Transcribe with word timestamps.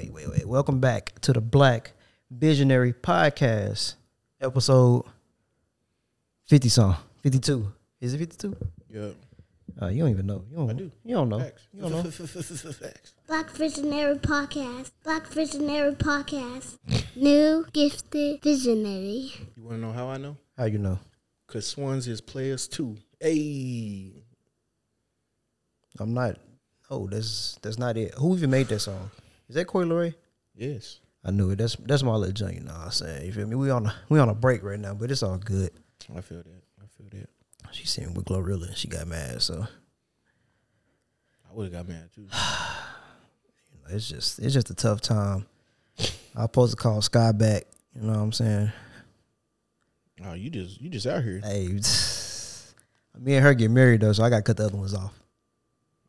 Wait, 0.00 0.14
wait, 0.14 0.30
wait. 0.30 0.46
Welcome 0.46 0.80
back 0.80 1.20
to 1.20 1.34
the 1.34 1.42
Black 1.42 1.92
Visionary 2.30 2.94
Podcast, 2.94 3.96
episode 4.40 5.04
50 6.46 6.70
song. 6.70 6.96
52. 7.22 7.70
Is 8.00 8.14
it 8.14 8.18
52? 8.18 8.56
Yeah. 8.88 9.08
Uh, 9.82 9.88
you 9.88 10.00
don't 10.00 10.10
even 10.10 10.26
know. 10.26 10.42
You 10.50 10.56
don't, 10.56 10.70
I 10.70 10.72
do. 10.72 10.90
You 11.04 11.16
don't 11.16 11.28
know. 11.28 11.40
Facts. 11.40 11.68
You 11.74 11.82
don't 11.82 11.92
know. 11.92 12.02
Facts. 12.10 13.12
Black 13.26 13.50
Visionary 13.50 14.14
Podcast. 14.16 14.92
Black 15.04 15.26
Visionary 15.26 15.92
Podcast. 15.92 16.78
New 17.14 17.66
gifted 17.70 18.42
visionary. 18.42 19.32
You 19.54 19.64
want 19.64 19.76
to 19.76 19.86
know 19.86 19.92
how 19.92 20.08
I 20.08 20.16
know? 20.16 20.38
How 20.56 20.64
you 20.64 20.78
know? 20.78 20.98
Cause 21.46 21.66
Swans 21.66 22.08
is 22.08 22.22
players 22.22 22.66
too. 22.66 22.96
Hey, 23.20 24.24
I'm 25.98 26.14
not. 26.14 26.38
Oh, 26.88 27.06
that's 27.06 27.58
that's 27.60 27.78
not 27.78 27.98
it. 27.98 28.14
Who 28.14 28.34
even 28.34 28.48
made 28.48 28.68
that 28.68 28.80
song? 28.80 29.10
Is 29.50 29.56
that 29.56 29.66
Coi 29.66 29.84
Leray? 29.84 30.14
yes. 30.54 31.00
I 31.24 31.32
knew 31.32 31.50
it. 31.50 31.56
That's 31.56 31.74
that's 31.74 32.04
my 32.04 32.14
little 32.14 32.32
joint. 32.32 32.54
You 32.54 32.60
know 32.60 32.72
what 32.72 32.84
I'm 32.84 32.90
saying? 32.92 33.26
You 33.26 33.32
feel 33.32 33.48
me? 33.48 33.56
We 33.56 33.68
on 33.68 33.84
a 33.86 33.94
we 34.08 34.20
on 34.20 34.28
a 34.28 34.34
break 34.34 34.62
right 34.62 34.78
now, 34.78 34.94
but 34.94 35.10
it's 35.10 35.24
all 35.24 35.38
good. 35.38 35.72
I 36.16 36.20
feel 36.20 36.38
that. 36.38 36.62
I 36.80 36.86
feel 36.96 37.08
that. 37.10 37.28
She 37.72 37.84
seen 37.84 38.14
with 38.14 38.26
Glorilla 38.26 38.68
and 38.68 38.76
she 38.76 38.86
got 38.86 39.08
mad. 39.08 39.42
So 39.42 39.66
I 41.50 41.52
would 41.52 41.64
have 41.64 41.72
got 41.72 41.88
mad 41.88 42.10
too. 42.14 42.28
it's 43.90 44.08
just 44.08 44.38
it's 44.38 44.54
just 44.54 44.70
a 44.70 44.74
tough 44.74 45.00
time. 45.00 45.46
I 46.36 46.42
supposed 46.42 46.76
to 46.76 46.80
call 46.80 47.02
Sky 47.02 47.32
back. 47.32 47.64
You 47.96 48.02
know 48.02 48.12
what 48.12 48.20
I'm 48.20 48.32
saying? 48.32 48.72
Oh, 50.26 50.34
you 50.34 50.48
just 50.48 50.80
you 50.80 50.88
just 50.90 51.08
out 51.08 51.24
here. 51.24 51.40
Hey, 51.42 51.66
me 53.18 53.34
and 53.34 53.44
her 53.44 53.54
get 53.54 53.72
married 53.72 54.00
though, 54.00 54.12
so 54.12 54.22
I 54.22 54.30
got 54.30 54.36
to 54.36 54.42
cut 54.42 54.58
the 54.58 54.66
other 54.66 54.76
ones 54.76 54.94
off. 54.94 55.12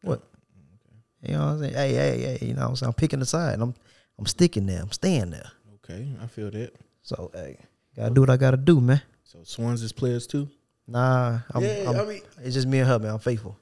What? 0.03 0.21
You 1.21 1.33
know 1.33 1.39
what 1.45 1.51
I'm 1.53 1.59
saying? 1.59 1.73
Hey, 1.73 1.93
hey, 1.93 2.37
hey. 2.39 2.45
You 2.47 2.53
know 2.53 2.61
what 2.63 2.69
I'm 2.69 2.75
saying? 2.75 2.87
I'm 2.89 2.93
picking 2.93 3.21
a 3.21 3.25
side. 3.25 3.59
I'm 3.59 3.73
I'm 4.17 4.25
sticking 4.25 4.65
there. 4.65 4.81
I'm 4.81 4.91
staying 4.91 5.31
there. 5.31 5.51
Okay, 5.83 6.07
I 6.21 6.27
feel 6.27 6.49
that. 6.51 6.73
So 7.03 7.31
hey, 7.33 7.57
gotta 7.95 8.13
do 8.13 8.21
what 8.21 8.29
I 8.29 8.37
gotta 8.37 8.57
do, 8.57 8.79
man. 8.81 9.01
So 9.23 9.39
Swans 9.43 9.81
is 9.81 9.91
players 9.91 10.27
too. 10.27 10.49
Nah, 10.87 11.39
I'm, 11.53 11.63
Yeah, 11.63 11.69
I'm- 11.87 11.99
I 11.99 12.05
mean- 12.05 12.21
it's 12.43 12.53
just 12.55 12.67
me 12.67 12.79
and 12.79 12.87
her, 12.87 12.99
man. 12.99 13.11
I'm 13.13 13.19
faithful. 13.19 13.57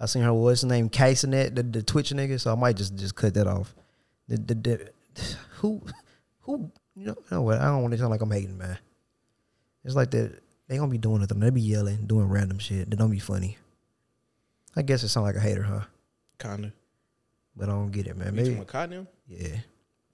I 0.00 0.06
seen 0.06 0.22
her. 0.22 0.32
What's 0.34 0.62
her 0.62 0.68
name? 0.68 0.88
Kai 0.90 1.12
Cenat, 1.12 1.72
the 1.72 1.82
Twitch 1.82 2.10
nigga. 2.10 2.40
So 2.40 2.52
I 2.52 2.54
might 2.54 2.76
just 2.76 2.96
just 2.96 3.14
cut 3.14 3.34
that 3.34 3.46
off. 3.46 3.74
The, 4.28 4.36
the, 4.38 4.54
the, 4.54 4.90
who 5.58 5.82
who 6.40 6.70
you 6.94 7.06
know? 7.06 7.16
you 7.16 7.24
know 7.30 7.42
what? 7.42 7.58
I 7.60 7.66
don't 7.66 7.82
want 7.82 7.92
to 7.92 7.98
sound 7.98 8.10
like 8.10 8.20
I'm 8.20 8.30
hating, 8.30 8.58
man. 8.58 8.78
It's 9.84 9.94
like 9.94 10.10
that. 10.10 10.42
They 10.68 10.76
gonna 10.78 10.90
be 10.90 10.98
doing 10.98 11.22
it. 11.22 11.28
They 11.28 11.50
be 11.50 11.60
yelling, 11.60 12.06
doing 12.06 12.26
random 12.28 12.58
shit. 12.58 12.90
They 12.90 12.96
don't 12.96 13.10
be 13.10 13.20
funny. 13.20 13.56
I 14.74 14.82
guess 14.82 15.02
it 15.04 15.08
sound 15.08 15.24
like 15.26 15.36
a 15.36 15.40
hater, 15.40 15.62
huh? 15.62 15.82
Kinda. 16.38 16.72
But 17.56 17.68
I 17.68 17.72
don't 17.72 17.90
get 17.90 18.06
it, 18.06 18.16
man. 18.16 18.34
Maybe 18.34 18.54
about 18.54 18.66
Cotton? 18.66 19.06
yeah, 19.26 19.56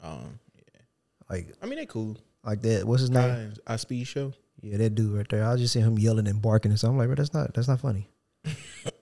Um, 0.00 0.38
yeah. 0.56 0.80
like 1.28 1.52
I 1.60 1.66
mean 1.66 1.78
they 1.78 1.86
cool. 1.86 2.16
like 2.44 2.62
that. 2.62 2.86
What's 2.86 3.00
his 3.00 3.10
name? 3.10 3.54
I 3.66 3.76
speed 3.76 4.04
show. 4.06 4.32
Yeah, 4.60 4.76
that 4.76 4.94
dude 4.94 5.16
right 5.16 5.28
there. 5.28 5.44
I 5.44 5.56
just 5.56 5.72
see 5.72 5.80
him 5.80 5.98
yelling 5.98 6.28
and 6.28 6.40
barking 6.40 6.70
and 6.70 6.78
stuff. 6.78 6.90
I'm 6.90 6.98
like, 6.98 7.08
bro, 7.08 7.16
that's 7.16 7.34
not 7.34 7.52
that's 7.52 7.66
not 7.66 7.80
funny. 7.80 8.08
but 8.44 8.94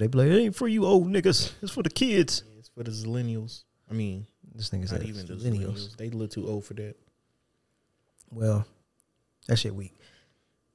they 0.00 0.06
be 0.06 0.18
like, 0.18 0.28
it 0.28 0.38
ain't 0.38 0.54
for 0.54 0.68
you 0.68 0.84
old 0.86 1.08
niggas. 1.08 1.52
It's 1.60 1.72
for 1.72 1.82
the 1.82 1.90
kids. 1.90 2.44
Yeah, 2.46 2.58
it's 2.60 2.68
for 2.68 2.84
the 2.84 2.90
millennials. 2.92 3.64
I 3.90 3.94
mean, 3.94 4.26
This 4.54 4.70
nigga 4.70 4.80
not 4.80 4.88
said 4.90 5.02
even 5.04 5.26
the 5.26 5.34
millennials. 5.34 5.96
They 5.96 6.10
little 6.10 6.28
too 6.28 6.46
old 6.48 6.64
for 6.64 6.74
that. 6.74 6.94
Well, 8.30 8.64
that 9.48 9.56
shit 9.58 9.74
weak. 9.74 9.94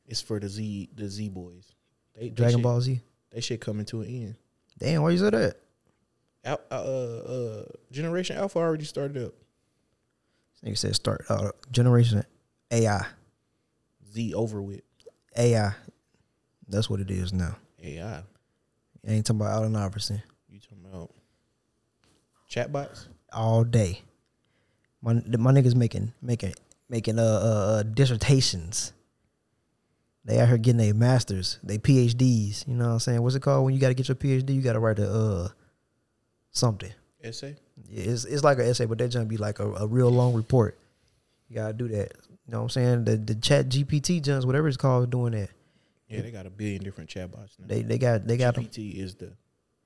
It's 0.05 0.21
for 0.21 0.39
the 0.41 0.49
Z 0.49 0.89
the 0.95 1.07
Z 1.07 1.29
boys. 1.29 1.71
They, 2.15 2.23
they 2.23 2.29
Dragon 2.31 2.57
shit, 2.57 2.63
Ball 2.63 2.81
Z. 2.81 2.99
They 3.31 3.39
shit 3.41 3.61
coming 3.61 3.85
to 3.85 4.01
an 4.01 4.07
end. 4.07 4.35
Damn, 4.77 5.03
why 5.03 5.11
you 5.11 5.17
say 5.19 5.29
that? 5.29 5.55
Al, 6.45 6.59
uh, 6.71 6.75
uh, 6.75 7.63
Generation 7.91 8.37
Alpha 8.37 8.59
already 8.59 8.85
started 8.85 9.23
up. 9.23 9.33
This 10.61 10.71
nigga 10.71 10.77
said 10.77 10.95
start 10.95 11.25
uh, 11.29 11.51
generation 11.71 12.23
AI. 12.71 13.05
Z 14.11 14.33
over 14.33 14.61
with 14.61 14.81
AI. 15.37 15.73
That's 16.67 16.89
what 16.89 16.99
it 16.99 17.09
is 17.09 17.33
now. 17.33 17.55
AI. 17.81 18.23
It 19.03 19.11
ain't 19.11 19.25
talking 19.25 19.41
about 19.41 19.53
Allen 19.53 19.75
Iverson 19.75 20.21
You 20.49 20.59
talking 20.59 20.85
about 20.85 21.11
chatbots? 22.49 23.07
all 23.31 23.63
day. 23.63 24.01
My 25.01 25.13
my 25.13 25.51
niggas 25.51 25.75
making 25.75 26.13
making 26.21 26.53
making 26.89 27.19
uh, 27.19 27.23
uh, 27.23 27.77
uh 27.79 27.83
dissertations. 27.83 28.93
They 30.25 30.39
out 30.39 30.47
here 30.47 30.57
getting 30.57 30.77
their 30.77 30.93
masters, 30.93 31.59
they 31.63 31.77
PhDs. 31.77 32.65
You 32.65 32.75
know 32.75 32.85
what 32.85 32.93
I'm 32.93 32.99
saying? 32.99 33.21
What's 33.21 33.35
it 33.35 33.41
called 33.41 33.65
when 33.65 33.73
you 33.73 33.81
got 33.81 33.89
to 33.89 33.93
get 33.93 34.07
your 34.07 34.15
PhD? 34.15 34.55
You 34.55 34.61
got 34.61 34.73
to 34.73 34.79
write 34.79 34.99
a 34.99 35.09
uh 35.09 35.49
something. 36.53 36.91
Essay? 37.21 37.55
Yeah, 37.89 38.11
it's 38.11 38.25
it's 38.25 38.43
like 38.43 38.59
an 38.59 38.65
essay, 38.65 38.85
but 38.85 38.97
that 38.99 39.09
just 39.09 39.27
be 39.27 39.37
like 39.37 39.59
a, 39.59 39.73
a 39.73 39.87
real 39.87 40.09
long 40.09 40.33
report. 40.33 40.77
You 41.49 41.55
gotta 41.55 41.73
do 41.73 41.87
that. 41.89 42.11
You 42.45 42.51
know 42.51 42.59
what 42.59 42.63
I'm 42.63 42.69
saying? 42.69 43.05
The 43.05 43.17
the 43.17 43.35
Chat 43.35 43.69
GPT 43.69 44.21
jumps, 44.21 44.45
whatever 44.45 44.67
it's 44.67 44.77
called, 44.77 45.09
doing 45.09 45.33
that. 45.33 45.49
Yeah, 46.07 46.21
they 46.21 46.31
got 46.31 46.45
a 46.45 46.49
billion 46.49 46.83
different 46.83 47.09
chatbots 47.09 47.59
now. 47.59 47.65
They 47.67 47.81
they 47.81 47.97
got 47.97 48.27
they 48.27 48.37
got 48.37 48.55
them. 48.55 48.65
GPT 48.65 48.95
is 48.95 49.15
the 49.15 49.33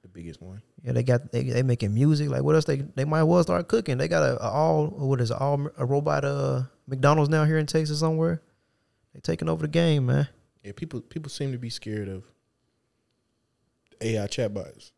the 0.01 0.07
biggest 0.07 0.41
one. 0.41 0.61
Yeah, 0.83 0.93
they 0.93 1.03
got 1.03 1.31
they 1.31 1.43
they 1.43 1.63
making 1.63 1.93
music. 1.93 2.29
Like 2.29 2.43
what 2.43 2.55
else? 2.55 2.65
They 2.65 2.77
they 2.77 3.05
might 3.05 3.23
well 3.23 3.43
start 3.43 3.67
cooking. 3.67 3.97
They 3.97 4.07
got 4.07 4.23
a, 4.23 4.43
a 4.43 4.49
all 4.49 4.87
what 4.87 5.21
is 5.21 5.31
it, 5.31 5.37
all 5.39 5.69
a 5.77 5.85
robot 5.85 6.25
uh 6.25 6.63
McDonald's 6.87 7.29
now 7.29 7.45
here 7.45 7.57
in 7.57 7.65
Texas 7.65 7.99
somewhere. 7.99 8.41
They 9.13 9.19
taking 9.19 9.49
over 9.49 9.61
the 9.61 9.71
game, 9.71 10.07
man. 10.07 10.27
Yeah, 10.63 10.71
people 10.75 11.01
people 11.01 11.29
seem 11.29 11.51
to 11.51 11.57
be 11.57 11.69
scared 11.69 12.07
of 12.07 12.23
AI 14.01 14.27
chatbots. 14.27 14.91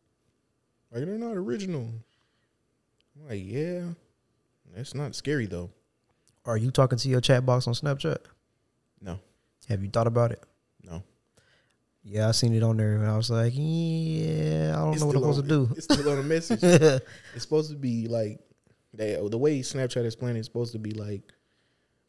Like 0.92 1.04
they're 1.04 1.18
not 1.18 1.36
original. 1.36 1.88
I'm 3.16 3.28
like, 3.28 3.42
yeah, 3.44 3.82
that's 4.74 4.94
not 4.94 5.14
scary 5.14 5.46
though. 5.46 5.70
Are 6.44 6.56
you 6.56 6.70
talking 6.70 6.98
to 6.98 7.08
your 7.08 7.20
chat 7.20 7.44
box 7.46 7.66
on 7.68 7.74
Snapchat? 7.74 8.18
No, 9.02 9.18
Have 9.68 9.82
you 9.82 9.88
thought 9.90 10.06
about 10.06 10.32
it? 10.32 10.42
no. 10.82 11.02
Yeah, 12.02 12.28
I 12.28 12.30
seen 12.32 12.54
it 12.54 12.62
on 12.62 12.78
there, 12.78 12.94
and 12.94 13.06
I 13.06 13.14
was 13.14 13.28
like, 13.30 13.52
yeah, 13.54 14.72
I 14.74 14.78
don't 14.80 14.94
It's 14.94 15.00
know 15.02 15.06
what 15.08 15.16
I'm 15.16 15.22
supposed 15.22 15.38
on- 15.40 15.44
to 15.44 15.48
do. 15.48 15.68
It's 15.76 15.84
still 15.84 16.08
on 16.08 16.18
a 16.18 16.22
message. 16.22 16.60
it's 16.62 17.02
supposed 17.42 17.70
to 17.70 17.76
be 17.76 18.08
like 18.08 18.40
they 18.94 19.18
the 19.28 19.36
way 19.38 19.60
Snapchat 19.60 20.04
is 20.06 20.16
playing. 20.16 20.36
It's 20.36 20.46
supposed 20.48 20.72
to 20.72 20.78
be 20.78 20.92
like 20.92 21.22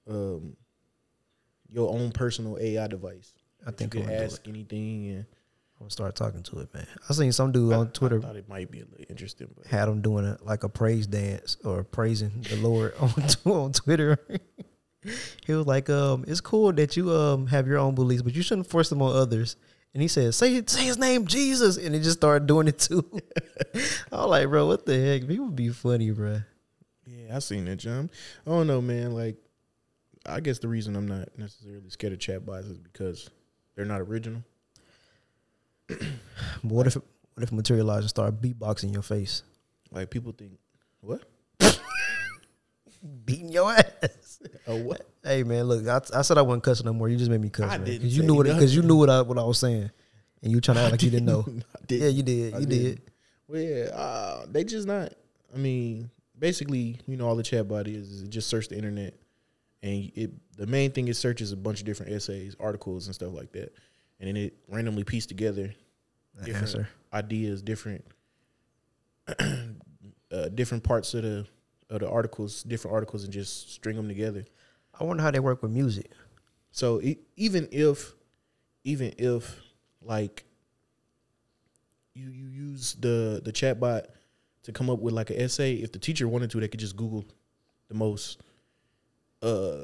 um 0.09 0.55
your 1.69 1.91
own 1.93 2.11
personal 2.11 2.57
AI 2.59 2.87
device. 2.87 3.33
I 3.67 3.71
think 3.71 3.93
you 3.93 4.01
can 4.03 4.11
ask 4.13 4.47
anything. 4.47 5.09
And 5.09 5.25
I'm 5.81 5.85
gonna 5.85 5.89
start 5.89 6.15
talking 6.15 6.43
to 6.43 6.59
it, 6.59 6.71
man. 6.75 6.85
I 7.09 7.13
seen 7.13 7.31
some 7.31 7.51
dude 7.51 7.73
on 7.73 7.89
Twitter 7.89 8.19
I 8.19 8.21
thought 8.21 8.35
it 8.35 8.47
might 8.47 8.69
be 8.69 8.81
a 8.81 8.85
little 8.85 9.03
interesting, 9.09 9.47
but 9.57 9.65
had 9.65 9.87
him 9.87 10.01
doing 10.01 10.25
a, 10.25 10.37
like 10.43 10.63
a 10.63 10.69
praise 10.69 11.07
dance 11.07 11.57
or 11.65 11.83
praising 11.83 12.45
the 12.47 12.57
Lord 12.57 12.93
on 12.99 13.11
on 13.51 13.73
Twitter. 13.73 14.19
he 15.47 15.53
was 15.53 15.65
like, 15.65 15.89
um, 15.89 16.23
"It's 16.27 16.39
cool 16.39 16.71
that 16.73 16.95
you 16.95 17.09
um 17.09 17.47
have 17.47 17.65
your 17.65 17.79
own 17.79 17.95
beliefs, 17.95 18.21
but 18.21 18.35
you 18.35 18.43
shouldn't 18.43 18.67
force 18.67 18.89
them 18.89 19.01
on 19.01 19.15
others." 19.15 19.55
And 19.95 20.03
he 20.03 20.07
said, 20.07 20.35
"Say 20.35 20.61
say 20.67 20.83
his 20.83 20.99
name, 20.99 21.25
Jesus," 21.25 21.77
and 21.77 21.95
he 21.95 22.01
just 22.01 22.19
started 22.19 22.45
doing 22.45 22.67
it 22.67 22.77
too. 22.77 23.03
I 24.11 24.17
was 24.17 24.27
like, 24.27 24.49
"Bro, 24.49 24.67
what 24.67 24.85
the 24.85 24.99
heck? 24.99 25.27
People 25.27 25.49
be 25.49 25.69
funny, 25.69 26.11
bro." 26.11 26.41
Yeah, 27.07 27.35
I 27.35 27.39
seen 27.39 27.65
that, 27.65 27.77
John. 27.77 28.11
I 28.45 28.51
don't 28.51 28.67
know, 28.67 28.83
man. 28.83 29.15
Like, 29.15 29.37
I 30.27 30.41
guess 30.41 30.59
the 30.59 30.67
reason 30.67 30.95
I'm 30.95 31.07
not 31.07 31.29
necessarily 31.39 31.89
scared 31.89 32.13
of 32.13 32.19
chatbots 32.19 32.69
is 32.69 32.77
because 32.77 33.31
they're 33.75 33.83
not 33.83 34.01
original. 34.01 34.43
What 36.61 36.87
if 36.87 36.95
what 36.95 37.43
if 37.43 37.51
materialize 37.51 38.01
and 38.01 38.09
start 38.09 38.41
beatboxing 38.41 38.93
your 38.93 39.01
face, 39.03 39.43
Like, 39.91 40.09
people 40.09 40.31
think, 40.31 40.51
what? 41.01 41.23
beating 43.25 43.49
your 43.49 43.71
ass? 43.73 44.39
Oh, 44.67 44.77
what? 44.77 45.07
Hey 45.23 45.43
man, 45.43 45.65
look, 45.65 45.87
I, 45.87 46.17
I 46.17 46.21
said 46.23 46.37
I 46.37 46.41
wasn't 46.41 46.63
cussing 46.63 46.85
no 46.85 46.93
more. 46.93 47.07
You 47.09 47.17
just 47.17 47.29
made 47.31 47.41
me 47.41 47.49
cuss, 47.49 47.65
I 47.71 47.77
man. 47.77 47.85
didn't 47.85 48.01
Because 48.01 48.17
you 48.17 48.23
knew 48.23 48.35
what 48.35 48.45
because 48.47 48.75
you 48.75 48.81
knew 48.81 48.95
what 48.95 49.09
I 49.09 49.21
what 49.21 49.37
I 49.37 49.43
was 49.43 49.59
saying, 49.59 49.91
and 50.41 50.51
you 50.51 50.59
trying 50.61 50.75
to 50.77 50.81
act 50.83 50.91
like 50.91 51.03
you 51.03 51.09
didn't 51.11 51.25
know. 51.27 51.45
I 51.47 51.85
did. 51.85 52.01
Yeah, 52.01 52.07
you 52.09 52.23
did. 52.23 52.53
I 52.55 52.57
You 52.59 52.65
did. 52.65 52.83
did. 52.95 53.01
Well, 53.47 53.61
yeah, 53.61 53.83
uh, 53.95 54.45
they 54.49 54.63
just 54.63 54.87
not. 54.87 55.13
I 55.53 55.57
mean, 55.57 56.09
basically, 56.37 56.97
you 57.07 57.17
know, 57.17 57.27
all 57.27 57.35
the 57.35 57.43
chatbot 57.43 57.87
is 57.87 58.09
is 58.09 58.27
just 58.29 58.47
search 58.49 58.67
the 58.69 58.75
internet, 58.77 59.13
and 59.83 60.11
it 60.15 60.31
the 60.57 60.65
main 60.67 60.91
thing 60.91 61.07
it 61.07 61.15
searches 61.15 61.51
a 61.51 61.57
bunch 61.57 61.79
of 61.81 61.85
different 61.85 62.11
essays, 62.13 62.55
articles, 62.59 63.05
and 63.07 63.13
stuff 63.15 63.33
like 63.33 63.51
that, 63.51 63.73
and 64.19 64.27
then 64.27 64.37
it 64.37 64.53
randomly 64.69 65.03
piece 65.03 65.25
together 65.25 65.73
different 66.37 66.57
answer. 66.57 66.89
ideas, 67.13 67.61
different 67.61 68.05
uh, 69.39 70.49
different 70.55 70.83
parts 70.83 71.13
of 71.13 71.23
the 71.23 71.47
of 71.89 71.99
the 71.99 72.09
articles, 72.09 72.63
different 72.63 72.93
articles, 72.93 73.23
and 73.23 73.33
just 73.33 73.71
string 73.73 73.95
them 73.95 74.07
together. 74.07 74.45
I 74.97 75.03
wonder 75.03 75.21
how 75.23 75.31
they 75.31 75.39
work 75.39 75.61
with 75.61 75.71
music. 75.71 76.11
So 76.71 77.01
e- 77.01 77.19
even 77.35 77.67
if, 77.71 78.13
even 78.83 79.13
if 79.17 79.59
like 80.01 80.45
you 82.13 82.29
you 82.29 82.47
use 82.47 82.95
the 82.99 83.41
the 83.43 83.51
chatbot 83.51 84.05
to 84.63 84.71
come 84.71 84.89
up 84.89 84.99
with 84.99 85.13
like 85.13 85.29
an 85.29 85.39
essay, 85.39 85.75
if 85.75 85.91
the 85.91 85.99
teacher 85.99 86.27
wanted 86.27 86.49
to, 86.51 86.59
they 86.59 86.67
could 86.67 86.79
just 86.79 86.95
Google 86.95 87.25
the 87.89 87.95
most 87.95 88.41
uh 89.41 89.83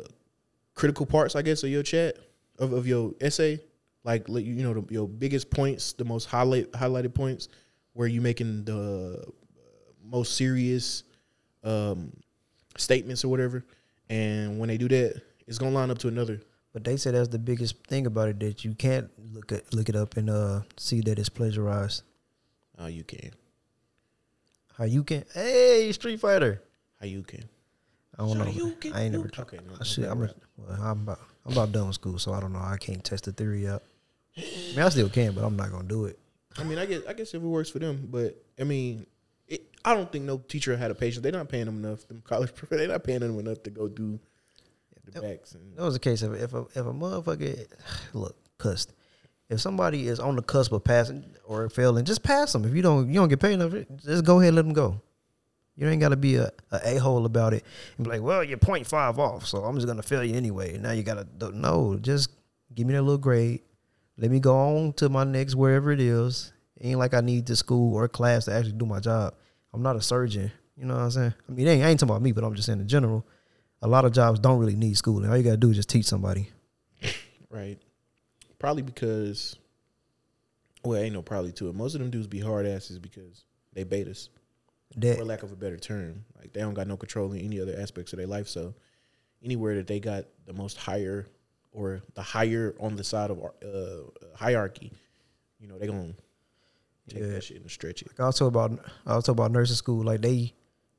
critical 0.76 1.06
parts, 1.06 1.36
I 1.36 1.42
guess, 1.42 1.64
of 1.64 1.70
your 1.70 1.84
chat 1.84 2.18
of, 2.60 2.72
of 2.74 2.88
your 2.88 3.14
essay, 3.20 3.60
like 4.04 4.28
like, 4.30 4.46
you 4.46 4.56
know 4.64 4.74
the, 4.74 4.94
your 4.94 5.08
biggest 5.08 5.50
points, 5.50 5.94
the 5.94 6.06
most 6.06 6.26
highlight 6.26 6.72
highlighted 6.72 7.14
points, 7.14 7.50
where 7.94 8.08
you 8.08 8.22
making 8.22 8.66
the 8.66 9.24
uh, 9.28 9.32
most 10.04 10.36
serious 10.36 11.04
um 11.64 12.12
statements 12.78 13.24
or 13.26 13.30
whatever. 13.30 13.66
And 14.10 14.58
when 14.60 14.70
they 14.70 14.78
do 14.78 14.88
that, 14.88 15.22
it's 15.48 15.58
gonna 15.58 15.72
line 15.76 15.92
up 15.92 15.98
to 16.00 16.08
another. 16.08 16.40
But 16.74 16.84
they 16.84 16.96
said 16.98 17.16
that's 17.16 17.30
the 17.30 17.40
biggest 17.40 17.86
thing 17.88 18.06
about 18.06 18.30
it 18.30 18.40
that 18.42 18.64
you 18.64 18.74
can't 18.76 19.10
look 19.34 19.52
at 19.52 19.74
look 19.74 19.90
it 19.90 19.96
up 19.96 20.16
and 20.18 20.30
uh 20.30 20.62
see 20.78 21.02
that 21.02 21.18
it's 21.20 21.30
plagiarized. 21.30 22.04
Oh, 22.80 22.86
you 22.88 23.04
can. 23.04 23.32
How 24.78 24.84
you 24.86 25.04
can? 25.04 25.26
Hey, 25.34 25.92
Street 25.92 26.20
Fighter. 26.20 26.62
How 27.00 27.08
you 27.08 27.24
can? 27.24 27.46
I 28.18 28.26
don't 28.26 28.38
know. 28.38 28.46
Shoryuken, 28.46 28.94
I 28.94 29.02
ain't 29.04 29.12
never. 29.14 29.26
you- 29.26 29.42
Okay, 29.42 29.58
no, 29.66 29.74
I 29.74 29.78
no 29.80 29.84
should, 29.84 30.04
bad 30.04 30.12
I'm, 30.12 30.22
a, 30.24 30.30
well, 30.58 30.82
I'm 30.82 31.02
about 31.02 31.20
I'm 31.48 31.54
about 31.54 31.72
done 31.72 31.88
with 31.88 31.96
school, 31.96 32.20
so 32.20 32.34
I 32.34 32.40
don't 32.42 32.52
know. 32.54 32.60
I 32.60 32.78
can't 32.78 33.04
test 33.04 33.24
the 33.24 33.32
theory 33.32 33.68
out. 33.68 33.84
I 34.38 34.42
mean, 34.42 34.80
I 34.80 34.90
still 34.90 35.10
can, 35.10 35.34
but 35.34 35.44
I'm 35.44 35.56
not 35.56 35.72
gonna 35.72 35.88
do 35.88 36.06
it. 36.06 36.20
I 36.58 36.64
mean, 36.64 36.78
I 36.78 36.86
guess 36.86 37.02
I 37.08 37.14
guess 37.14 37.30
if 37.34 37.42
it 37.42 37.48
works 37.48 37.70
for 37.70 37.80
them, 37.80 38.08
but 38.12 38.36
I 38.60 38.64
mean, 38.64 39.06
it, 39.48 39.64
I 39.86 39.94
don't 39.94 40.12
think 40.12 40.26
no 40.26 40.38
teacher 40.40 40.76
had 40.76 40.92
a 40.92 40.96
patience. 40.96 41.24
They're 41.24 41.32
not 41.32 41.50
paying 41.50 41.66
them 41.66 41.84
enough. 41.84 42.08
Them 42.08 42.22
college 42.26 42.50
professors, 42.56 42.80
they're 42.80 42.88
not 42.90 43.04
paying 43.04 43.20
them 43.20 43.40
enough 43.40 43.64
to 43.64 43.70
go 43.70 43.88
do 43.88 44.20
the 45.06 45.22
backs. 45.22 45.54
And, 45.54 45.76
That 45.78 45.84
was 45.84 45.94
the 45.94 46.00
case. 46.00 46.22
of 46.22 46.34
if 46.34 46.54
a, 46.54 46.62
if 46.76 46.78
a 46.78 46.94
motherfucker 46.94 47.66
look 48.14 48.36
cussed, 48.58 48.94
if 49.50 49.62
somebody 49.62 50.08
is 50.08 50.20
on 50.20 50.36
the 50.36 50.42
cusp 50.42 50.72
of 50.74 50.84
passing 50.84 51.24
or 51.46 51.70
failing, 51.70 52.04
just 52.06 52.24
pass 52.24 52.52
them. 52.54 52.66
If 52.66 52.76
you 52.76 52.82
don't 52.82 53.08
you 53.08 53.14
don't 53.16 53.30
get 53.30 53.40
paid 53.40 53.54
enough, 53.54 53.74
just 54.04 54.26
go 54.26 54.40
ahead 54.40 54.50
and 54.50 54.56
let 54.58 54.66
them 54.66 54.74
go. 54.74 55.02
You 55.78 55.88
ain't 55.88 56.02
got 56.02 56.10
to 56.10 56.18
be 56.18 56.36
a 56.36 56.52
a 56.72 56.98
hole 56.98 57.26
about 57.26 57.54
it 57.54 57.64
and 57.98 58.06
be 58.06 58.10
like, 58.12 58.22
well, 58.22 58.44
you're 58.44 58.58
0.5 58.58 59.18
off, 59.20 59.46
so 59.46 59.64
I'm 59.64 59.76
just 59.76 59.88
gonna 59.88 60.02
fail 60.04 60.24
you 60.24 60.36
anyway. 60.36 60.78
Now 60.78 60.92
you 60.92 61.04
gotta 61.04 61.24
do- 61.24 61.52
no, 61.52 61.98
just 62.02 62.30
give 62.74 62.88
me 62.88 62.94
that 62.94 63.04
little 63.04 63.18
grade. 63.20 63.62
Let 64.18 64.32
me 64.32 64.40
go 64.40 64.56
on 64.58 64.94
to 64.94 65.10
my 65.10 65.24
next 65.24 65.54
wherever 65.56 65.92
it 65.92 66.00
is. 66.02 66.52
Ain't 66.82 66.98
like 67.00 67.14
I 67.14 67.22
need 67.22 67.46
the 67.46 67.56
school 67.56 67.96
or 67.96 68.08
class 68.08 68.46
to 68.46 68.54
actually 68.54 68.74
do 68.74 68.86
my 68.86 69.00
job. 69.00 69.36
I'm 69.74 69.84
not 69.84 69.96
a 69.96 70.02
surgeon. 70.02 70.52
You 70.76 70.86
know 70.86 70.96
what 70.96 71.02
I'm 71.04 71.12
saying? 71.12 71.34
I 71.48 71.52
mean, 71.52 71.68
it 71.68 71.72
ain't, 71.72 71.84
ain't 71.86 72.00
talking 72.00 72.12
about 72.12 72.22
me, 72.22 72.32
but 72.32 72.44
I'm 72.44 72.54
just 72.56 72.66
saying 72.66 72.80
in 72.80 72.88
general. 72.88 73.26
A 73.84 73.88
lot 73.88 74.06
of 74.06 74.12
jobs 74.12 74.40
don't 74.40 74.60
really 74.60 74.76
need 74.76 74.98
schooling. 74.98 75.30
All 75.30 75.38
you 75.38 75.44
gotta 75.44 75.58
do 75.58 75.70
is 75.70 75.76
just 75.76 75.90
teach 75.90 76.06
somebody. 76.06 76.50
right? 77.52 77.78
Probably 78.60 78.82
because, 78.82 79.56
well, 80.84 81.00
ain't 81.00 81.14
no 81.14 81.22
probably 81.22 81.52
to 81.54 81.70
it. 81.70 81.76
Most 81.76 81.94
of 81.94 82.02
them 82.02 82.10
dudes 82.10 82.28
be 82.28 82.40
hard 82.40 82.66
asses 82.66 82.98
because 82.98 83.46
they 83.74 83.86
betas, 83.86 84.30
That 84.96 85.18
for 85.18 85.26
lack 85.26 85.44
of 85.44 85.52
a 85.52 85.56
better 85.56 85.78
term. 85.78 86.24
Like 86.38 86.54
they 86.54 86.62
don't 86.62 86.74
got 86.74 86.88
no 86.88 86.98
control 86.98 87.32
in 87.34 87.40
any 87.42 87.60
other 87.60 87.76
aspects 87.80 88.14
of 88.14 88.18
their 88.18 88.28
life. 88.28 88.48
So 88.48 88.74
anywhere 89.44 89.76
that 89.76 89.88
they 89.88 90.00
got 90.00 90.26
the 90.46 90.54
most 90.54 90.78
higher 90.78 91.28
or 91.72 92.02
the 92.16 92.22
higher 92.22 92.74
on 92.80 92.96
the 92.96 93.04
side 93.04 93.30
of 93.30 93.40
uh, 93.44 94.28
hierarchy, 94.36 94.92
you 95.60 95.68
know, 95.68 95.78
they 95.78 95.88
gonna 95.88 96.14
take 97.10 97.20
Yeah. 97.20 97.28
that 97.28 97.44
shit 97.44 97.62
and 97.62 97.70
stretch 97.70 98.02
it. 98.02 98.08
Like 98.10 98.20
I 98.20 98.26
was 98.28 98.40
talking 98.40 98.48
about 98.48 98.80
talking 99.06 99.32
about 99.34 99.52
nursing 99.52 99.76
school. 99.76 100.04
Like 100.04 100.22
they 100.22 100.54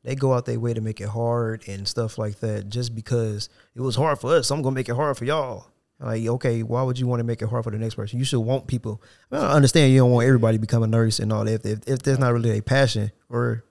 they 0.05 0.14
go 0.14 0.32
out 0.32 0.44
their 0.46 0.61
way 0.61 0.75
to 0.75 0.81
make 0.81 1.00
it 1.00 1.08
hard 1.08 1.67
and 1.67 1.87
stuff 1.88 2.19
like 2.19 2.38
that 2.40 2.69
just 2.69 2.94
because 2.94 3.49
it 3.75 3.81
was 3.81 3.96
hard 3.96 4.20
for 4.20 4.35
us. 4.37 4.46
So 4.49 4.55
I'm 4.55 4.62
gonna 4.62 4.75
make 4.75 4.88
it 4.88 4.94
hard 4.94 5.17
for 5.17 5.25
y'all. 5.25 5.67
Like, 6.00 6.25
okay, 6.25 6.62
why 6.62 6.82
would 6.85 6.96
you 6.96 7.08
want 7.08 7.19
to 7.19 7.25
make 7.25 7.43
it 7.43 7.49
hard 7.49 7.64
for 7.64 7.73
the 7.73 7.79
next 7.79 7.96
person? 7.96 8.20
You 8.20 8.25
should 8.25 8.38
want 8.38 8.69
people. 8.69 9.02
I, 9.32 9.35
mean, 9.37 9.44
I 9.44 9.52
understand 9.55 9.93
you 9.93 9.99
don't 9.99 10.12
want 10.12 10.29
everybody 10.29 10.56
to 10.56 10.61
become 10.61 10.85
a 10.85 10.87
nurse 10.87 11.19
and 11.19 11.32
all 11.32 11.44
that. 11.44 11.67
If, 11.67 11.67
if, 11.67 11.88
if 11.88 12.02
there's 12.02 12.20
not 12.20 12.32
really 12.32 12.56
a 12.56 12.62
passion 12.62 13.11
or 13.29 13.64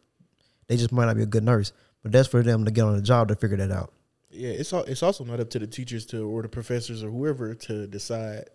they 0.67 0.77
just 0.77 0.91
might 0.91 1.05
not 1.05 1.15
be 1.15 1.23
a 1.23 1.27
good 1.27 1.43
nurse, 1.43 1.73
but 2.03 2.11
that's 2.11 2.27
for 2.27 2.43
them 2.43 2.65
to 2.65 2.71
get 2.71 2.83
on 2.83 2.95
the 2.95 3.01
job 3.01 3.27
to 3.29 3.35
figure 3.35 3.57
that 3.57 3.71
out. 3.71 3.91
Yeah, 4.29 4.49
it's 4.49 4.73
al- 4.73 4.83
it's 4.83 5.03
also 5.03 5.23
not 5.23 5.39
up 5.39 5.49
to 5.51 5.59
the 5.59 5.67
teachers 5.67 6.05
to 6.07 6.21
or 6.29 6.41
the 6.41 6.49
professors 6.49 7.03
or 7.03 7.09
whoever 7.09 7.55
to 7.55 7.87
decide 7.87 8.49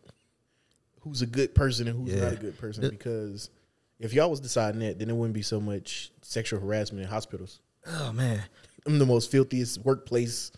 who's 1.00 1.23
a 1.23 1.26
good 1.26 1.55
person 1.55 1.88
and 1.88 1.99
who's 1.99 2.14
Yeah. 2.14 2.25
not 2.25 2.32
a 2.35 2.37
good 2.37 2.59
person. 2.59 2.88
Because 2.88 3.50
if 3.99 4.12
y'all 4.12 4.31
was 4.31 4.41
deciding 4.41 4.81
that, 4.81 4.99
then 4.99 5.11
it 5.11 5.14
wouldn't 5.17 5.35
be 5.35 5.43
so 5.43 5.61
much 5.61 6.12
sexual 6.23 6.61
harassment 6.61 7.03
in 7.03 7.09
hospitals. 7.09 7.61
Oh 7.87 8.12
man, 8.12 8.43
I'm 8.87 8.99
the 8.99 9.06
most 9.06 9.31
filthiest 9.31 9.79
workplace, 9.79 10.53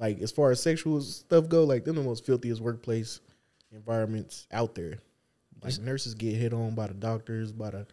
like 0.00 0.20
as 0.20 0.32
far 0.32 0.50
as 0.50 0.60
sexual 0.62 1.00
stuff 1.02 1.48
go, 1.48 1.64
like 1.64 1.84
them 1.84 1.96
the 1.96 2.02
most 2.02 2.24
filthiest 2.26 2.60
workplace 2.60 3.20
environments 3.70 4.46
out 4.50 4.74
there. 4.74 4.98
Like 5.62 5.78
nurses 5.78 6.14
get 6.14 6.34
hit 6.34 6.52
on 6.52 6.74
by 6.74 6.88
the 6.88 6.94
doctors, 6.94 7.52
by 7.52 7.70
the 7.70 7.86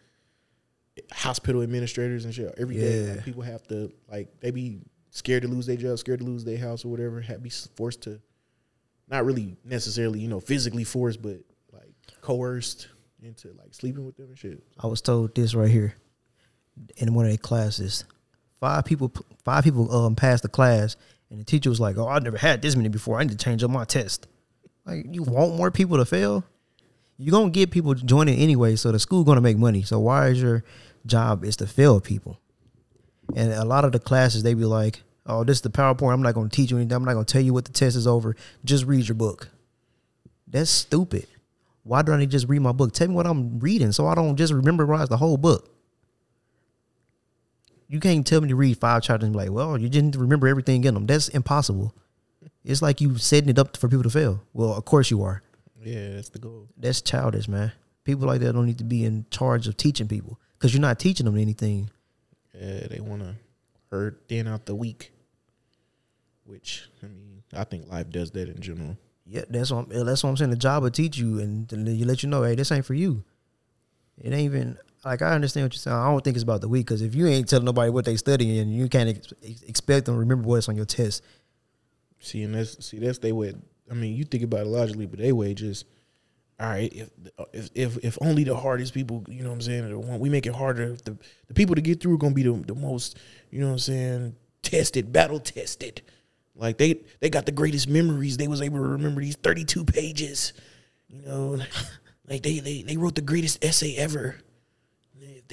hospital 1.10 1.62
administrators 1.62 2.24
and 2.24 2.34
shit 2.34 2.54
every 2.58 2.76
day. 2.76 3.06
Yeah. 3.06 3.12
Like 3.14 3.24
people 3.24 3.42
have 3.42 3.66
to 3.68 3.92
like 4.10 4.28
they 4.40 4.50
be 4.50 4.80
scared 5.10 5.42
to 5.42 5.48
lose 5.48 5.66
their 5.66 5.76
job, 5.76 5.98
scared 5.98 6.20
to 6.20 6.26
lose 6.26 6.44
their 6.44 6.58
house 6.58 6.84
or 6.84 6.88
whatever. 6.88 7.20
Have 7.20 7.42
be 7.42 7.50
forced 7.50 8.02
to, 8.02 8.20
not 9.08 9.24
really 9.24 9.56
necessarily 9.64 10.20
you 10.20 10.28
know 10.28 10.40
physically 10.40 10.84
forced, 10.84 11.22
but 11.22 11.40
like 11.72 11.94
coerced 12.20 12.88
into 13.22 13.48
like 13.58 13.74
sleeping 13.74 14.04
with 14.04 14.16
them 14.16 14.28
and 14.28 14.38
shit. 14.38 14.62
I 14.78 14.86
was 14.86 15.00
told 15.00 15.34
this 15.34 15.54
right 15.54 15.70
here 15.70 15.94
in 16.96 17.14
one 17.14 17.24
of 17.24 17.30
their 17.30 17.38
classes. 17.38 18.04
Five 18.60 18.84
people, 18.84 19.12
five 19.44 19.64
people 19.64 19.92
um 19.94 20.14
passed 20.14 20.42
the 20.42 20.48
class, 20.48 20.96
and 21.30 21.40
the 21.40 21.44
teacher 21.44 21.70
was 21.70 21.80
like, 21.80 21.96
"Oh, 21.98 22.06
I've 22.06 22.22
never 22.22 22.38
had 22.38 22.62
this 22.62 22.76
many 22.76 22.88
before. 22.88 23.18
I 23.18 23.24
need 23.24 23.38
to 23.38 23.44
change 23.44 23.62
up 23.62 23.70
my 23.70 23.84
test." 23.84 24.26
Like, 24.84 25.06
you 25.10 25.22
want 25.22 25.56
more 25.56 25.70
people 25.70 25.96
to 25.98 26.04
fail? 26.04 26.44
You're 27.18 27.32
gonna 27.32 27.50
get 27.50 27.70
people 27.70 27.94
joining 27.94 28.38
anyway, 28.38 28.76
so 28.76 28.90
the 28.90 28.98
school 28.98 29.24
gonna 29.24 29.40
make 29.40 29.58
money. 29.58 29.82
So 29.82 30.00
why 30.00 30.28
is 30.28 30.40
your 30.42 30.64
job 31.06 31.44
is 31.44 31.56
to 31.56 31.66
fail 31.66 32.00
people? 32.00 32.38
And 33.34 33.52
a 33.52 33.64
lot 33.64 33.84
of 33.84 33.92
the 33.92 33.98
classes 33.98 34.42
they 34.42 34.54
be 34.54 34.64
like, 34.64 35.02
"Oh, 35.26 35.44
this 35.44 35.58
is 35.58 35.62
the 35.62 35.70
PowerPoint. 35.70 36.12
I'm 36.12 36.22
not 36.22 36.34
gonna 36.34 36.48
teach 36.48 36.70
you 36.70 36.76
anything. 36.76 36.94
I'm 36.94 37.04
not 37.04 37.14
gonna 37.14 37.24
tell 37.24 37.42
you 37.42 37.54
what 37.54 37.64
the 37.64 37.72
test 37.72 37.96
is 37.96 38.06
over. 38.06 38.36
Just 38.64 38.84
read 38.84 39.08
your 39.08 39.14
book." 39.14 39.48
That's 40.46 40.70
stupid. 40.70 41.26
Why 41.84 42.02
don't 42.02 42.16
I 42.16 42.18
need 42.20 42.26
to 42.26 42.32
just 42.32 42.48
read 42.48 42.60
my 42.60 42.72
book? 42.72 42.92
Tell 42.92 43.08
me 43.08 43.14
what 43.14 43.26
I'm 43.26 43.58
reading 43.58 43.92
so 43.92 44.06
I 44.06 44.14
don't 44.14 44.36
just 44.36 44.52
memorize 44.52 45.08
the 45.08 45.16
whole 45.16 45.36
book. 45.36 45.68
You 47.88 48.00
can't 48.00 48.26
tell 48.26 48.40
me 48.40 48.48
to 48.48 48.56
read 48.56 48.78
five 48.78 49.02
chapters 49.02 49.26
and 49.26 49.32
be 49.32 49.38
like, 49.38 49.50
well, 49.50 49.76
you 49.76 49.88
didn't 49.88 50.16
remember 50.16 50.46
everything 50.46 50.84
in 50.84 50.94
them. 50.94 51.06
That's 51.06 51.28
impossible. 51.28 51.94
It's 52.64 52.80
like 52.80 53.00
you 53.00 53.18
setting 53.18 53.50
it 53.50 53.58
up 53.58 53.76
for 53.76 53.88
people 53.88 54.04
to 54.04 54.10
fail. 54.10 54.42
Well, 54.52 54.74
of 54.74 54.84
course 54.84 55.10
you 55.10 55.22
are. 55.22 55.42
Yeah, 55.82 56.14
that's 56.14 56.28
the 56.28 56.38
goal. 56.38 56.68
That's 56.76 57.02
childish, 57.02 57.48
man. 57.48 57.72
People 58.04 58.28
like 58.28 58.40
that 58.40 58.52
don't 58.52 58.66
need 58.66 58.78
to 58.78 58.84
be 58.84 59.04
in 59.04 59.26
charge 59.30 59.66
of 59.66 59.76
teaching 59.76 60.08
people 60.08 60.38
because 60.62 60.72
you're 60.72 60.80
not 60.80 61.00
teaching 61.00 61.26
them 61.26 61.36
anything. 61.36 61.90
Yeah, 62.54 62.86
they 62.88 63.00
want 63.00 63.22
to 63.22 63.34
herd 63.90 64.28
thin 64.28 64.46
out 64.46 64.64
the 64.64 64.76
weak, 64.76 65.10
which 66.44 66.88
I 67.02 67.06
mean, 67.06 67.42
I 67.52 67.64
think 67.64 67.90
life 67.90 68.10
does 68.10 68.30
that 68.30 68.48
in 68.48 68.60
general. 68.60 68.96
Yeah, 69.26 69.42
that's 69.50 69.72
what 69.72 69.88
I'm, 69.90 70.06
that's 70.06 70.22
what 70.22 70.30
I'm 70.30 70.36
saying. 70.36 70.52
The 70.52 70.56
job 70.56 70.84
will 70.84 70.92
teach 70.92 71.18
you 71.18 71.40
and 71.40 71.70
you 71.72 72.06
let 72.06 72.22
you 72.22 72.28
know, 72.28 72.44
hey, 72.44 72.54
this 72.54 72.70
ain't 72.70 72.84
for 72.84 72.94
you. 72.94 73.24
It 74.18 74.32
ain't 74.32 74.42
even 74.42 74.78
like 75.04 75.20
I 75.20 75.34
understand 75.34 75.64
what 75.64 75.74
you're 75.74 75.80
saying. 75.80 75.96
I 75.96 76.06
don't 76.06 76.22
think 76.22 76.36
it's 76.36 76.44
about 76.44 76.60
the 76.60 76.68
week 76.68 76.86
because 76.86 77.02
if 77.02 77.16
you 77.16 77.26
ain't 77.26 77.48
telling 77.48 77.64
nobody 77.64 77.90
what 77.90 78.04
they 78.04 78.16
studying, 78.16 78.56
and 78.58 78.72
you 78.72 78.88
can't 78.88 79.08
ex- 79.08 79.32
expect 79.66 80.06
them 80.06 80.14
to 80.14 80.20
remember 80.20 80.46
what's 80.46 80.68
on 80.68 80.76
your 80.76 80.84
test. 80.84 81.24
See, 82.20 82.44
and 82.44 82.54
that's 82.54 82.86
see 82.86 83.00
that's 83.00 83.18
they 83.18 83.32
way. 83.32 83.54
I 83.90 83.94
mean, 83.94 84.14
you 84.14 84.22
think 84.22 84.44
about 84.44 84.60
it 84.60 84.66
logically, 84.66 85.06
but 85.06 85.18
they 85.18 85.32
way 85.32 85.54
just 85.54 85.86
all 86.62 86.68
right. 86.68 86.92
If 86.94 87.10
if 87.52 87.70
if 87.74 88.04
if 88.04 88.18
only 88.20 88.44
the 88.44 88.56
hardest 88.56 88.94
people, 88.94 89.24
you 89.28 89.42
know 89.42 89.48
what 89.48 89.56
I'm 89.56 89.62
saying, 89.62 90.20
we 90.20 90.28
make 90.28 90.46
it 90.46 90.54
harder. 90.54 90.96
The 91.04 91.16
the 91.48 91.54
people 91.54 91.74
to 91.74 91.80
get 91.80 92.00
through 92.00 92.14
are 92.14 92.18
gonna 92.18 92.34
be 92.34 92.44
the 92.44 92.52
the 92.52 92.74
most, 92.76 93.18
you 93.50 93.58
know 93.58 93.66
what 93.66 93.72
I'm 93.72 93.78
saying, 93.80 94.36
tested, 94.62 95.12
battle 95.12 95.40
tested. 95.40 96.02
Like 96.54 96.78
they 96.78 97.00
they 97.18 97.30
got 97.30 97.46
the 97.46 97.52
greatest 97.52 97.88
memories. 97.88 98.36
They 98.36 98.46
was 98.46 98.62
able 98.62 98.78
to 98.78 98.84
remember 98.84 99.20
these 99.20 99.34
32 99.34 99.84
pages. 99.84 100.52
You 101.08 101.22
know, 101.22 101.58
like 102.28 102.42
they 102.42 102.60
they 102.60 102.82
they 102.82 102.96
wrote 102.96 103.16
the 103.16 103.22
greatest 103.22 103.64
essay 103.64 103.96
ever. 103.96 104.36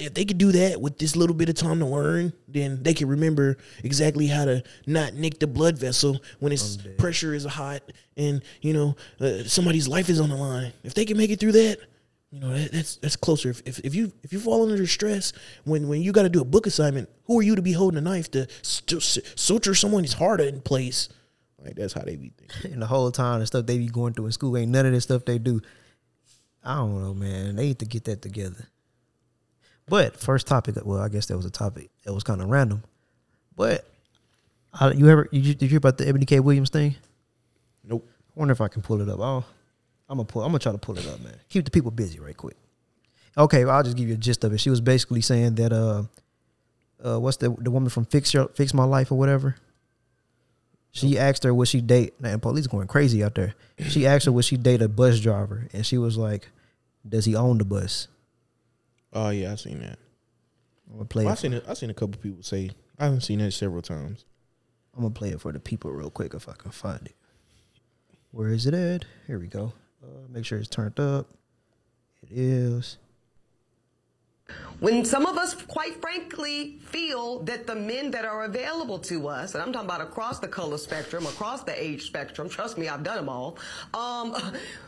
If 0.00 0.14
they 0.14 0.24
could 0.24 0.38
do 0.38 0.52
that 0.52 0.80
with 0.80 0.98
this 0.98 1.14
little 1.14 1.36
bit 1.36 1.48
of 1.48 1.54
time 1.54 1.78
to 1.80 1.86
learn, 1.86 2.32
then 2.48 2.82
they 2.82 2.94
can 2.94 3.08
remember 3.08 3.56
exactly 3.84 4.26
how 4.26 4.46
to 4.46 4.62
not 4.86 5.14
nick 5.14 5.38
the 5.38 5.46
blood 5.46 5.78
vessel 5.78 6.20
when 6.38 6.52
its 6.52 6.78
pressure 6.98 7.34
is 7.34 7.44
hot 7.44 7.82
and 8.16 8.42
you 8.60 8.72
know 8.72 8.96
uh, 9.20 9.44
somebody's 9.44 9.88
life 9.88 10.08
is 10.08 10.20
on 10.20 10.28
the 10.28 10.36
line. 10.36 10.72
If 10.82 10.94
they 10.94 11.04
can 11.04 11.16
make 11.16 11.30
it 11.30 11.40
through 11.40 11.52
that, 11.52 11.78
you 12.30 12.40
know 12.40 12.52
that, 12.56 12.72
that's 12.72 12.96
that's 12.96 13.16
closer. 13.16 13.50
If, 13.50 13.62
if 13.66 13.78
if 13.80 13.94
you 13.94 14.12
if 14.22 14.32
you 14.32 14.40
fall 14.40 14.70
under 14.70 14.86
stress 14.86 15.32
when 15.64 15.88
when 15.88 16.00
you 16.02 16.12
got 16.12 16.22
to 16.22 16.28
do 16.28 16.40
a 16.40 16.44
book 16.44 16.66
assignment, 16.66 17.08
who 17.24 17.38
are 17.38 17.42
you 17.42 17.56
to 17.56 17.62
be 17.62 17.72
holding 17.72 17.98
a 17.98 18.00
knife 18.00 18.30
to 18.32 18.46
st- 18.62 19.02
suture 19.36 19.74
someone's 19.74 20.14
heart 20.14 20.40
in 20.40 20.60
place? 20.60 21.08
Like 21.62 21.74
that's 21.74 21.92
how 21.92 22.02
they 22.02 22.16
be 22.16 22.32
thinking. 22.36 22.72
And 22.72 22.82
the 22.82 22.86
whole 22.86 23.10
time 23.10 23.40
the 23.40 23.46
stuff 23.46 23.66
they 23.66 23.78
be 23.78 23.88
going 23.88 24.14
through 24.14 24.26
in 24.26 24.32
school 24.32 24.56
ain't 24.56 24.70
none 24.70 24.86
of 24.86 24.92
this 24.92 25.04
stuff 25.04 25.24
they 25.24 25.38
do. 25.38 25.60
I 26.62 26.76
don't 26.76 27.02
know, 27.02 27.14
man. 27.14 27.56
They 27.56 27.68
need 27.68 27.78
to 27.80 27.86
get 27.86 28.04
that 28.04 28.22
together. 28.22 28.68
But 29.90 30.16
first 30.16 30.46
topic, 30.46 30.76
well, 30.84 31.00
I 31.00 31.08
guess 31.08 31.26
that 31.26 31.36
was 31.36 31.44
a 31.44 31.50
topic 31.50 31.90
that 32.04 32.14
was 32.14 32.22
kind 32.22 32.40
of 32.40 32.48
random. 32.48 32.84
But 33.56 33.84
I, 34.72 34.92
you 34.92 35.08
ever 35.08 35.28
you, 35.32 35.42
did 35.42 35.62
you 35.62 35.68
hear 35.68 35.78
about 35.78 35.98
the 35.98 36.04
Eboni 36.04 36.28
K. 36.28 36.38
Williams 36.38 36.70
thing? 36.70 36.94
Nope. 37.82 38.08
I 38.08 38.38
wonder 38.38 38.52
if 38.52 38.60
I 38.60 38.68
can 38.68 38.82
pull 38.82 39.00
it 39.00 39.08
up. 39.08 39.18
I'll, 39.18 39.44
I'm 40.08 40.18
gonna 40.18 40.26
pull. 40.26 40.42
I'm 40.42 40.50
gonna 40.50 40.60
try 40.60 40.70
to 40.70 40.78
pull 40.78 40.96
it 40.96 41.08
up, 41.08 41.20
man. 41.20 41.34
Keep 41.48 41.64
the 41.64 41.72
people 41.72 41.90
busy, 41.90 42.20
right 42.20 42.36
quick. 42.36 42.56
Okay, 43.36 43.64
well, 43.64 43.74
I'll 43.74 43.82
just 43.82 43.96
give 43.96 44.06
you 44.06 44.14
a 44.14 44.16
gist 44.16 44.44
of 44.44 44.52
it. 44.52 44.58
She 44.58 44.70
was 44.70 44.80
basically 44.80 45.22
saying 45.22 45.56
that 45.56 45.72
uh, 45.72 46.04
uh, 47.04 47.18
what's 47.18 47.38
the 47.38 47.50
the 47.58 47.72
woman 47.72 47.90
from 47.90 48.04
Fix 48.04 48.32
Your 48.32 48.46
Fix 48.48 48.72
My 48.72 48.84
Life 48.84 49.10
or 49.10 49.18
whatever. 49.18 49.56
She 50.92 51.18
asked 51.18 51.42
her 51.42 51.52
would 51.52 51.66
she 51.66 51.80
date. 51.80 52.14
And 52.22 52.40
police 52.40 52.68
going 52.68 52.86
crazy 52.86 53.24
out 53.24 53.34
there. 53.34 53.54
She 53.88 54.06
asked 54.06 54.26
her 54.26 54.32
would 54.32 54.44
she 54.44 54.56
date 54.56 54.82
a 54.82 54.88
bus 54.88 55.18
driver, 55.18 55.66
and 55.72 55.84
she 55.84 55.98
was 55.98 56.16
like, 56.16 56.48
"Does 57.08 57.24
he 57.24 57.34
own 57.34 57.58
the 57.58 57.64
bus?" 57.64 58.06
Oh 59.12 59.30
yeah, 59.30 59.52
I 59.52 59.54
seen 59.56 59.80
that. 59.80 59.98
I'm 60.88 60.94
gonna 60.96 61.04
play. 61.04 61.24
Well, 61.24 61.32
I 61.32 61.36
seen 61.36 61.52
it. 61.52 61.64
I 61.68 61.74
seen 61.74 61.90
a 61.90 61.94
couple 61.94 62.20
people 62.20 62.42
say. 62.42 62.70
I 62.98 63.04
haven't 63.04 63.22
seen 63.22 63.38
that 63.38 63.52
several 63.52 63.82
times. 63.82 64.24
I'm 64.94 65.00
I'm 65.00 65.02
gonna 65.02 65.14
play 65.14 65.30
it 65.30 65.40
for 65.40 65.52
the 65.52 65.60
people 65.60 65.90
real 65.92 66.10
quick 66.10 66.34
if 66.34 66.48
I 66.48 66.52
can 66.52 66.70
find 66.70 67.06
it. 67.06 67.16
Where 68.32 68.48
is 68.50 68.66
it 68.66 68.74
at? 68.74 69.04
Here 69.26 69.38
we 69.38 69.46
go. 69.48 69.72
Uh, 70.02 70.28
make 70.28 70.44
sure 70.44 70.58
it's 70.58 70.68
turned 70.68 70.98
up. 71.00 71.28
It 72.22 72.30
is. 72.32 72.98
When 74.80 75.04
some 75.04 75.26
of 75.26 75.36
us, 75.36 75.52
quite 75.54 76.00
frankly, 76.00 76.78
feel 76.80 77.40
that 77.40 77.66
the 77.66 77.74
men 77.74 78.10
that 78.12 78.24
are 78.24 78.44
available 78.44 78.98
to 79.00 79.28
us, 79.28 79.54
and 79.54 79.62
I'm 79.62 79.74
talking 79.74 79.86
about 79.86 80.00
across 80.00 80.38
the 80.38 80.48
color 80.48 80.78
spectrum, 80.78 81.26
across 81.26 81.62
the 81.62 81.82
age 81.82 82.04
spectrum, 82.06 82.48
trust 82.48 82.78
me, 82.78 82.88
I've 82.88 83.02
done 83.02 83.16
them 83.16 83.28
all, 83.28 83.58
um, 83.92 84.34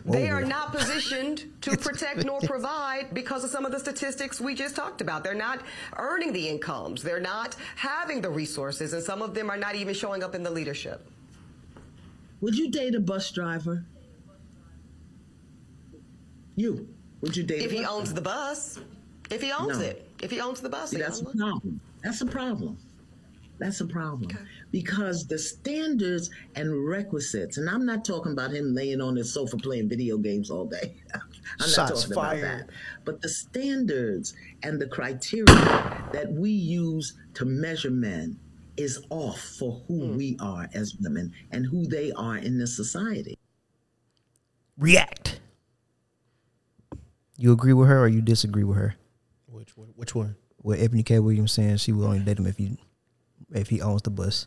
they 0.07 0.31
are 0.31 0.45
not 0.45 0.73
positioned 0.73 1.45
to 1.61 1.77
protect 1.77 2.25
nor 2.25 2.41
provide 2.41 3.13
because 3.13 3.45
of 3.45 3.51
some 3.51 3.67
of 3.67 3.73
the 3.73 3.79
statistics 3.79 4.41
we 4.41 4.55
just 4.55 4.75
talked 4.75 5.03
about. 5.03 5.25
They're 5.25 5.35
not 5.35 5.61
earning 5.99 6.33
the 6.33 6.49
incomes, 6.49 7.03
they're 7.03 7.21
not 7.21 7.55
having 7.77 8.23
the 8.23 8.31
resources, 8.31 8.95
and 8.95 9.03
some 9.03 9.21
of 9.21 9.35
them 9.35 9.51
are 9.51 9.59
not 9.59 9.75
even 9.75 9.93
showing 9.93 10.23
up 10.23 10.35
in 10.35 10.43
the 10.43 10.51
leadership. 10.51 11.07
Would 12.41 12.57
you 12.57 12.71
date 12.71 12.95
a 12.95 13.01
bus 13.01 13.31
driver? 13.31 13.85
You. 16.57 16.89
Would 17.21 17.37
you 17.37 17.45
date 17.45 17.63
If 17.63 17.71
he 17.71 17.85
owns 17.85 18.09
driver? 18.09 18.15
the 18.15 18.21
bus, 18.23 18.79
if 19.33 19.43
he 19.43 19.51
owns 19.53 19.79
No. 19.79 19.85
it, 19.85 20.09
if 20.23 20.31
he 20.31 20.41
owns 20.41 20.61
the 20.61 20.69
bus, 20.69 20.91
See, 20.91 20.99
that's 20.99 21.21
a 21.21 21.25
problem. 21.25 21.81
That's 22.03 22.21
a 22.21 22.27
problem. 22.27 22.79
That's 23.59 23.81
a 23.81 23.87
problem. 23.87 24.29
Because 24.73 25.27
the 25.27 25.39
standards 25.39 26.31
and 26.57 26.85
requisites, 26.89 27.59
and 27.59 27.71
I'm 27.71 27.87
not 27.87 28.05
talking 28.05 28.33
about 28.33 28.51
him 28.51 28.75
laying 28.75 29.01
on 29.01 29.15
his 29.15 29.33
sofa 29.33 29.57
playing 29.57 29.89
video 29.89 30.19
games 30.19 30.51
all 30.51 30.65
day. 30.67 30.95
I'm 31.15 31.21
not 31.61 31.69
Shots 31.69 32.03
talking 32.03 32.15
fired. 32.15 32.39
about 32.45 32.59
that. 32.59 32.71
But 33.05 33.21
the 33.23 33.29
standards 33.29 34.35
and 34.65 34.81
the 34.81 34.87
criteria 34.89 35.45
that 36.13 36.33
we 36.33 36.51
use 36.51 37.15
to 37.35 37.45
measure 37.45 37.91
men 37.91 38.39
is 38.77 39.05
off 39.11 39.39
for 39.39 39.83
who 39.87 40.07
Hmm. 40.09 40.17
we 40.17 40.37
are 40.41 40.69
as 40.75 40.97
women 40.97 41.33
and 41.53 41.67
who 41.67 41.87
they 41.87 42.11
are 42.13 42.39
in 42.39 42.59
this 42.59 42.75
society. 42.75 43.39
React. 44.79 45.41
You 47.37 47.53
agree 47.53 47.75
with 47.75 47.89
her 47.89 48.01
or 48.01 48.09
you 48.09 48.23
disagree 48.23 48.65
with 48.65 48.79
her? 48.79 48.95
Which 49.83 49.89
one? 49.89 49.95
Which 49.97 50.15
one? 50.15 50.37
With 50.63 50.81
Eboni 50.81 51.05
K. 51.05 51.19
Williams 51.19 51.53
saying 51.53 51.79
she 51.79 51.93
will 51.93 52.05
only 52.07 52.21
date 52.21 52.39
him 52.39 52.47
if 52.47 52.57
he 52.57 52.79
if 53.53 53.69
he 53.69 53.81
owns 53.83 54.03
the 54.03 54.11
bus. 54.11 54.47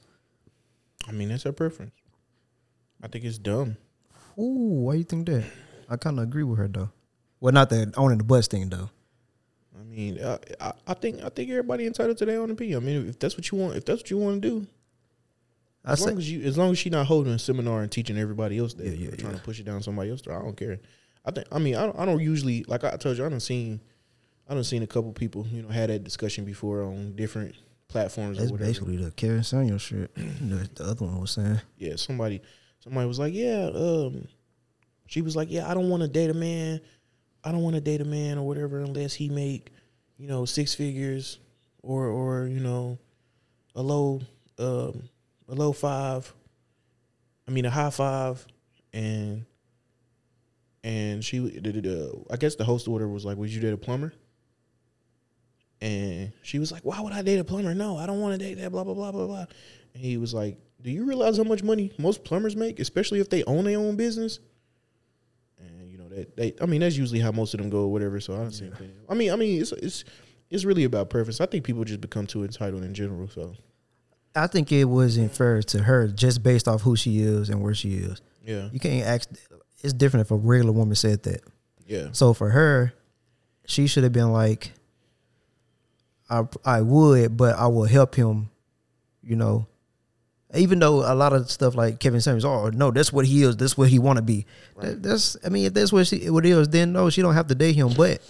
I 1.07 1.11
mean, 1.11 1.29
that's 1.29 1.43
her 1.43 1.51
preference. 1.51 1.93
I 3.03 3.07
think 3.07 3.25
it's 3.25 3.37
dumb. 3.37 3.77
Ooh, 4.39 4.81
why 4.85 4.95
you 4.95 5.03
think 5.03 5.27
that? 5.27 5.43
I 5.89 5.97
kind 5.97 6.17
of 6.17 6.23
agree 6.23 6.43
with 6.43 6.57
her 6.57 6.67
though. 6.67 6.89
Well, 7.39 7.53
not 7.53 7.69
the 7.69 7.93
owning 7.97 8.17
the 8.17 8.23
bus 8.23 8.47
thing 8.47 8.69
though. 8.69 8.89
I 9.79 9.83
mean, 9.83 10.23
I, 10.23 10.39
I, 10.59 10.73
I 10.87 10.93
think 10.93 11.21
I 11.23 11.29
think 11.29 11.49
everybody 11.51 11.85
entitled 11.85 12.17
to 12.19 12.25
their 12.25 12.41
own 12.41 12.49
opinion. 12.49 12.77
I 12.81 12.85
mean, 12.85 13.09
if 13.09 13.19
that's 13.19 13.35
what 13.35 13.51
you 13.51 13.57
want, 13.57 13.75
if 13.75 13.85
that's 13.85 14.01
what 14.01 14.09
you 14.09 14.17
want 14.17 14.41
to 14.41 14.49
do, 14.49 14.67
I 15.83 15.91
as 15.93 15.99
say, 15.99 16.09
long 16.09 16.17
as 16.17 16.31
you, 16.31 16.41
as 16.43 16.57
long 16.57 16.71
as 16.71 16.79
she's 16.79 16.91
not 16.91 17.05
holding 17.05 17.33
a 17.33 17.39
seminar 17.39 17.81
and 17.81 17.91
teaching 17.91 18.17
everybody 18.17 18.57
else 18.57 18.73
that, 18.75 18.85
Yeah, 18.85 19.09
yeah, 19.09 19.15
trying 19.15 19.33
yeah. 19.33 19.39
to 19.39 19.43
push 19.43 19.59
it 19.59 19.65
down 19.65 19.83
somebody 19.83 20.09
else's 20.09 20.27
else, 20.27 20.37
I 20.37 20.41
don't 20.43 20.57
care. 20.57 20.79
I 21.25 21.31
think. 21.31 21.47
I 21.51 21.59
mean, 21.59 21.75
I 21.75 21.85
don't, 21.85 21.99
I 21.99 22.05
don't 22.05 22.21
usually 22.21 22.63
like 22.63 22.83
I 22.83 22.95
told 22.95 23.17
you. 23.17 23.25
I 23.25 23.29
don't 23.29 23.39
seen, 23.41 23.81
I 24.47 24.53
don't 24.53 24.63
seen 24.63 24.83
a 24.83 24.87
couple 24.87 25.11
people 25.11 25.47
you 25.51 25.63
know 25.63 25.69
had 25.69 25.89
that 25.89 26.03
discussion 26.03 26.45
before 26.45 26.83
on 26.83 27.15
different 27.15 27.55
platforms 27.87 28.37
that's 28.37 28.49
or 28.49 28.53
whatever. 28.53 28.69
basically 28.69 28.97
the 28.97 29.11
Kevin 29.11 29.43
Samuels 29.43 29.81
shit. 29.81 30.13
the, 30.15 30.69
the 30.75 30.83
other 30.83 31.05
one 31.05 31.19
was 31.19 31.31
saying. 31.31 31.61
yeah, 31.77 31.95
somebody 31.95 32.41
somebody 32.79 33.07
was 33.07 33.19
like, 33.19 33.33
yeah, 33.33 33.69
um, 33.73 34.27
she 35.07 35.21
was 35.21 35.35
like, 35.35 35.49
yeah, 35.51 35.69
I 35.69 35.73
don't 35.73 35.89
want 35.89 36.03
to 36.03 36.09
date 36.09 36.29
a 36.29 36.33
man, 36.33 36.81
I 37.43 37.51
don't 37.51 37.61
want 37.61 37.75
to 37.75 37.81
date 37.81 38.01
a 38.01 38.05
man 38.05 38.37
or 38.37 38.47
whatever 38.47 38.79
unless 38.79 39.13
he 39.13 39.29
make, 39.29 39.71
you 40.17 40.27
know, 40.27 40.45
six 40.45 40.75
figures 40.75 41.39
or 41.81 42.07
or 42.07 42.47
you 42.47 42.59
know, 42.59 42.97
a 43.75 43.81
low 43.81 44.21
um 44.59 45.09
a 45.47 45.55
low 45.55 45.71
five, 45.71 46.33
I 47.47 47.51
mean 47.51 47.65
a 47.65 47.69
high 47.69 47.89
five, 47.89 48.45
and 48.93 49.45
and 50.83 51.23
she 51.23 51.39
the, 51.39 51.71
the, 51.71 51.81
the 51.81 52.23
I 52.29 52.37
guess 52.37 52.55
the 52.55 52.63
host 52.63 52.87
order 52.87 53.07
was 53.07 53.25
like, 53.25 53.37
would 53.37 53.49
you 53.49 53.61
date 53.61 53.73
a 53.73 53.77
plumber? 53.77 54.13
And 55.85 56.31
she 56.41 56.57
was 56.59 56.71
like, 56.71 56.83
why 56.83 56.99
would 56.99 57.13
I 57.13 57.21
date 57.21 57.37
a 57.39 57.43
plumber? 57.43 57.73
No, 57.75 57.97
I 57.97 58.05
don't 58.07 58.19
want 58.19 58.39
to 58.39 58.45
date 58.45 58.55
that. 58.55 58.71
Blah 58.71 58.83
blah 58.83 58.93
blah 58.93 59.11
blah 59.11 59.27
blah. 59.27 59.45
And 59.93 60.03
he 60.03 60.17
was 60.17 60.33
like, 60.33 60.57
"Do 60.81 60.89
you 60.89 61.05
realize 61.05 61.37
how 61.37 61.43
much 61.43 61.61
money 61.63 61.91
most 61.99 62.23
plumbers 62.23 62.55
make, 62.55 62.79
especially 62.79 63.19
if 63.19 63.29
they 63.29 63.43
own 63.43 63.65
their 63.65 63.77
own 63.77 63.95
business?" 63.95 64.39
And 65.59 65.89
you 65.89 65.97
know 65.97 66.09
that 66.09 66.35
they, 66.35 66.53
I 66.61 66.65
mean, 66.65 66.81
that's 66.81 66.97
usually 66.97 67.19
how 67.19 67.31
most 67.31 67.53
of 67.53 67.59
them 67.59 67.69
go, 67.69 67.81
or 67.83 67.91
whatever. 67.91 68.19
So 68.19 68.33
I 68.33 68.37
don't 68.37 68.51
see 68.51 68.65
anything. 68.65 68.91
I 69.07 69.13
mean, 69.13 69.31
I 69.31 69.35
mean, 69.35 69.61
it's 69.61 69.71
it's 69.73 70.03
it's 70.49 70.65
really 70.65 70.83
about 70.85 71.09
preference. 71.09 71.39
I 71.39 71.45
think 71.45 71.63
people 71.63 71.83
just 71.83 72.01
become 72.01 72.25
too 72.27 72.43
entitled 72.43 72.83
in 72.83 72.93
general. 72.93 73.29
So 73.29 73.53
I 74.35 74.47
think 74.47 74.71
it 74.71 74.85
wasn't 74.85 75.35
fair 75.35 75.61
to 75.61 75.83
her 75.83 76.07
just 76.07 76.41
based 76.43 76.67
off 76.67 76.81
who 76.81 76.95
she 76.95 77.19
is 77.19 77.49
and 77.49 77.61
where 77.61 77.73
she 77.75 77.95
is. 77.95 78.21
yeah, 78.43 78.69
You 78.71 78.79
can't 78.79 79.05
ask. 79.05 79.29
It's 79.83 79.93
different 79.93 80.25
if 80.25 80.31
a 80.31 80.35
regular 80.35 80.71
woman 80.71 80.95
said 80.95 81.23
that. 81.23 81.41
yeah, 81.85 82.07
So 82.11 82.33
for 82.33 82.49
her, 82.49 82.93
she 83.67 83.87
should 83.87 84.03
have 84.03 84.13
been 84.13 84.31
like, 84.33 84.71
I 86.29 86.43
I 86.63 86.81
would, 86.81 87.37
but 87.37 87.55
I 87.57 87.67
will 87.67 87.85
help 87.85 88.15
him, 88.15 88.49
you 89.23 89.35
know. 89.35 89.67
Even 90.53 90.79
though 90.79 91.11
a 91.11 91.13
lot 91.13 91.33
of 91.33 91.51
stuff 91.51 91.75
like 91.75 91.99
Kevin 91.99 92.21
Samuels, 92.21 92.45
oh 92.45 92.69
no, 92.69 92.91
that's 92.91 93.11
what 93.11 93.25
he 93.25 93.43
is, 93.43 93.57
that's 93.57 93.77
what 93.77 93.89
he 93.89 93.99
want 93.99 94.17
to 94.17 94.23
be. 94.23 94.45
That, 94.79 95.03
that's 95.03 95.35
I 95.45 95.49
mean, 95.49 95.65
if 95.65 95.73
that's 95.73 95.91
what 95.91 96.07
she 96.07 96.29
what 96.29 96.45
it 96.45 96.49
is, 96.49 96.69
then 96.69 96.93
no, 96.93 97.09
she 97.09 97.21
don't 97.21 97.33
have 97.33 97.47
to 97.47 97.55
date 97.55 97.75
him. 97.75 97.93
But 97.95 98.21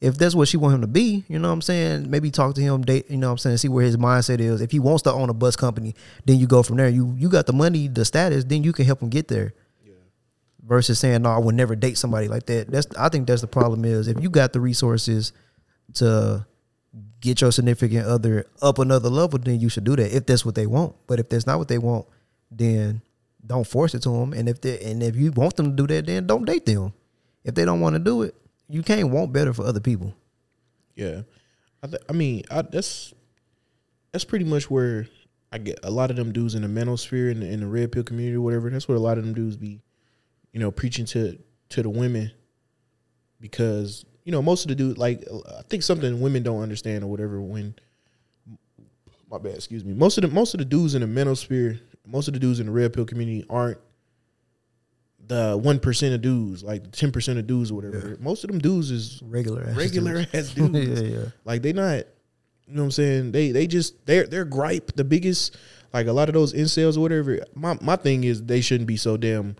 if 0.00 0.16
that's 0.16 0.34
what 0.34 0.48
she 0.48 0.56
want 0.56 0.76
him 0.76 0.80
to 0.80 0.86
be, 0.86 1.24
you 1.28 1.38
know 1.38 1.48
what 1.48 1.54
I'm 1.54 1.62
saying? 1.62 2.08
Maybe 2.08 2.30
talk 2.30 2.54
to 2.54 2.60
him, 2.62 2.82
date, 2.82 3.10
you 3.10 3.16
know 3.16 3.26
what 3.26 3.32
I'm 3.32 3.38
saying, 3.38 3.56
see 3.58 3.68
where 3.68 3.84
his 3.84 3.96
mindset 3.96 4.40
is. 4.40 4.60
If 4.60 4.70
he 4.70 4.78
wants 4.78 5.02
to 5.02 5.12
own 5.12 5.28
a 5.28 5.34
bus 5.34 5.56
company, 5.56 5.94
then 6.24 6.38
you 6.38 6.46
go 6.46 6.62
from 6.62 6.76
there. 6.76 6.88
You 6.88 7.14
you 7.18 7.28
got 7.28 7.46
the 7.46 7.52
money, 7.52 7.88
the 7.88 8.04
status, 8.04 8.44
then 8.44 8.64
you 8.64 8.72
can 8.72 8.86
help 8.86 9.02
him 9.02 9.10
get 9.10 9.28
there 9.28 9.52
versus 10.68 10.98
saying 10.98 11.22
no, 11.22 11.30
I 11.30 11.38
would 11.38 11.54
never 11.54 11.74
date 11.74 11.98
somebody 11.98 12.28
like 12.28 12.46
that. 12.46 12.70
That's 12.70 12.86
I 12.96 13.08
think 13.08 13.26
that's 13.26 13.40
the 13.40 13.48
problem 13.48 13.84
is 13.84 14.06
if 14.06 14.22
you 14.22 14.30
got 14.30 14.52
the 14.52 14.60
resources 14.60 15.32
to 15.94 16.46
get 17.20 17.40
your 17.40 17.52
significant 17.52 18.06
other 18.06 18.46
up 18.62 18.78
another 18.78 19.08
level, 19.10 19.38
then 19.38 19.60
you 19.60 19.68
should 19.68 19.84
do 19.84 19.96
that 19.96 20.14
if 20.14 20.26
that's 20.26 20.44
what 20.44 20.54
they 20.54 20.66
want. 20.66 20.94
But 21.06 21.20
if 21.20 21.28
that's 21.28 21.46
not 21.46 21.58
what 21.58 21.68
they 21.68 21.78
want, 21.78 22.06
then 22.50 23.02
don't 23.46 23.66
force 23.66 23.94
it 23.94 24.02
to 24.02 24.10
them. 24.10 24.32
And 24.32 24.48
if 24.48 24.60
they 24.60 24.80
and 24.80 25.02
if 25.02 25.16
you 25.16 25.32
want 25.32 25.56
them 25.56 25.76
to 25.76 25.86
do 25.86 25.94
that, 25.94 26.06
then 26.06 26.26
don't 26.26 26.44
date 26.44 26.66
them. 26.66 26.92
If 27.44 27.54
they 27.54 27.64
don't 27.64 27.80
want 27.80 27.94
to 27.94 27.98
do 28.00 28.22
it, 28.22 28.34
you 28.68 28.82
can't 28.82 29.10
want 29.10 29.32
better 29.32 29.52
for 29.52 29.64
other 29.64 29.80
people. 29.80 30.14
yeah. 30.96 31.22
I, 31.82 31.86
th- 31.86 32.02
I 32.08 32.12
mean, 32.12 32.42
I, 32.50 32.62
that's 32.62 33.14
that's 34.12 34.24
pretty 34.24 34.44
much 34.44 34.68
where 34.68 35.06
I 35.52 35.58
get 35.58 35.78
a 35.84 35.90
lot 35.90 36.10
of 36.10 36.16
them 36.16 36.32
dudes 36.32 36.56
in 36.56 36.62
the 36.62 36.68
manosphere 36.68 37.30
in 37.30 37.40
the, 37.40 37.46
in 37.46 37.60
the 37.60 37.66
red 37.68 37.92
pill 37.92 38.02
community, 38.02 38.36
or 38.36 38.40
whatever. 38.40 38.68
That's 38.68 38.88
what 38.88 38.96
a 38.96 39.00
lot 39.00 39.16
of 39.16 39.24
them 39.24 39.32
dudes 39.32 39.56
be, 39.56 39.80
you 40.52 40.58
know, 40.58 40.70
preaching 40.72 41.04
to 41.06 41.38
to 41.68 41.82
the 41.82 41.88
women 41.88 42.32
because 43.40 44.04
you 44.28 44.32
know 44.32 44.42
most 44.42 44.64
of 44.64 44.68
the 44.68 44.74
dudes 44.74 44.98
like 44.98 45.24
I 45.58 45.62
think 45.70 45.82
something 45.82 46.20
women 46.20 46.42
don't 46.42 46.60
understand 46.60 47.02
or 47.02 47.06
whatever 47.06 47.40
when 47.40 47.74
my 49.30 49.38
bad, 49.38 49.54
excuse 49.54 49.86
me. 49.86 49.94
Most 49.94 50.18
of 50.18 50.22
the 50.22 50.28
most 50.28 50.52
of 50.52 50.58
the 50.58 50.66
dudes 50.66 50.94
in 50.94 51.00
the 51.00 51.06
manosphere, 51.06 51.80
most 52.06 52.28
of 52.28 52.34
the 52.34 52.40
dudes 52.40 52.60
in 52.60 52.66
the 52.66 52.72
red 52.72 52.92
pill 52.92 53.06
community 53.06 53.46
aren't 53.48 53.78
the 55.26 55.56
one 55.56 55.78
percent 55.80 56.14
of 56.14 56.20
dudes, 56.20 56.62
like 56.62 56.92
ten 56.92 57.10
percent 57.10 57.38
of 57.38 57.46
dudes 57.46 57.70
or 57.70 57.76
whatever. 57.76 58.18
Most 58.20 58.44
of 58.44 58.50
them 58.50 58.58
dudes 58.58 58.90
is 58.90 59.22
Regular 59.24 59.62
ass 59.66 59.76
regular 59.76 60.24
dudes. 60.24 60.34
ass 60.34 60.50
dudes. 60.54 61.00
yeah, 61.00 61.08
yeah. 61.20 61.24
Like 61.46 61.62
they 61.62 61.72
not, 61.72 62.04
you 62.66 62.74
know 62.74 62.82
what 62.82 62.84
I'm 62.84 62.90
saying? 62.90 63.32
They 63.32 63.50
they 63.50 63.66
just 63.66 64.04
their 64.04 64.26
their 64.26 64.44
gripe, 64.44 64.92
the 64.94 65.04
biggest 65.04 65.56
like 65.94 66.06
a 66.06 66.12
lot 66.12 66.28
of 66.28 66.34
those 66.34 66.52
incels 66.52 66.98
or 66.98 67.00
whatever. 67.00 67.40
My 67.54 67.78
my 67.80 67.96
thing 67.96 68.24
is 68.24 68.42
they 68.42 68.60
shouldn't 68.60 68.88
be 68.88 68.98
so 68.98 69.16
damn 69.16 69.56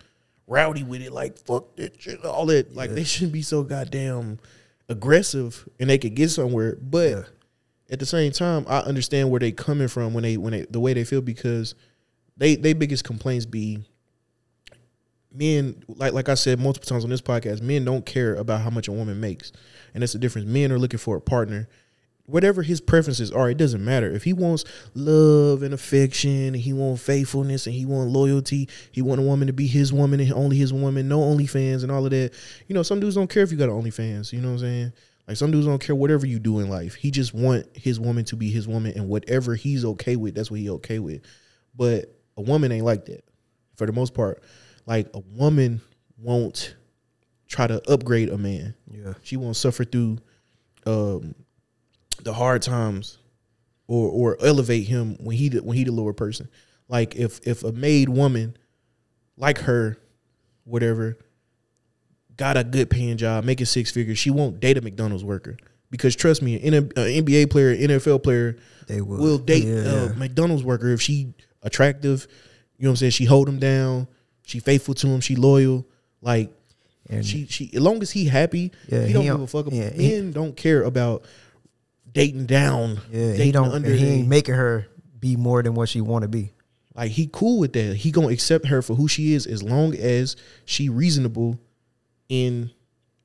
rowdy 0.49 0.83
with 0.83 1.03
it. 1.03 1.13
Like 1.13 1.39
fuck 1.39 1.77
that 1.77 2.01
shit, 2.01 2.25
all 2.25 2.47
that. 2.47 2.75
Like 2.75 2.91
they 2.91 3.05
shouldn't 3.05 3.33
be 3.33 3.43
so 3.43 3.63
goddamn 3.63 4.39
aggressive, 4.89 5.69
and 5.79 5.89
they 5.89 5.99
could 5.99 6.15
get 6.15 6.31
somewhere. 6.31 6.77
But 6.81 7.11
Yeah. 7.11 7.23
at 7.91 7.99
the 8.01 8.07
same 8.07 8.33
time, 8.33 8.65
I 8.69 8.79
understand 8.81 9.31
where 9.31 9.41
they 9.41 9.53
coming 9.53 9.89
from 9.89 10.15
when 10.15 10.23
they 10.23 10.37
when 10.37 10.53
they 10.53 10.63
the 10.71 10.81
way 10.81 10.95
they 10.95 11.05
feel 11.05 11.21
because 11.21 11.75
they 12.37 12.57
they 12.57 12.73
biggest 12.73 13.05
complaints 13.05 13.47
be 13.47 13.85
men 15.33 15.83
like 15.89 16.13
like 16.13 16.29
I 16.29 16.35
said 16.35 16.59
multiple 16.59 16.89
times 16.89 17.05
on 17.05 17.11
this 17.11 17.21
podcast, 17.21 17.61
men 17.63 17.85
don't 17.85 18.07
care 18.07 18.35
about 18.35 18.63
how 18.63 18.71
much 18.71 18.89
a 18.89 18.93
woman 18.93 19.21
makes. 19.21 19.53
And 19.95 20.03
that's 20.03 20.13
the 20.13 20.19
difference. 20.19 20.47
Men 20.47 20.73
are 20.73 20.79
looking 20.79 20.99
for 20.99 21.17
a 21.17 21.21
partner. 21.21 21.69
Whatever 22.29 22.63
his 22.63 22.83
preferences 22.83 23.33
are, 23.33 23.49
it 23.49 23.57
doesn't 23.57 23.83
matter. 23.83 24.11
If 24.11 24.23
he 24.23 24.35
wants 24.35 24.65
love 24.95 25.63
and 25.63 25.73
affection, 25.73 26.49
and 26.49 26.57
he 26.57 26.75
wants 26.75 27.03
faithfulness, 27.03 27.67
and 27.67 27.75
he 27.75 27.87
wants 27.87 28.13
loyalty, 28.13 28.69
he 28.93 29.01
want 29.01 29.19
a 29.19 29.25
woman 29.25 29.47
to 29.47 29.55
be 29.55 29.67
his 29.67 29.95
woman 29.95 30.21
and 30.21 30.33
only 30.35 30.59
his 30.59 30.71
woman, 30.71 31.09
no 31.09 31.21
OnlyFans 31.21 31.83
and 31.85 31.91
all 31.91 32.05
of 32.05 32.11
that. 32.11 32.33
You 32.67 32.75
know, 32.75 32.83
some 32.83 33.01
dudes 33.01 33.15
don't 33.15 33.31
care 33.31 33.43
if 33.43 33.51
you 33.51 33.57
got 33.57 33.71
an 33.71 33.81
OnlyFans. 33.81 34.31
You 34.31 34.43
know 34.43 34.49
what 34.49 34.55
I'm 34.55 34.59
saying? 34.61 34.93
Like 35.27 35.39
some 35.39 35.51
dudes 35.51 35.65
don't 35.65 35.81
care 35.81 35.95
whatever 35.95 36.27
you 36.27 36.39
do 36.39 36.59
in 36.59 36.69
life. 36.69 36.95
He 36.95 37.11
just 37.11 37.33
want 37.33 37.67
his 37.75 37.99
woman 37.99 38.27
to 38.27 38.37
be 38.37 38.51
his 38.51 38.69
woman, 38.69 38.93
and 38.95 39.09
whatever 39.09 39.55
he's 39.55 39.87
okay 39.87 40.17
with, 40.17 40.35
that's 40.35 40.51
what 40.51 40.61
he 40.61 40.69
okay 40.69 40.99
with. 40.99 41.23
But 41.75 42.15
a 42.37 42.43
woman 42.43 42.73
ain't 42.73 42.85
like 42.85 43.07
that 43.07 43.25
for 43.77 43.87
the 43.87 43.93
most 43.93 44.13
part. 44.13 44.43
Like 44.85 45.09
a 45.15 45.21
woman 45.21 45.81
won't 46.19 46.77
try 47.47 47.67
to 47.67 47.81
upgrade 47.91 48.29
a 48.29 48.37
man. 48.37 48.75
Yeah. 48.91 49.15
She 49.23 49.39
won't 49.39 49.57
suffer 49.57 49.85
through 49.85 50.19
um, 50.87 51.35
the 52.23 52.33
hard 52.33 52.63
times 52.63 53.19
or 53.87 54.09
or 54.11 54.37
elevate 54.45 54.87
him 54.87 55.17
when 55.21 55.37
he 55.37 55.49
the, 55.49 55.63
when 55.63 55.77
he 55.77 55.85
the 55.85 55.93
lower 55.93 56.13
person. 56.13 56.49
Like 56.89 57.17
if 57.17 57.41
if 57.47 57.65
a 57.65 57.73
made 57.73 58.09
woman 58.09 58.57
like 59.37 59.59
her, 59.61 59.99
whatever, 60.65 61.17
got 62.37 62.57
a 62.57 62.65
good 62.65 62.91
paying 62.91 63.17
job, 63.17 63.45
making 63.45 63.67
six 63.67 63.91
figures, 63.91 64.19
she 64.19 64.31
won't 64.31 64.61
date 64.61 64.79
a 64.79 64.81
McDonald's 64.81 65.25
worker. 65.25 65.57
Because 65.91 66.15
trust 66.15 66.43
me, 66.43 66.57
an 66.67 66.89
NBA 66.91 67.51
player, 67.51 67.75
NFL 67.75 68.23
player 68.23 68.57
They 68.87 69.01
will. 69.01 69.19
will 69.19 69.39
date 69.39 69.65
Yeah, 69.65 69.75
a 69.75 70.07
yeah. 70.07 70.13
McDonald's 70.17 70.63
worker 70.63 70.89
if 70.93 71.01
she 71.01 71.33
attractive. 71.63 72.27
You 72.77 72.85
know 72.85 72.91
what 72.91 72.93
I'm 72.93 72.97
saying? 72.97 73.11
She 73.13 73.25
hold 73.25 73.49
him 73.49 73.59
down. 73.59 74.07
She 74.45 74.59
faithful 74.61 74.95
to 74.95 75.07
him. 75.09 75.21
She 75.21 75.35
loyal. 75.35 75.87
Like 76.21 76.51
And- 77.09 77.25
she 77.25 77.47
she 77.47 77.71
as 77.75 77.81
long 77.81 78.03
as 78.03 78.11
he 78.11 78.27
happy, 78.27 78.71
Yeah, 78.89 79.05
he 79.07 79.13
don't 79.15 79.23
he 79.23 79.29
give 79.31 79.41
a 79.41 79.47
fuck. 79.47 79.67
About, 79.67 79.77
yeah, 79.77 79.91
men 79.97 80.33
don't 80.33 80.55
care 80.57 80.83
about 80.83 81.25
dating 82.13 82.47
down. 82.47 83.01
Yeah, 83.11 83.33
he 83.35 83.53
don't. 83.53 83.71
under 83.73 83.91
He 83.91 84.05
they- 84.05 84.11
ain't 84.13 84.29
making 84.29 84.55
her 84.55 84.87
be 85.19 85.37
more 85.37 85.63
than 85.63 85.75
what 85.75 85.89
she 85.89 86.01
want 86.01 86.23
to 86.23 86.29
be. 86.29 86.53
like 86.95 87.11
he 87.11 87.29
cool 87.33 87.59
with 87.61 87.73
that. 87.75 87.97
He 87.97 88.11
gonna 88.11 88.29
accept 88.29 88.67
her 88.67 88.83
for 88.83 88.95
who 88.95 89.09
she 89.09 89.33
is 89.35 89.47
as 89.47 89.63
long 89.63 89.95
as 89.97 90.37
she 90.65 90.89
reasonable 90.89 91.59
in 92.29 92.71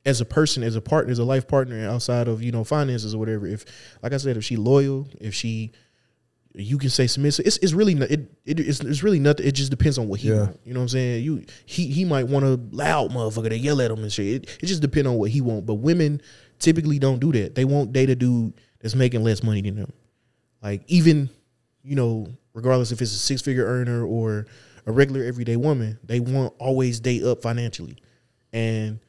as 0.06 0.20
a 0.22 0.26
person, 0.26 0.64
as 0.64 0.76
a 0.76 0.82
partner, 0.82 1.12
as 1.12 1.20
a 1.20 1.24
life 1.24 1.48
partner 1.48 1.88
outside 1.90 2.28
of, 2.28 2.44
you 2.44 2.52
know, 2.52 2.64
finances 2.64 3.16
or 3.16 3.20
whatever. 3.20 3.48
If 3.48 3.66
like 4.02 4.12
I 4.14 4.18
said, 4.18 4.38
if 4.38 4.44
she 4.44 4.56
loyal, 4.58 5.08
if 5.22 5.34
she 5.34 5.72
you 6.56 6.78
can 6.78 6.90
say 6.92 7.08
submissive. 7.08 7.48
It's 7.48 7.58
it's 7.58 7.74
really 7.74 7.94
it, 7.94 8.30
it 8.46 8.60
it's, 8.60 8.80
it's 8.82 9.02
really 9.02 9.20
nothing. 9.20 9.48
It 9.48 9.54
just 9.54 9.72
depends 9.72 9.98
on 9.98 10.08
what 10.08 10.20
he 10.20 10.30
Yeah. 10.30 10.42
want. 10.44 10.60
You 10.64 10.74
know 10.74 10.80
what 10.82 10.84
I'm 10.86 10.90
saying? 10.90 11.24
You 11.24 11.44
he 11.66 11.88
he 11.88 12.06
might 12.06 12.28
want 12.28 12.46
a 12.46 12.60
loud 12.72 13.12
motherfucker 13.12 13.50
to 13.50 13.58
yell 13.58 13.82
at 13.82 13.90
him 13.92 14.04
and 14.04 14.12
shit. 14.12 14.44
It, 14.44 14.58
it 14.62 14.66
just 14.68 14.82
depends 14.82 15.08
on 15.08 15.16
what 15.16 15.32
he 15.32 15.42
want. 15.42 15.66
But 15.66 15.76
women 15.76 16.22
typically 16.60 17.00
don't 17.00 17.20
do 17.20 17.32
that. 17.32 17.56
They 17.56 17.66
won't 17.66 17.92
date 17.92 18.10
a 18.12 18.16
dude 18.16 18.54
that's 18.84 18.94
making 18.94 19.24
less 19.24 19.42
money 19.42 19.62
than 19.62 19.78
them. 19.78 19.94
Like 20.62 20.84
even, 20.88 21.30
you 21.84 21.96
know, 21.96 22.28
regardless 22.54 22.92
if 22.92 23.02
it's 23.02 23.14
a 23.14 23.18
six 23.18 23.42
figure 23.42 23.66
earner 23.66 24.06
or 24.06 24.46
a 24.86 24.92
regular 24.92 25.24
everyday 25.24 25.56
woman, 25.56 25.98
they 26.04 26.20
want 26.20 26.54
always 26.60 27.00
date 27.00 27.24
up 27.24 27.42
financially. 27.42 27.98
And 28.52 29.00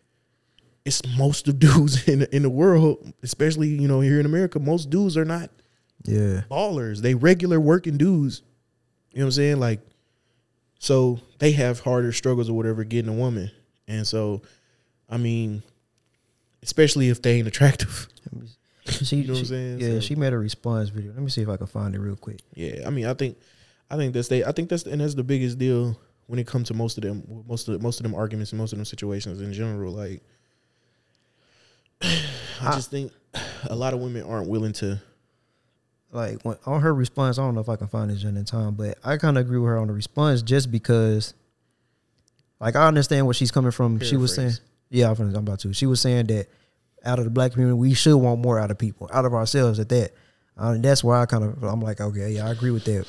it's 0.85 1.03
most 1.19 1.49
of 1.49 1.59
dudes 1.59 2.09
in 2.09 2.23
in 2.33 2.43
the 2.43 2.51
world, 2.51 3.13
especially, 3.23 3.69
you 3.69 3.89
know, 3.89 4.01
here 4.01 4.21
in 4.21 4.27
America, 4.27 4.59
most 4.59 4.89
dudes 4.91 5.17
are 5.17 5.25
not 5.25 5.51
Yeah, 6.05 6.43
ballers. 6.51 7.01
They 7.01 7.15
regular 7.15 7.61
working 7.61 7.99
dudes. 7.99 8.43
You 9.11 9.19
know 9.19 9.27
what 9.27 9.29
I'm 9.29 9.33
saying? 9.33 9.61
Like, 9.61 9.81
so 10.79 11.19
they 11.39 11.53
have 11.53 11.81
harder 11.81 12.13
struggles 12.13 12.49
or 12.49 12.55
whatever 12.55 12.85
getting 12.85 13.11
a 13.11 13.15
woman. 13.15 13.51
And 13.87 14.07
so, 14.07 14.43
I 15.09 15.19
mean, 15.19 15.63
especially 16.63 17.09
if 17.09 17.23
they 17.23 17.39
ain't 17.39 17.49
attractive. 17.49 18.09
She, 18.87 19.17
You 19.17 19.27
know 19.29 19.33
what 19.35 19.41
I'm 19.41 19.45
saying? 19.47 19.81
Yeah, 19.81 19.89
So- 19.95 20.01
she 20.01 20.15
made 20.15 20.33
a 20.33 20.39
response 20.39 20.91
video. 20.91 21.13
Let 21.13 21.23
me 21.23 21.31
see 21.31 21.43
if 21.43 21.49
I 21.49 21.57
can 21.57 21.67
find 21.67 21.95
it 21.95 22.01
real 22.01 22.17
quick. 22.17 22.41
Yeah, 22.55 22.87
I 22.87 22.91
mean, 22.91 23.07
I 23.07 23.15
think, 23.15 23.39
I 23.91 23.97
think 23.97 24.13
that's 24.15 24.29
they. 24.29 24.45
I 24.45 24.53
think 24.53 24.69
that's 24.69 24.85
and 24.85 25.01
that's 25.01 25.15
the 25.15 25.25
biggest 25.25 25.59
deal 25.59 25.99
when 26.27 26.39
it 26.39 26.47
comes 26.47 26.69
to 26.69 26.75
most 26.75 26.97
of 26.99 27.03
them, 27.05 27.45
most 27.47 27.69
of 27.69 27.81
most 27.83 28.01
of 28.01 28.05
them 28.05 28.15
arguments 28.15 28.53
and 28.53 28.59
most 28.61 28.73
of 28.73 28.79
them 28.79 28.85
situations 28.85 29.41
in 29.41 29.53
general. 29.53 29.93
Like, 29.93 30.23
I 32.03 32.73
just 32.73 32.91
think 32.91 33.13
a 33.69 33.75
lot 33.75 33.95
of 33.95 34.01
women 34.01 34.23
aren't 34.23 34.49
willing 34.49 34.73
to. 34.75 35.01
like 36.13 36.43
when, 36.43 36.57
on 36.67 36.81
her 36.81 36.95
response, 36.95 37.39
I 37.39 37.43
don't 37.43 37.55
know 37.55 37.61
if 37.61 37.69
I 37.69 37.77
can 37.77 37.89
find 37.89 38.11
it 38.11 38.23
in 38.23 38.45
time, 38.45 38.75
but 38.75 38.99
I 39.05 39.17
kind 39.17 39.37
of 39.37 39.45
agree 39.47 39.59
with 39.59 39.69
her 39.69 39.79
on 39.79 39.89
the 39.89 39.93
response 39.93 40.43
just 40.43 40.71
because, 40.71 41.35
like, 42.61 42.77
I 42.77 42.87
understand 42.87 43.27
where 43.27 43.35
she's 43.35 43.51
coming 43.51 43.71
from. 43.73 44.01
She 44.01 44.17
was 44.17 44.35
saying, 44.35 44.53
yeah, 44.91 45.11
I'm 45.11 45.35
about 45.35 45.61
to. 45.61 45.73
She 45.73 45.87
was 45.87 46.01
saying 46.01 46.27
that 46.27 46.47
out 47.05 47.19
of 47.19 47.25
the 47.25 47.31
black 47.31 47.53
community, 47.53 47.75
we 47.75 47.95
should 47.95 48.17
want 48.17 48.41
more 48.41 48.59
out 48.59 48.71
of 48.71 48.79
people, 48.79 49.09
out 49.13 49.25
of 49.25 49.35
ourselves. 49.35 49.79
At 49.79 49.89
that, 49.91 50.13
uh, 50.61 50.71
and 50.71 50.85
that's 50.85 51.03
why 51.05 51.21
I 51.21 51.27
kind 51.27 51.45
of, 51.45 51.63
I'm 51.63 51.81
like, 51.81 52.01
okay, 52.01 52.31
yeah, 52.31 52.47
I 52.47 52.51
agree 52.51 52.71
with 52.71 52.85
that. 52.85 53.07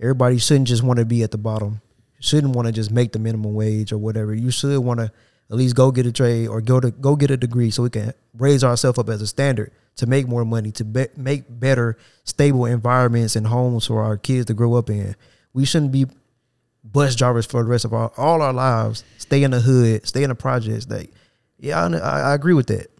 Everybody 0.00 0.38
shouldn't 0.38 0.68
just 0.68 0.82
want 0.82 0.98
to 0.98 1.04
be 1.04 1.22
at 1.22 1.30
the 1.30 1.38
bottom. 1.38 1.80
Shouldn't 2.20 2.54
want 2.54 2.66
to 2.66 2.72
just 2.72 2.90
make 2.90 3.12
the 3.12 3.18
minimum 3.18 3.54
wage 3.54 3.92
or 3.92 3.98
whatever. 3.98 4.34
You 4.34 4.50
should 4.50 4.78
want 4.78 5.00
to 5.00 5.12
at 5.50 5.56
least 5.56 5.74
go 5.74 5.90
get 5.90 6.06
a 6.06 6.12
trade 6.12 6.48
or 6.48 6.60
go 6.60 6.80
to 6.80 6.90
go 6.90 7.16
get 7.16 7.30
a 7.30 7.36
degree 7.36 7.70
so 7.70 7.82
we 7.82 7.90
can 7.90 8.12
raise 8.36 8.62
ourselves 8.62 8.98
up 8.98 9.08
as 9.08 9.20
a 9.20 9.26
standard 9.26 9.72
to 9.96 10.06
make 10.06 10.28
more 10.28 10.44
money 10.44 10.70
to 10.72 10.84
be, 10.84 11.06
make 11.16 11.44
better 11.48 11.98
stable 12.24 12.64
environments 12.66 13.36
and 13.36 13.46
homes 13.46 13.86
for 13.86 14.02
our 14.02 14.16
kids 14.16 14.46
to 14.46 14.54
grow 14.54 14.74
up 14.74 14.88
in. 14.88 15.16
We 15.52 15.64
shouldn't 15.64 15.92
be 15.92 16.06
bus 16.84 17.16
drivers 17.16 17.46
for 17.46 17.62
the 17.62 17.68
rest 17.68 17.84
of 17.84 17.92
our 17.92 18.12
all 18.16 18.42
our 18.42 18.52
lives. 18.52 19.02
Stay 19.18 19.42
in 19.42 19.50
the 19.50 19.60
hood, 19.60 20.06
stay 20.06 20.22
in 20.22 20.28
the 20.28 20.34
projects. 20.34 20.88
Like, 20.88 21.10
yeah, 21.58 21.84
I, 21.84 21.96
I 21.96 22.20
I 22.30 22.34
agree 22.34 22.54
with 22.54 22.68
that. 22.68 22.90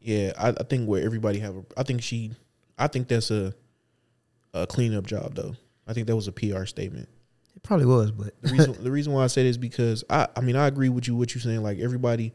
Yeah, 0.00 0.32
I, 0.38 0.48
I 0.48 0.62
think 0.64 0.88
where 0.88 1.02
everybody 1.02 1.38
have. 1.40 1.56
A, 1.56 1.64
I 1.76 1.82
think 1.82 2.02
she. 2.02 2.32
I 2.78 2.86
think 2.86 3.08
that's 3.08 3.30
a 3.30 3.54
a 4.54 4.66
cleanup 4.66 5.06
job 5.06 5.34
though. 5.34 5.54
I 5.86 5.92
think 5.92 6.06
that 6.06 6.16
was 6.16 6.28
a 6.28 6.32
PR 6.32 6.64
statement. 6.64 7.08
It 7.54 7.62
probably 7.62 7.86
was, 7.86 8.10
but 8.10 8.40
The 8.42 8.52
reason 8.52 8.76
the 8.84 8.90
reason 8.90 9.12
why 9.12 9.24
I 9.24 9.26
say 9.26 9.42
this 9.42 9.50
is 9.50 9.58
because 9.58 10.04
I 10.08 10.28
I 10.36 10.40
mean 10.40 10.56
I 10.56 10.66
agree 10.66 10.88
with 10.88 11.06
you 11.08 11.16
what 11.16 11.34
you're 11.34 11.42
saying. 11.42 11.62
Like 11.62 11.78
everybody, 11.78 12.32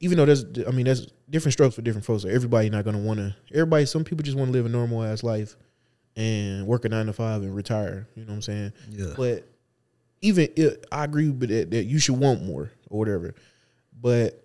even 0.00 0.18
though 0.18 0.26
there's 0.26 0.44
I 0.66 0.70
mean 0.70 0.86
there's 0.86 1.12
different 1.30 1.52
strokes 1.52 1.74
for 1.74 1.82
different 1.82 2.04
folks. 2.04 2.22
So 2.22 2.28
everybody 2.28 2.70
not 2.70 2.84
gonna 2.84 2.98
want 2.98 3.18
to. 3.18 3.34
Everybody, 3.52 3.86
some 3.86 4.04
people 4.04 4.22
just 4.22 4.36
want 4.36 4.48
to 4.48 4.52
live 4.52 4.66
a 4.66 4.68
normal 4.68 5.02
ass 5.02 5.22
life 5.22 5.56
and 6.16 6.66
work 6.66 6.84
a 6.84 6.88
nine 6.88 7.06
to 7.06 7.12
five 7.12 7.42
and 7.42 7.54
retire. 7.54 8.08
You 8.14 8.24
know 8.24 8.30
what 8.30 8.36
I'm 8.36 8.42
saying? 8.42 8.72
Yeah. 8.90 9.14
But 9.16 9.48
even 10.20 10.48
if, 10.56 10.76
I 10.90 11.04
agree 11.04 11.28
with 11.28 11.50
that, 11.50 11.70
that 11.70 11.84
you 11.84 11.98
should 11.98 12.18
want 12.18 12.42
more 12.42 12.70
or 12.88 12.98
whatever. 12.98 13.34
But 14.00 14.43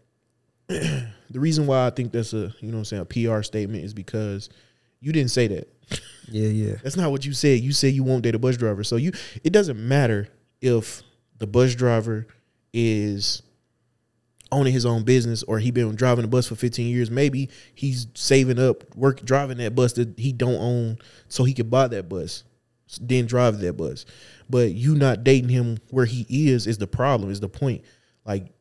the 1.30 1.40
reason 1.40 1.66
why 1.66 1.88
I 1.88 1.90
think 1.90 2.12
that's 2.12 2.34
a 2.34 2.54
you 2.60 2.72
know 2.72 2.78
what 2.78 2.92
I'm 2.94 3.08
saying 3.08 3.28
a 3.28 3.36
PR 3.36 3.42
statement 3.42 3.84
is 3.84 3.94
because 3.94 4.50
you 5.00 5.12
didn't 5.12 5.32
say 5.32 5.48
that. 5.48 5.68
yeah, 6.30 6.48
yeah, 6.48 6.76
That's 6.84 6.96
not 6.96 7.10
what 7.10 7.26
you 7.26 7.34
said. 7.34 7.62
You 7.62 7.72
said 7.72 7.94
you 7.94 8.04
won't 8.04 8.22
date 8.22 8.36
a 8.36 8.40
bus 8.40 8.56
driver. 8.56 8.84
So 8.84 8.96
you 8.96 9.12
it 9.44 9.52
doesn't 9.52 9.80
matter 9.80 10.28
if 10.62 11.02
the 11.40 11.48
bus 11.48 11.74
driver 11.74 12.28
is 12.72 13.42
owning 14.52 14.74
his 14.74 14.86
own 14.86 15.04
business 15.04 15.44
or 15.44 15.60
he 15.60 15.72
been 15.72 15.96
driving 15.96 16.26
a 16.26 16.28
bus 16.28 16.48
for 16.48 16.56
15 16.56 16.88
years. 16.88 17.10
Maybe 17.10 17.50
he's 17.74 18.08
saving 18.14 18.60
up, 18.60 18.96
work 18.96 19.24
driving 19.24 19.58
that 19.58 19.76
bus 19.76 19.94
that 19.94 20.20
he 20.20 20.32
don't 20.32 20.62
own 20.62 20.98
so 21.28 21.44
he 21.44 21.54
could 21.54 21.70
buy 21.70 21.88
that 21.88 22.10
bus, 22.10 22.44
then 23.02 23.26
drive 23.26 23.60
that 23.60 23.74
bus. 23.74 24.06
But 24.50 24.74
you 24.74 24.96
not 24.96 25.24
dating 25.24 25.50
him 25.50 25.78
where 25.90 26.06
he 26.06 26.26
is 26.30 26.68
is 26.68 26.78
the 26.78 26.88
problem, 26.88 27.32
is 27.32 27.40
the 27.40 27.50
point. 27.50 27.84
Like 28.26 28.52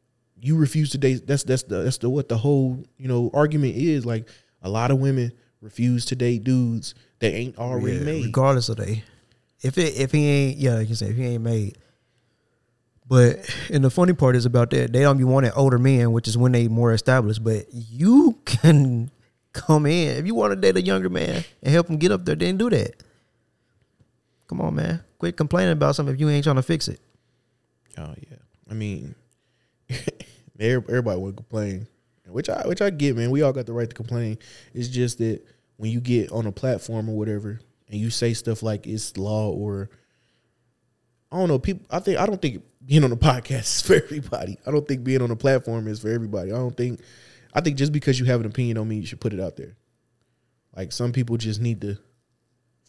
you 0.40 0.57
refuse 0.57 0.90
to 0.90 0.98
date 0.98 1.27
that's 1.27 1.42
that's 1.44 1.64
the 1.64 1.83
that's 1.83 1.98
the 1.98 2.09
what 2.11 2.29
the 2.29 2.37
whole, 2.38 2.83
you 2.96 3.09
know, 3.09 3.31
argument 3.35 3.77
is. 3.77 4.05
Like 4.07 4.29
a 4.62 4.68
lot 4.68 4.90
of 4.90 4.98
women 4.98 5.33
refuse 5.61 6.05
to 6.07 6.16
date 6.16 6.44
dudes 6.44 6.94
that 7.20 7.33
ain't 7.35 7.59
already 7.59 7.98
Yeah, 7.98 8.05
made. 8.05 8.24
regardless 8.27 8.68
of 8.68 8.77
they. 8.77 9.03
If 9.62 9.77
it 9.79 9.98
if 9.98 10.12
he 10.12 10.27
ain't 10.27 10.59
yeah, 10.59 10.74
like 10.74 10.88
you 10.88 10.94
say 10.94 11.07
if 11.09 11.16
he 11.16 11.24
ain't 11.27 11.42
made. 11.42 11.77
But 13.07 13.38
and 13.70 13.83
the 13.83 13.90
funny 13.90 14.12
part 14.12 14.37
is 14.37 14.44
about 14.44 14.70
that 14.70 14.92
they 14.92 15.01
don't 15.01 15.16
be 15.18 15.24
wanting 15.24 15.51
older 15.57 15.79
men, 15.79 16.12
which 16.12 16.29
is 16.29 16.37
when 16.37 16.53
they 16.53 16.68
more 16.68 16.92
established. 16.92 17.42
But 17.42 17.66
you 17.72 18.38
can 18.44 19.11
come 19.53 19.87
in 19.87 20.16
if 20.18 20.27
you 20.27 20.35
want 20.35 20.53
to 20.53 20.57
date 20.57 20.77
a 20.77 20.83
younger 20.83 21.09
man 21.09 21.42
and 21.62 21.72
help 21.72 21.88
him 21.88 21.96
get 21.96 22.12
up 22.12 22.24
there. 22.24 22.37
Then 22.37 22.57
do 22.59 22.68
that. 22.70 23.03
Come 24.46 24.61
on, 24.61 24.74
man. 24.74 25.03
Quit 25.18 25.37
complaining 25.37 25.72
about 25.72 25.94
something 25.96 26.14
if 26.14 26.20
you 26.20 26.29
ain't 26.29 26.44
trying 26.44 26.57
to 26.57 26.62
fix 26.62 26.87
it. 26.88 27.01
Oh 27.96 28.14
yeah, 28.31 28.37
I 28.70 28.74
mean, 28.74 29.14
everybody 30.61 31.20
would 31.20 31.37
complain, 31.37 31.87
which 32.27 32.48
I 32.48 32.66
which 32.66 32.83
I 32.83 32.90
get, 32.90 33.16
man. 33.16 33.31
We 33.31 33.42
all 33.42 33.53
got 33.53 33.66
the 33.66 33.72
right 33.72 33.88
to 33.88 33.94
complain. 33.94 34.38
It's 34.74 34.88
just 34.88 35.18
that 35.18 35.44
when 35.77 35.90
you 35.90 36.01
get 36.01 36.31
on 36.33 36.46
a 36.46 36.53
platform 36.53 37.09
or 37.09 37.16
whatever, 37.16 37.61
and 37.88 38.01
you 38.01 38.11
say 38.11 38.35
stuff 38.35 38.62
like 38.62 38.87
it's 38.87 39.16
law 39.16 39.51
or 39.51 39.90
I 41.31 41.38
don't 41.38 41.48
know, 41.48 41.59
people. 41.59 41.87
I 41.90 42.01
think 42.01 42.18
I 42.18 42.27
don't 42.27 42.40
think 42.40 42.62
being 42.85 43.05
on 43.05 43.12
a 43.12 43.16
podcast 43.29 43.61
is 43.61 43.83
for 43.83 43.94
everybody. 43.94 44.59
I 44.66 44.70
don't 44.70 44.87
think 44.87 45.05
being 45.05 45.22
on 45.22 45.31
a 45.31 45.37
platform 45.37 45.88
is 45.88 46.01
for 46.01 46.09
everybody. 46.11 46.53
I 46.53 46.57
don't 46.57 46.77
think. 46.77 47.01
I 47.55 47.61
think 47.61 47.77
just 47.77 47.92
because 47.92 48.20
you 48.20 48.27
have 48.27 48.40
an 48.40 48.46
opinion 48.46 48.79
on 48.79 48.88
me, 48.88 48.96
you 48.96 49.07
should 49.07 49.20
put 49.20 49.33
it 49.33 49.40
out 49.40 49.57
there. 49.57 49.74
Like 50.77 50.92
some 50.92 51.12
people 51.12 51.38
just 51.38 51.61
need 51.61 51.81
to, 51.81 51.98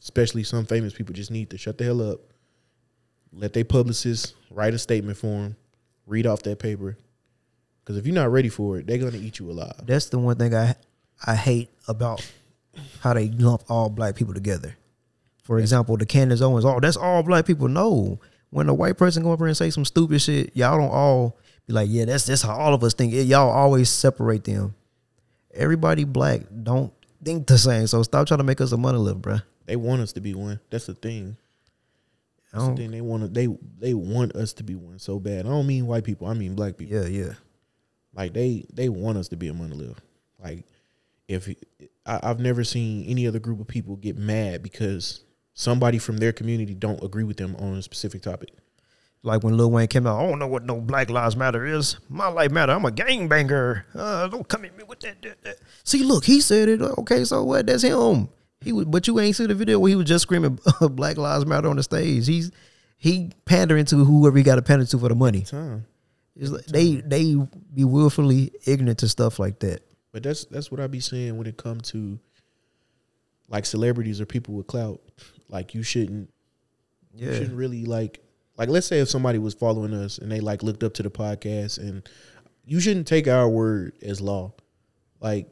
especially 0.02 0.44
some 0.44 0.66
famous 0.66 0.94
people, 0.94 1.14
just 1.14 1.32
need 1.32 1.50
to 1.52 1.58
shut 1.58 1.78
the 1.78 1.86
hell 1.86 2.02
up 2.02 2.20
let 3.32 3.54
their 3.54 3.66
publicist 3.66 4.36
write 4.50 4.74
a 4.74 4.80
statement 4.80 5.18
for 5.18 5.28
them, 5.28 5.56
read 6.10 6.26
off 6.26 6.44
that 6.44 6.60
paper. 6.60 6.98
Because 7.82 7.98
if 7.98 8.06
you're 8.06 8.16
not 8.16 8.32
ready 8.32 8.50
for 8.50 8.78
it, 8.78 8.88
they're 8.88 8.98
gonna 8.98 9.18
eat 9.18 9.40
you 9.40 9.50
alive. 9.50 9.82
That's 9.86 10.10
the 10.10 10.20
one 10.20 10.36
thing 10.36 10.54
I 10.54 10.76
I 11.26 11.36
hate 11.36 11.70
about 11.88 12.26
how 13.02 13.14
they 13.14 13.30
lump 13.30 13.64
all 13.70 13.90
black 13.90 14.16
people 14.16 14.34
together. 14.34 14.76
For 15.44 15.60
example, 15.60 15.98
the 15.98 16.06
Candace 16.06 16.42
Owens, 16.42 16.66
oh, 16.66 16.80
that's 16.80 16.98
all 16.98 17.24
black 17.24 17.46
people. 17.46 17.68
No, 17.68 18.20
when 18.50 18.70
a 18.70 18.74
white 18.74 18.98
person 18.98 19.24
go 19.24 19.32
up 19.32 19.40
here 19.40 19.48
and 19.48 19.58
say 19.58 19.70
some 19.70 19.86
stupid 19.86 20.22
shit, 20.22 20.56
y'all 20.56 20.78
don't 20.78 20.92
all 20.92 21.38
be 21.68 21.74
like, 21.74 21.90
yeah, 21.90 22.06
that's 22.06 22.26
that's 22.26 22.42
how 22.42 22.56
all 22.56 22.74
of 22.74 22.84
us 22.84 22.94
think. 22.94 23.14
Y'all 23.14 23.50
always 23.50 23.90
separate 23.90 24.44
them. 24.44 24.76
Everybody 25.54 26.04
black 26.04 26.42
don't 26.64 26.94
think 27.24 27.48
the 27.48 27.58
same. 27.58 27.88
So 27.88 28.04
stop 28.04 28.28
trying 28.28 28.40
to 28.40 28.44
make 28.44 28.62
us 28.62 28.72
a 28.72 28.78
money 28.78 28.98
monolith, 28.98 29.22
bruh. 29.22 29.44
They 29.66 29.76
want 29.76 30.02
us 30.02 30.14
to 30.14 30.22
be 30.22 30.34
one. 30.34 30.60
That's 30.70 30.86
the 30.86 30.94
thing. 30.94 31.38
That's 32.52 32.68
the 32.68 32.76
thing. 32.76 32.92
They 32.92 33.02
want 33.02 33.24
to. 33.24 33.30
They 33.30 33.48
they 33.78 33.94
want 33.94 34.36
us 34.36 34.54
to 34.54 34.64
be 34.64 34.76
one 34.76 35.00
so 35.00 35.20
bad. 35.20 35.46
I 35.46 35.50
don't 35.50 35.68
mean 35.68 35.86
white 35.86 36.04
people. 36.04 36.28
I 36.28 36.34
mean 36.34 36.56
black 36.56 36.78
people. 36.78 36.96
yeah, 36.96 37.06
yeah. 37.06 37.34
Like 38.14 38.34
they 38.34 38.66
they 38.74 38.90
want 38.90 39.18
us 39.18 39.28
to 39.30 39.38
be 39.38 39.48
a 39.48 39.54
monolith. 39.54 40.02
Like 40.42 40.66
if 41.28 41.48
I, 42.06 42.20
I've 42.24 42.40
never 42.40 42.64
seen 42.64 43.06
any 43.06 43.28
other 43.28 43.40
group 43.40 43.60
of 43.60 43.68
people 43.68 43.96
get 43.96 44.18
mad 44.18 44.64
because 44.64 45.24
somebody 45.54 46.00
from 46.00 46.18
their 46.18 46.32
community 46.32 46.74
don't 46.74 47.04
agree 47.04 47.24
with 47.24 47.38
them 47.38 47.56
on 47.58 47.76
a 47.76 47.82
specific 47.82 48.24
topic. 48.24 48.50
Like 49.22 49.44
when 49.44 49.58
Lil 49.58 49.70
Wayne 49.70 49.88
came 49.88 50.08
out, 50.08 50.20
I 50.24 50.28
don't 50.28 50.40
know 50.40 50.48
what 50.48 50.64
no 50.64 50.80
Black 50.80 51.10
Lives 51.10 51.36
Matter 51.36 51.66
is. 51.66 51.98
My 52.08 52.30
life 52.30 52.52
matter. 52.52 52.72
I'm 52.72 52.86
a 52.86 52.90
gangbanger. 52.90 53.84
Uh, 53.94 54.28
don't 54.30 54.48
come 54.48 54.64
at 54.64 54.78
me 54.78 54.86
with 54.86 55.02
that, 55.02 55.22
that, 55.22 55.42
that. 55.44 55.58
See, 55.84 56.04
look, 56.04 56.24
he 56.24 56.40
said 56.40 56.70
it. 56.70 56.82
Okay, 56.82 57.26
so 57.26 57.44
what? 57.44 57.68
That's 57.68 57.84
him. 57.84 58.30
He 58.62 58.74
was, 58.74 58.86
but 58.86 59.08
you 59.08 59.20
ain't 59.20 59.36
see 59.36 59.46
the 59.46 59.56
video 59.56 59.80
where 59.80 59.90
he 59.90 59.96
was 59.96 60.06
just 60.06 60.24
screaming 60.24 60.60
Black 60.82 61.18
Lives 61.18 61.46
Matter 61.46 61.70
on 61.70 61.78
the 61.78 61.84
stage. 61.84 62.28
He's 62.28 62.52
he 62.98 63.32
pandering 63.46 63.86
to 63.86 64.04
whoever 64.04 64.38
he 64.38 64.44
got 64.44 64.56
to 64.56 64.62
pander 64.62 64.86
to 64.86 65.00
for 65.00 65.10
the 65.10 65.16
money. 65.16 65.42
Time. 65.42 65.86
It's 66.36 66.52
like 66.52 66.66
they 66.66 66.96
they 66.96 67.36
be 67.74 67.84
willfully 67.84 68.52
ignorant 68.66 69.00
to 69.00 69.10
stuff 69.10 69.40
like 69.40 69.60
that. 69.60 69.82
But 70.12 70.24
that's 70.24 70.46
that's 70.46 70.72
what 70.72 70.80
I 70.80 70.88
be 70.88 71.00
saying 71.00 71.38
when 71.38 71.48
it 71.48 71.58
comes 71.58 71.90
to 71.92 72.20
like 73.48 73.66
celebrities 73.66 74.20
or 74.20 74.26
people 74.26 74.56
with 74.56 74.68
clout. 74.68 75.02
Like 75.50 75.74
you 75.74 75.84
shouldn't 75.84 76.30
you 77.16 77.34
shouldn't 77.34 77.56
really 77.56 77.86
like 77.86 78.22
like 78.58 78.70
let's 78.70 78.88
say 78.88 79.00
if 79.00 79.10
somebody 79.10 79.40
was 79.40 79.54
following 79.54 79.94
us 79.94 80.18
and 80.18 80.32
they 80.32 80.40
like 80.40 80.64
looked 80.64 80.84
up 80.84 80.94
to 80.96 81.04
the 81.04 81.10
podcast 81.10 81.78
and 81.78 82.08
you 82.66 82.80
shouldn't 82.80 83.08
take 83.08 83.28
our 83.28 83.48
word 83.48 83.94
as 84.02 84.22
law. 84.22 84.54
Like 85.22 85.48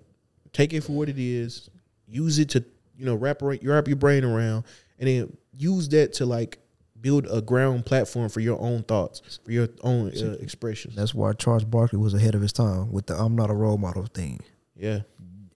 take 0.53 0.73
it 0.73 0.81
for 0.81 0.91
what 0.91 1.09
it 1.09 1.19
is, 1.19 1.69
use 2.07 2.39
it 2.39 2.49
to, 2.49 2.63
you 2.97 3.05
know, 3.05 3.15
wrap 3.15 3.41
wrap 3.41 3.87
your 3.87 3.95
brain 3.95 4.23
around 4.23 4.65
and 4.99 5.07
then 5.07 5.37
use 5.57 5.87
that 5.89 6.13
to 6.13 6.25
like 6.25 6.59
build 6.99 7.27
a 7.29 7.41
ground 7.41 7.85
platform 7.85 8.29
for 8.29 8.39
your 8.39 8.59
own 8.59 8.83
thoughts, 8.83 9.39
for 9.43 9.51
your 9.51 9.69
own 9.81 10.11
uh, 10.17 10.31
expressions. 10.39 10.95
that's 10.95 11.13
why 11.13 11.33
Charles 11.33 11.63
Barkley 11.63 11.99
was 11.99 12.13
ahead 12.13 12.35
of 12.35 12.41
his 12.41 12.53
time 12.53 12.91
with 12.91 13.05
the 13.07 13.15
"I'm 13.15 13.35
not 13.35 13.49
a 13.49 13.53
role 13.53 13.77
model" 13.77 14.05
thing. 14.05 14.41
Yeah. 14.75 15.01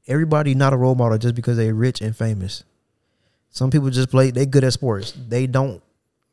everybody 0.07 0.55
not 0.55 0.73
a 0.73 0.77
role 0.77 0.95
model 0.95 1.17
just 1.17 1.35
because 1.35 1.57
they're 1.57 1.73
rich 1.75 2.01
and 2.01 2.15
famous. 2.15 2.63
Some 3.49 3.69
people 3.69 3.89
just 3.89 4.09
play 4.09 4.31
they 4.31 4.45
good 4.45 4.63
at 4.63 4.73
sports. 4.73 5.11
They 5.11 5.47
don't 5.47 5.81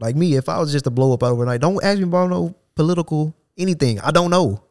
like 0.01 0.14
me, 0.16 0.37
if 0.37 0.49
I 0.49 0.59
was 0.59 0.73
just 0.73 0.85
to 0.85 0.90
blow 0.90 1.12
up 1.12 1.23
overnight, 1.23 1.61
don't 1.61 1.83
ask 1.83 1.99
me 1.99 2.05
about 2.05 2.31
no 2.31 2.55
political 2.75 3.35
anything. 3.57 4.01
I 4.01 4.11
don't 4.11 4.31
know. 4.31 4.62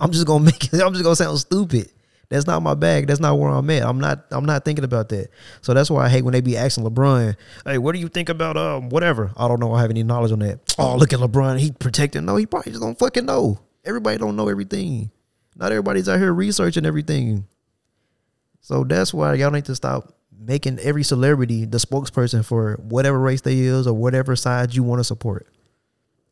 I'm 0.00 0.10
just 0.10 0.26
gonna 0.26 0.44
make 0.50 0.72
it 0.72 0.80
I'm 0.80 0.92
just 0.92 1.04
gonna 1.04 1.16
sound 1.16 1.38
stupid. 1.38 1.90
That's 2.30 2.46
not 2.46 2.62
my 2.62 2.74
bag. 2.74 3.08
That's 3.08 3.18
not 3.18 3.36
where 3.38 3.50
I'm 3.50 3.68
at. 3.70 3.82
I'm 3.82 3.98
not 3.98 4.24
I'm 4.30 4.46
not 4.46 4.64
thinking 4.64 4.84
about 4.84 5.08
that. 5.08 5.30
So 5.62 5.74
that's 5.74 5.90
why 5.90 6.06
I 6.06 6.08
hate 6.08 6.22
when 6.22 6.32
they 6.32 6.40
be 6.40 6.56
asking 6.56 6.84
LeBron, 6.84 7.34
hey, 7.66 7.78
what 7.78 7.92
do 7.92 7.98
you 7.98 8.08
think 8.08 8.28
about 8.28 8.56
um 8.56 8.88
whatever? 8.88 9.32
I 9.36 9.48
don't 9.48 9.58
know. 9.58 9.74
I 9.74 9.80
have 9.82 9.90
any 9.90 10.04
knowledge 10.04 10.32
on 10.32 10.38
that. 10.38 10.60
Oh, 10.78 10.96
look 10.96 11.12
at 11.12 11.18
LeBron. 11.18 11.58
He 11.58 11.72
protecting. 11.72 12.24
No, 12.24 12.36
he 12.36 12.46
probably 12.46 12.72
just 12.72 12.82
don't 12.82 12.98
fucking 12.98 13.26
know. 13.26 13.58
Everybody 13.84 14.16
don't 14.16 14.36
know 14.36 14.48
everything. 14.48 15.10
Not 15.56 15.72
everybody's 15.72 16.08
out 16.08 16.18
here 16.20 16.32
researching 16.32 16.86
everything. 16.86 17.46
So 18.60 18.84
that's 18.84 19.12
why 19.12 19.34
y'all 19.34 19.50
need 19.50 19.64
to 19.66 19.74
stop 19.74 20.14
making 20.38 20.78
every 20.78 21.02
celebrity 21.02 21.64
the 21.64 21.78
spokesperson 21.78 22.44
for 22.44 22.76
whatever 22.82 23.18
race 23.18 23.40
they 23.42 23.58
is 23.58 23.86
or 23.86 23.92
whatever 23.92 24.36
side 24.36 24.74
you 24.74 24.82
want 24.82 25.00
to 25.00 25.04
support. 25.04 25.46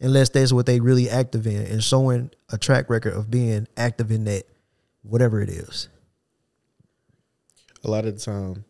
Unless 0.01 0.31
that's 0.31 0.53
what 0.53 0.67
they 0.67 0.79
really 0.79 1.11
active 1.11 1.47
in 1.47 1.67
and 1.67 1.83
showing 1.83 2.31
a 2.51 2.57
track 2.57 2.89
record 2.89 3.15
of 3.15 3.31
being 3.31 3.67
active 3.77 4.13
in 4.13 4.25
that 4.25 4.45
whatever 5.03 5.41
it 5.41 5.49
is. 5.49 5.89
a 7.85 7.91
lot 7.91 8.05
of 8.05 8.15
the 8.15 8.21
time 8.21 8.65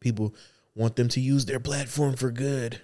people 0.00 0.34
want 0.74 0.96
them 0.96 1.08
to 1.08 1.20
use 1.20 1.44
their 1.46 1.60
platform 1.60 2.14
for 2.14 2.30
good. 2.30 2.80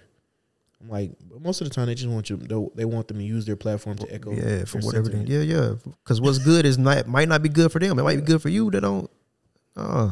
I'm 0.81 0.89
like, 0.89 1.11
but 1.29 1.41
most 1.41 1.61
of 1.61 1.69
the 1.69 1.73
time 1.73 1.87
they 1.87 1.95
just 1.95 2.09
want 2.09 2.29
you. 2.29 2.37
They, 2.37 2.67
they 2.75 2.85
want 2.85 3.07
them 3.07 3.17
to 3.17 3.23
use 3.23 3.45
their 3.45 3.55
platform 3.55 3.97
to 3.97 4.13
echo. 4.13 4.31
Yeah, 4.31 4.65
for 4.65 4.79
whatever. 4.79 5.09
They, 5.09 5.23
yeah, 5.23 5.41
yeah. 5.41 5.75
Because 6.03 6.19
what's 6.19 6.37
good 6.37 6.65
is 6.65 6.77
not 6.77 7.07
might 7.07 7.29
not 7.29 7.41
be 7.41 7.49
good 7.49 7.71
for 7.71 7.79
them. 7.79 7.97
It 7.97 8.03
might 8.03 8.17
be 8.17 8.21
good 8.21 8.41
for 8.41 8.49
you. 8.49 8.69
That 8.71 8.81
don't. 8.81 9.09
Uh, 9.75 10.11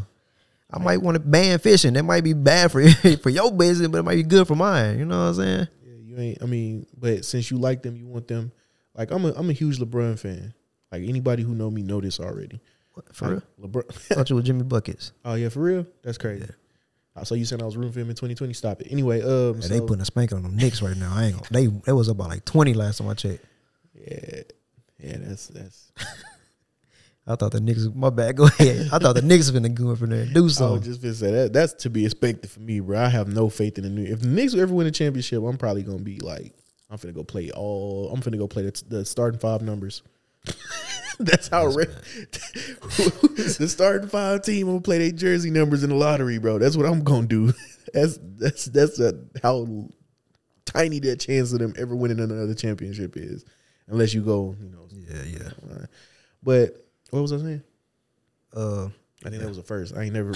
I 0.72 0.80
might 0.80 1.02
want 1.02 1.16
to 1.16 1.20
ban 1.20 1.60
fishing. 1.60 1.94
That 1.94 2.04
might 2.04 2.24
be 2.24 2.34
bad 2.34 2.72
for 2.72 2.88
for 3.22 3.30
your 3.30 3.52
business, 3.52 3.90
but 3.90 4.00
it 4.00 4.04
might 4.04 4.16
be 4.16 4.24
good 4.24 4.48
for 4.48 4.56
mine. 4.56 4.98
You 4.98 5.06
know 5.06 5.20
what 5.20 5.30
I'm 5.30 5.36
saying? 5.36 5.68
Yeah, 5.86 5.94
you 6.02 6.18
ain't. 6.18 6.42
I 6.42 6.46
mean, 6.46 6.88
but 6.98 7.26
since 7.26 7.52
you 7.52 7.58
like 7.58 7.84
them, 7.84 7.96
you 7.98 8.08
want 8.08 8.28
them. 8.28 8.52
Like 8.96 9.12
I'm 9.12 9.26
a 9.26 9.34
I'm 9.36 9.50
a 9.50 9.54
huge 9.54 9.80
LeBron 9.80 10.18
fan. 10.18 10.54
Like 10.94 11.10
anybody 11.10 11.42
who 11.42 11.56
know 11.56 11.72
me 11.72 11.82
know 11.82 12.00
this 12.00 12.20
already. 12.20 12.60
What, 12.94 13.16
For 13.16 13.30
real? 13.30 13.42
Like, 13.58 13.72
LeBron. 13.72 13.94
thought 14.14 14.30
you 14.30 14.36
was 14.36 14.46
Jimmy 14.46 14.62
Buckets. 14.62 15.12
oh 15.26 15.34
yeah, 15.34 15.50
for 15.50 15.62
real. 15.62 15.88
That's 16.04 16.20
crazy. 16.20 16.46
Uh, 17.16 17.24
so 17.24 17.34
you 17.34 17.46
saying 17.46 17.64
I 17.64 17.66
was 17.66 17.76
rooting 17.76 17.92
for 17.94 18.00
him 18.00 18.10
in 18.10 18.16
2020? 18.16 18.54
Stop 18.54 18.82
it. 18.82 18.88
Anyway, 18.92 19.22
um, 19.24 19.56
Yeah, 19.56 19.62
so, 19.62 19.68
they 19.70 19.80
putting 19.80 20.02
a 20.02 20.06
spanking 20.06 20.38
on 20.38 20.44
them 20.44 20.56
Knicks 20.56 20.84
right 20.84 20.96
now. 20.96 21.12
I 21.12 21.26
ain't 21.26 21.34
gonna. 21.36 21.48
They 21.50 21.66
they 21.68 21.94
was 21.94 22.10
about 22.10 22.30
like 22.30 22.46
twenty 22.46 22.76
last 22.76 23.00
time 23.00 23.10
I 23.10 23.16
checked. 23.16 23.44
yeah, 23.96 24.42
yeah, 25.00 25.18
that's 25.20 25.48
that's. 25.48 25.92
I 27.26 27.36
thought 27.36 27.54
the 27.54 27.60
Knicks. 27.62 27.88
My 27.96 28.12
bad. 28.12 28.36
Go 28.36 28.46
ahead. 28.46 28.90
I 28.92 29.00
thought 29.00 29.16
the 29.16 29.22
Knicks 29.24 29.50
been 29.50 29.74
going 29.74 29.96
for 29.96 30.06
there. 30.06 30.26
Do 30.26 30.46
I 30.46 30.50
something. 30.50 30.84
just 30.84 31.02
gonna 31.02 31.14
say 31.16 31.32
that 31.32 31.54
that's 31.54 31.74
to 31.84 31.90
be 31.90 32.06
expected 32.06 32.52
for 32.52 32.60
me, 32.60 32.82
bro. 32.82 33.00
I 33.00 33.10
have 33.10 33.28
no 33.30 33.50
faith 33.50 33.80
in 33.80 33.84
the 33.86 33.90
new. 33.90 34.04
If 34.04 34.20
the 34.22 34.28
Knicks 34.28 34.54
ever 34.54 34.74
win 34.74 34.86
a 34.86 34.92
championship, 34.92 35.42
I'm 35.42 35.58
probably 35.58 35.84
gonna 35.84 36.00
be 36.00 36.20
like, 36.20 36.54
I'm 36.92 36.98
gonna 36.98 37.14
go 37.14 37.24
play 37.24 37.50
all. 37.52 38.12
I'm 38.14 38.20
gonna 38.20 38.38
go 38.38 38.48
play 38.48 38.64
the, 38.64 38.84
the 38.88 39.06
starting 39.06 39.40
five 39.40 39.62
numbers. 39.64 40.04
that's 41.20 41.48
how 41.48 41.68
re- 41.68 41.86
the 42.26 43.68
starting 43.70 44.10
five 44.10 44.42
team. 44.42 44.68
Gonna 44.68 44.82
play 44.82 44.98
their 44.98 45.12
jersey 45.12 45.50
numbers 45.50 45.84
in 45.84 45.90
the 45.90 45.96
lottery, 45.96 46.38
bro. 46.38 46.60
That's 46.60 46.76
what 46.76 46.86
I'm 46.86 47.04
gonna 47.04 47.28
do. 47.28 47.54
That's 47.94 48.18
that's 48.24 48.66
that's 48.66 49.00
a, 49.00 49.14
how 49.44 49.68
tiny 50.66 50.98
that 51.02 51.20
chance 51.20 51.54
of 51.54 51.60
them 51.60 51.76
ever 51.78 51.96
winning 51.96 52.20
another 52.20 52.56
championship 52.56 53.16
is, 53.16 53.46
unless 53.88 54.16
you 54.16 54.24
go, 54.24 54.56
you 54.60 54.70
know. 54.70 54.88
Yeah, 54.90 55.24
yeah. 55.26 55.50
uh, 55.72 55.86
But 56.42 56.84
what 57.12 57.22
was 57.22 57.34
I 57.34 57.38
saying? 57.38 57.62
Uh, 58.52 58.86
I 59.24 59.30
think 59.30 59.42
that 59.44 59.48
was 59.48 59.58
the 59.58 59.64
first. 59.64 59.96
I 59.96 60.04
ain't 60.04 60.14
never. 60.16 60.32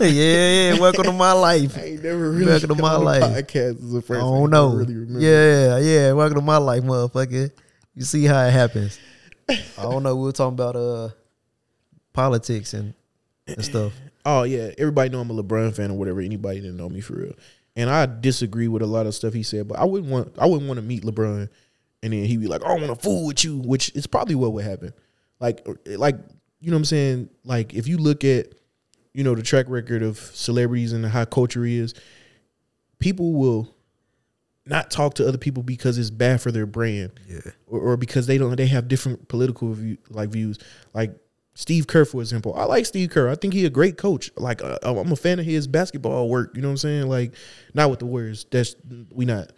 yeah, 0.00 0.06
yeah. 0.72 0.80
Welcome 0.80 1.04
to 1.04 1.12
my 1.12 1.30
life. 1.32 1.78
I 1.78 1.82
ain't 1.82 2.02
never 2.02 2.32
really 2.32 2.46
Welcome 2.46 2.70
to 2.70 2.82
my 2.82 2.96
life. 2.96 3.22
Podcast 3.22 3.84
as 3.84 3.94
a 3.94 3.98
I 3.98 4.00
first. 4.00 4.20
don't 4.20 4.40
ain't 4.40 4.50
know. 4.50 4.68
Really 4.70 5.24
yeah, 5.24 5.78
yeah. 5.78 6.12
Welcome 6.14 6.38
to 6.40 6.44
my 6.44 6.56
life, 6.56 6.82
motherfucker. 6.82 7.52
You 7.94 8.02
see 8.02 8.24
how 8.24 8.44
it 8.44 8.50
happens. 8.50 8.98
I 9.48 9.82
don't 9.82 10.02
know. 10.02 10.14
We 10.16 10.24
were 10.24 10.32
talking 10.32 10.54
about 10.54 10.76
uh 10.76 11.08
politics 12.12 12.74
and 12.74 12.94
and 13.46 13.64
stuff. 13.64 13.92
Oh 14.24 14.42
yeah. 14.42 14.70
Everybody 14.76 15.10
know 15.10 15.20
I'm 15.20 15.30
a 15.30 15.42
LeBron 15.42 15.74
fan 15.74 15.90
or 15.90 15.98
whatever. 15.98 16.20
Anybody 16.20 16.60
didn't 16.60 16.76
know 16.76 16.88
me 16.88 17.00
for 17.00 17.14
real. 17.14 17.32
And 17.76 17.88
I 17.88 18.06
disagree 18.06 18.68
with 18.68 18.82
a 18.82 18.86
lot 18.86 19.06
of 19.06 19.14
stuff 19.14 19.32
he 19.32 19.42
said, 19.42 19.68
but 19.68 19.78
I 19.78 19.84
wouldn't 19.84 20.10
want. 20.10 20.34
I 20.38 20.46
wouldn't 20.46 20.66
want 20.66 20.78
to 20.78 20.82
meet 20.82 21.04
LeBron, 21.04 21.48
and 22.02 22.12
then 22.12 22.24
he'd 22.24 22.40
be 22.40 22.48
like, 22.48 22.62
"Oh, 22.64 22.70
"I 22.70 22.74
want 22.74 22.88
to 22.88 22.96
fool 22.96 23.26
with 23.26 23.44
you," 23.44 23.58
which 23.58 23.94
is 23.94 24.06
probably 24.06 24.34
what 24.34 24.52
would 24.52 24.64
happen. 24.64 24.92
Like, 25.38 25.66
like 25.86 26.16
you 26.60 26.70
know 26.70 26.76
what 26.76 26.80
I'm 26.80 26.84
saying? 26.86 27.30
Like 27.44 27.74
if 27.74 27.86
you 27.86 27.98
look 27.98 28.24
at, 28.24 28.48
you 29.14 29.22
know, 29.22 29.36
the 29.36 29.42
track 29.42 29.66
record 29.68 30.02
of 30.02 30.18
celebrities 30.18 30.92
and 30.92 31.06
how 31.06 31.24
culture 31.24 31.64
is, 31.64 31.94
people 32.98 33.34
will 33.34 33.72
not 34.68 34.90
talk 34.90 35.14
to 35.14 35.26
other 35.26 35.38
people 35.38 35.62
because 35.62 35.98
it's 35.98 36.10
bad 36.10 36.40
for 36.40 36.52
their 36.52 36.66
brand. 36.66 37.12
Yeah. 37.28 37.40
or, 37.66 37.80
or 37.80 37.96
because 37.96 38.26
they 38.26 38.38
don't 38.38 38.56
they 38.56 38.66
have 38.66 38.88
different 38.88 39.28
political 39.28 39.72
view, 39.72 39.98
like 40.10 40.30
views. 40.30 40.58
Like 40.94 41.14
Steve 41.54 41.86
Kerr 41.86 42.04
for 42.04 42.20
example. 42.20 42.54
I 42.54 42.64
like 42.64 42.86
Steve 42.86 43.10
Kerr. 43.10 43.28
I 43.28 43.34
think 43.34 43.54
he 43.54 43.64
a 43.64 43.70
great 43.70 43.96
coach. 43.96 44.30
Like 44.36 44.62
uh, 44.62 44.78
I'm 44.82 45.10
a 45.10 45.16
fan 45.16 45.38
of 45.38 45.44
his 45.44 45.66
basketball 45.66 46.28
work. 46.28 46.54
You 46.54 46.62
know 46.62 46.68
what 46.68 46.72
I'm 46.72 46.78
saying? 46.78 47.08
Like 47.08 47.34
not 47.74 47.90
with 47.90 47.98
the 47.98 48.06
Warriors. 48.06 48.46
That's 48.50 48.76
we 49.10 49.24
not 49.24 49.52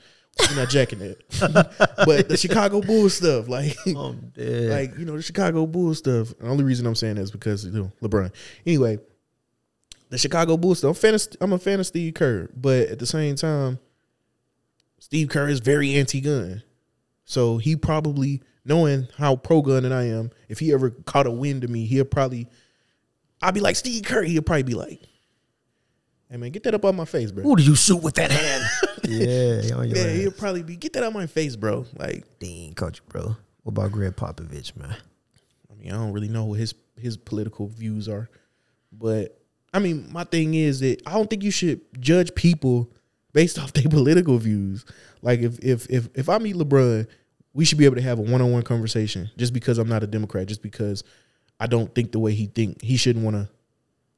we 0.49 0.57
not 0.57 0.69
jacking 0.69 1.01
it. 1.01 1.23
But 2.07 2.31
the 2.31 2.37
Chicago 2.39 2.81
Bulls 2.81 3.15
stuff 3.15 3.49
like 3.49 3.77
I'm 3.87 4.33
dead. 4.35 4.71
like 4.71 4.99
you 4.99 5.05
know 5.05 5.17
the 5.17 5.23
Chicago 5.23 5.67
Bulls 5.67 5.99
stuff. 5.99 6.33
The 6.39 6.49
only 6.49 6.65
reason 6.65 6.87
I'm 6.87 6.95
saying 6.95 7.17
that 7.17 7.23
is 7.23 7.31
because 7.31 7.65
you 7.65 7.73
know 7.73 7.93
LeBron. 8.03 8.33
Anyway 8.65 8.99
the 10.11 10.19
Chicago 10.19 10.57
Bulls 10.57 10.79
stuff. 10.79 10.89
I'm, 10.89 10.95
fan 10.95 11.15
of, 11.15 11.23
I'm 11.41 11.53
a 11.53 11.59
fan 11.59 11.81
of 11.81 11.87
Steve 11.87 12.15
Kerr. 12.15 12.51
But 12.55 12.89
at 12.89 12.99
the 12.99 13.07
same 13.07 13.37
time 13.37 13.79
Steve 15.11 15.29
Kerr 15.29 15.49
is 15.49 15.61
very 15.61 15.95
anti-gun 15.97 16.63
so 17.31 17.59
he 17.59 17.77
probably, 17.77 18.43
knowing 18.65 19.07
how 19.17 19.37
pro 19.37 19.63
gun 19.63 19.85
that 19.85 19.93
I 19.93 20.03
am, 20.09 20.33
if 20.49 20.59
he 20.59 20.73
ever 20.73 20.91
caught 20.91 21.29
a 21.29 21.31
wind 21.31 21.63
of 21.63 21.71
me, 21.71 21.87
he'll 21.87 22.05
probably, 22.05 22.49
I'd 23.41 23.55
be 23.55 23.61
like 23.61 23.77
Steve 23.77 24.03
Kerr. 24.03 24.25
He'll 24.25 24.43
probably 24.43 24.65
be 24.65 24.75
like, 24.75 25.01
"Hey 26.29 26.39
man, 26.39 26.51
get 26.51 26.65
that 26.65 26.75
up 26.75 26.85
on 26.85 26.97
my 26.97 27.05
face, 27.05 27.31
bro." 27.31 27.45
Who 27.45 27.55
do 27.55 27.63
you 27.63 27.77
shoot 27.77 28.03
with 28.03 28.17
that 28.17 28.33
hand? 28.33 28.65
yeah, 29.05 29.77
on 29.77 29.89
yeah, 29.91 30.03
ass. 30.03 30.17
he'll 30.17 30.33
probably 30.33 30.65
be, 30.65 30.75
"Get 30.75 30.93
that 30.95 31.05
on 31.05 31.13
my 31.13 31.29
face, 31.29 31.55
bro." 31.55 31.87
Like, 31.97 32.25
Dean 32.41 32.73
caught 32.75 32.97
you, 32.97 33.05
bro. 33.09 33.37
What 33.63 33.71
about 33.79 33.93
Gregg 33.93 34.17
Popovich, 34.17 34.77
man? 34.77 34.97
I 35.71 35.75
mean, 35.75 35.93
I 35.93 35.99
don't 35.99 36.13
really 36.13 36.29
know 36.29 36.47
what 36.47 36.59
his 36.59 36.75
his 36.99 37.17
political 37.17 37.69
views 37.69 38.09
are, 38.09 38.29
but 38.91 39.41
I 39.73 39.79
mean, 39.79 40.09
my 40.11 40.25
thing 40.25 40.55
is 40.55 40.81
that 40.81 41.01
I 41.07 41.13
don't 41.13 41.31
think 41.31 41.45
you 41.45 41.53
should 41.53 41.81
judge 42.01 42.35
people 42.35 42.91
based 43.33 43.59
off 43.61 43.73
their 43.73 43.89
political 43.89 44.39
views. 44.39 44.85
Like, 45.23 45.41
if 45.41 45.59
if 45.61 45.89
if 45.91 46.09
if 46.15 46.29
I 46.29 46.39
meet 46.39 46.57
LeBron, 46.57 47.07
we 47.53 47.65
should 47.65 47.79
be 47.79 47.85
able 47.85 47.97
to 47.97 48.03
have 48.03 48.19
a 48.19 48.23
one 48.23 48.41
on 48.41 48.53
one 48.53 48.63
conversation. 48.63 49.31
Just 49.37 49.53
because 49.53 49.79
I'm 49.79 49.89
not 49.89 50.03
a 50.03 50.07
Democrat, 50.07 50.47
just 50.47 50.63
because 50.63 51.05
I 51.59 51.67
don't 51.67 51.95
think 51.95 52.13
the 52.13 52.19
way 52.19 52.33
he 52.33 52.47
think, 52.47 52.81
he 52.83 52.97
shouldn't 52.97 53.25
want 53.25 53.37
to. 53.37 53.49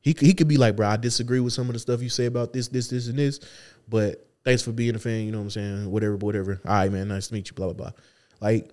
He 0.01 0.15
he 0.19 0.35
could 0.35 0.49
be 0.49 0.57
like, 0.57 0.77
bro, 0.77 0.89
I 0.89 0.97
disagree 0.97 1.41
with 1.41 1.53
some 1.53 1.69
of 1.69 1.75
the 1.75 1.79
stuff 1.79 2.03
you 2.03 2.09
say 2.09 2.27
about 2.27 2.53
this, 2.53 2.69
this, 2.69 2.89
this, 2.89 3.09
and 3.09 3.19
this, 3.19 3.41
but 3.89 4.27
thanks 4.45 4.63
for 4.63 4.73
being 4.73 4.95
a 4.95 4.99
fan. 4.99 5.25
You 5.25 5.33
know 5.33 5.39
what 5.39 5.45
I'm 5.45 5.51
saying? 5.51 5.91
Whatever, 5.91 6.17
whatever. 6.17 6.61
All 6.67 6.75
right, 6.75 6.91
man. 6.91 7.09
Nice 7.09 7.29
to 7.29 7.35
meet 7.35 7.49
you. 7.49 7.55
Blah 7.55 7.67
blah 7.67 7.75
blah. 7.75 7.93
Like, 8.41 8.73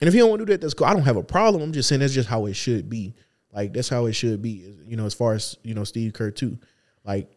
and 0.00 0.08
if 0.08 0.14
he 0.14 0.20
don't 0.20 0.28
want 0.28 0.40
to 0.40 0.46
do 0.46 0.52
that, 0.52 0.60
that's 0.60 0.74
cool. 0.74 0.86
I 0.86 0.92
don't 0.92 1.02
have 1.02 1.16
a 1.16 1.22
problem. 1.22 1.62
I'm 1.62 1.72
just 1.72 1.88
saying 1.88 2.00
that's 2.00 2.12
just 2.12 2.28
how 2.28 2.46
it 2.46 2.54
should 2.54 2.90
be. 2.90 3.14
Like 3.52 3.72
that's 3.72 3.88
how 3.88 4.06
it 4.06 4.12
should 4.12 4.42
be. 4.42 4.74
You 4.86 4.96
know, 4.96 5.06
as 5.06 5.14
far 5.14 5.32
as 5.32 5.56
you 5.62 5.74
know, 5.74 5.84
Steve 5.84 6.12
Kerr 6.12 6.30
too. 6.30 6.58
Like 7.04 7.30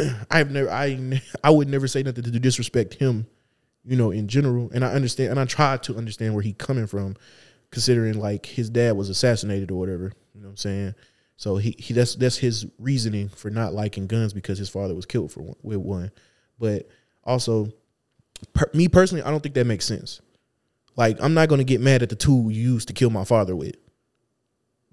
I've 0.30 0.50
never 0.50 0.70
I 0.70 1.20
I 1.42 1.50
would 1.50 1.68
never 1.68 1.88
say 1.88 2.02
nothing 2.02 2.24
to 2.24 2.30
disrespect 2.30 2.94
him, 2.94 3.26
you 3.84 3.96
know, 3.96 4.10
in 4.10 4.28
general. 4.28 4.70
And 4.72 4.84
I 4.84 4.92
understand 4.92 5.30
and 5.30 5.40
I 5.40 5.44
try 5.44 5.76
to 5.78 5.96
understand 5.96 6.34
where 6.34 6.42
he 6.42 6.52
coming 6.52 6.86
from, 6.86 7.16
considering 7.70 8.18
like 8.18 8.46
his 8.46 8.70
dad 8.70 8.96
was 8.96 9.08
assassinated 9.08 9.70
or 9.70 9.78
whatever. 9.78 10.12
You 10.34 10.40
know 10.40 10.48
what 10.48 10.52
I'm 10.52 10.56
saying? 10.56 10.94
So 11.36 11.56
he, 11.56 11.74
he 11.78 11.92
that's 11.94 12.14
that's 12.14 12.36
his 12.36 12.66
reasoning 12.78 13.28
for 13.28 13.50
not 13.50 13.74
liking 13.74 14.06
guns 14.06 14.32
because 14.32 14.58
his 14.58 14.68
father 14.68 14.94
was 14.94 15.06
killed 15.06 15.32
for 15.32 15.42
one, 15.42 15.56
with 15.62 15.78
one. 15.78 16.10
But 16.58 16.88
also, 17.24 17.72
per, 18.54 18.70
me 18.74 18.88
personally, 18.88 19.22
I 19.22 19.30
don't 19.30 19.42
think 19.42 19.56
that 19.56 19.66
makes 19.66 19.84
sense. 19.84 20.20
Like 20.96 21.20
I'm 21.20 21.34
not 21.34 21.48
gonna 21.48 21.64
get 21.64 21.80
mad 21.80 22.02
at 22.02 22.10
the 22.10 22.16
tool 22.16 22.50
you 22.50 22.74
used 22.74 22.88
to 22.88 22.94
kill 22.94 23.10
my 23.10 23.24
father 23.24 23.56
with. 23.56 23.74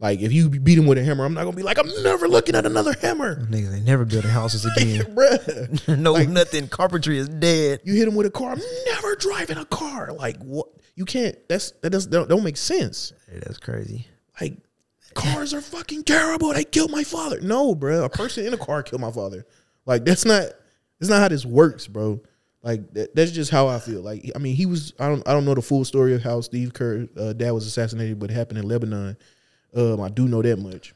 Like 0.02 0.22
if 0.22 0.32
you 0.32 0.50
beat 0.50 0.78
him 0.78 0.86
with 0.88 0.98
a 0.98 1.04
hammer, 1.04 1.26
I'm 1.26 1.34
not 1.34 1.44
gonna 1.44 1.56
be 1.58 1.64
like, 1.64 1.78
I'm 1.78 1.92
never 2.04 2.28
looking 2.28 2.56
at 2.56 2.66
another 2.66 2.94
hammer. 3.02 3.46
Niggas 3.48 3.76
ain't 3.76 3.86
never 3.86 4.06
building 4.06 4.32
houses 4.32 4.66
again. 4.78 5.02
Bruh. 5.14 5.98
no, 6.00 6.14
Like- 6.14 6.30
nothing. 6.30 6.68
Carpentry 6.70 7.18
is 7.18 7.28
dead. 7.28 7.82
You 7.84 7.94
hit 7.96 8.08
him 8.08 8.16
with 8.16 8.26
a 8.26 8.32
car, 8.32 8.52
I'm 8.54 8.62
never 8.86 9.16
driving 9.16 9.58
a 9.58 9.66
car. 9.66 10.14
Like 10.14 10.38
what 10.42 10.68
you 10.96 11.06
can't 11.06 11.36
that's 11.50 11.72
that 11.82 11.90
does 11.90 12.08
don't, 12.08 12.30
don't 12.30 12.44
make 12.44 12.58
sense. 12.58 13.12
Hey, 13.30 13.40
that's 13.40 13.58
crazy. 13.58 14.08
Like 14.40 14.58
cars 15.16 15.54
are 15.54 15.62
fucking 15.62 16.04
terrible. 16.04 16.54
They 16.54 16.64
killed 16.64 16.92
my 16.92 17.04
father. 17.04 17.42
No, 17.42 17.76
bro. 17.76 18.06
A 18.06 18.10
person 18.10 18.46
in 18.46 18.54
a 18.54 18.58
car 18.58 18.84
killed 18.84 19.02
my 19.02 19.12
father. 19.12 19.46
Like 19.86 20.06
that's 20.06 20.24
not 20.24 20.46
that's 21.00 21.10
not 21.10 21.20
how 21.20 21.28
this 21.28 21.46
works, 21.46 21.88
bro. 21.88 22.22
Like 22.64 22.94
that, 22.94 23.16
that's 23.16 23.32
just 23.32 23.52
how 23.52 23.68
I 23.68 23.80
feel. 23.80 24.02
Like 24.02 24.32
I 24.34 24.40
mean, 24.40 24.56
he 24.56 24.66
was 24.66 24.94
I 25.00 25.08
don't 25.10 25.28
I 25.28 25.34
don't 25.34 25.44
know 25.46 25.56
the 25.56 25.62
full 25.62 25.84
story 25.84 26.14
of 26.16 26.22
how 26.24 26.40
Steve 26.42 26.74
Kerr 26.74 27.08
uh, 27.18 27.34
dad 27.34 27.52
was 27.52 27.66
assassinated, 27.66 28.18
but 28.20 28.30
it 28.32 28.34
happened 28.34 28.60
in 28.60 28.68
Lebanon. 28.68 29.18
Um, 29.76 30.02
I 30.02 30.10
do 30.10 30.28
know 30.28 30.42
that 30.42 30.58
much. 30.58 30.94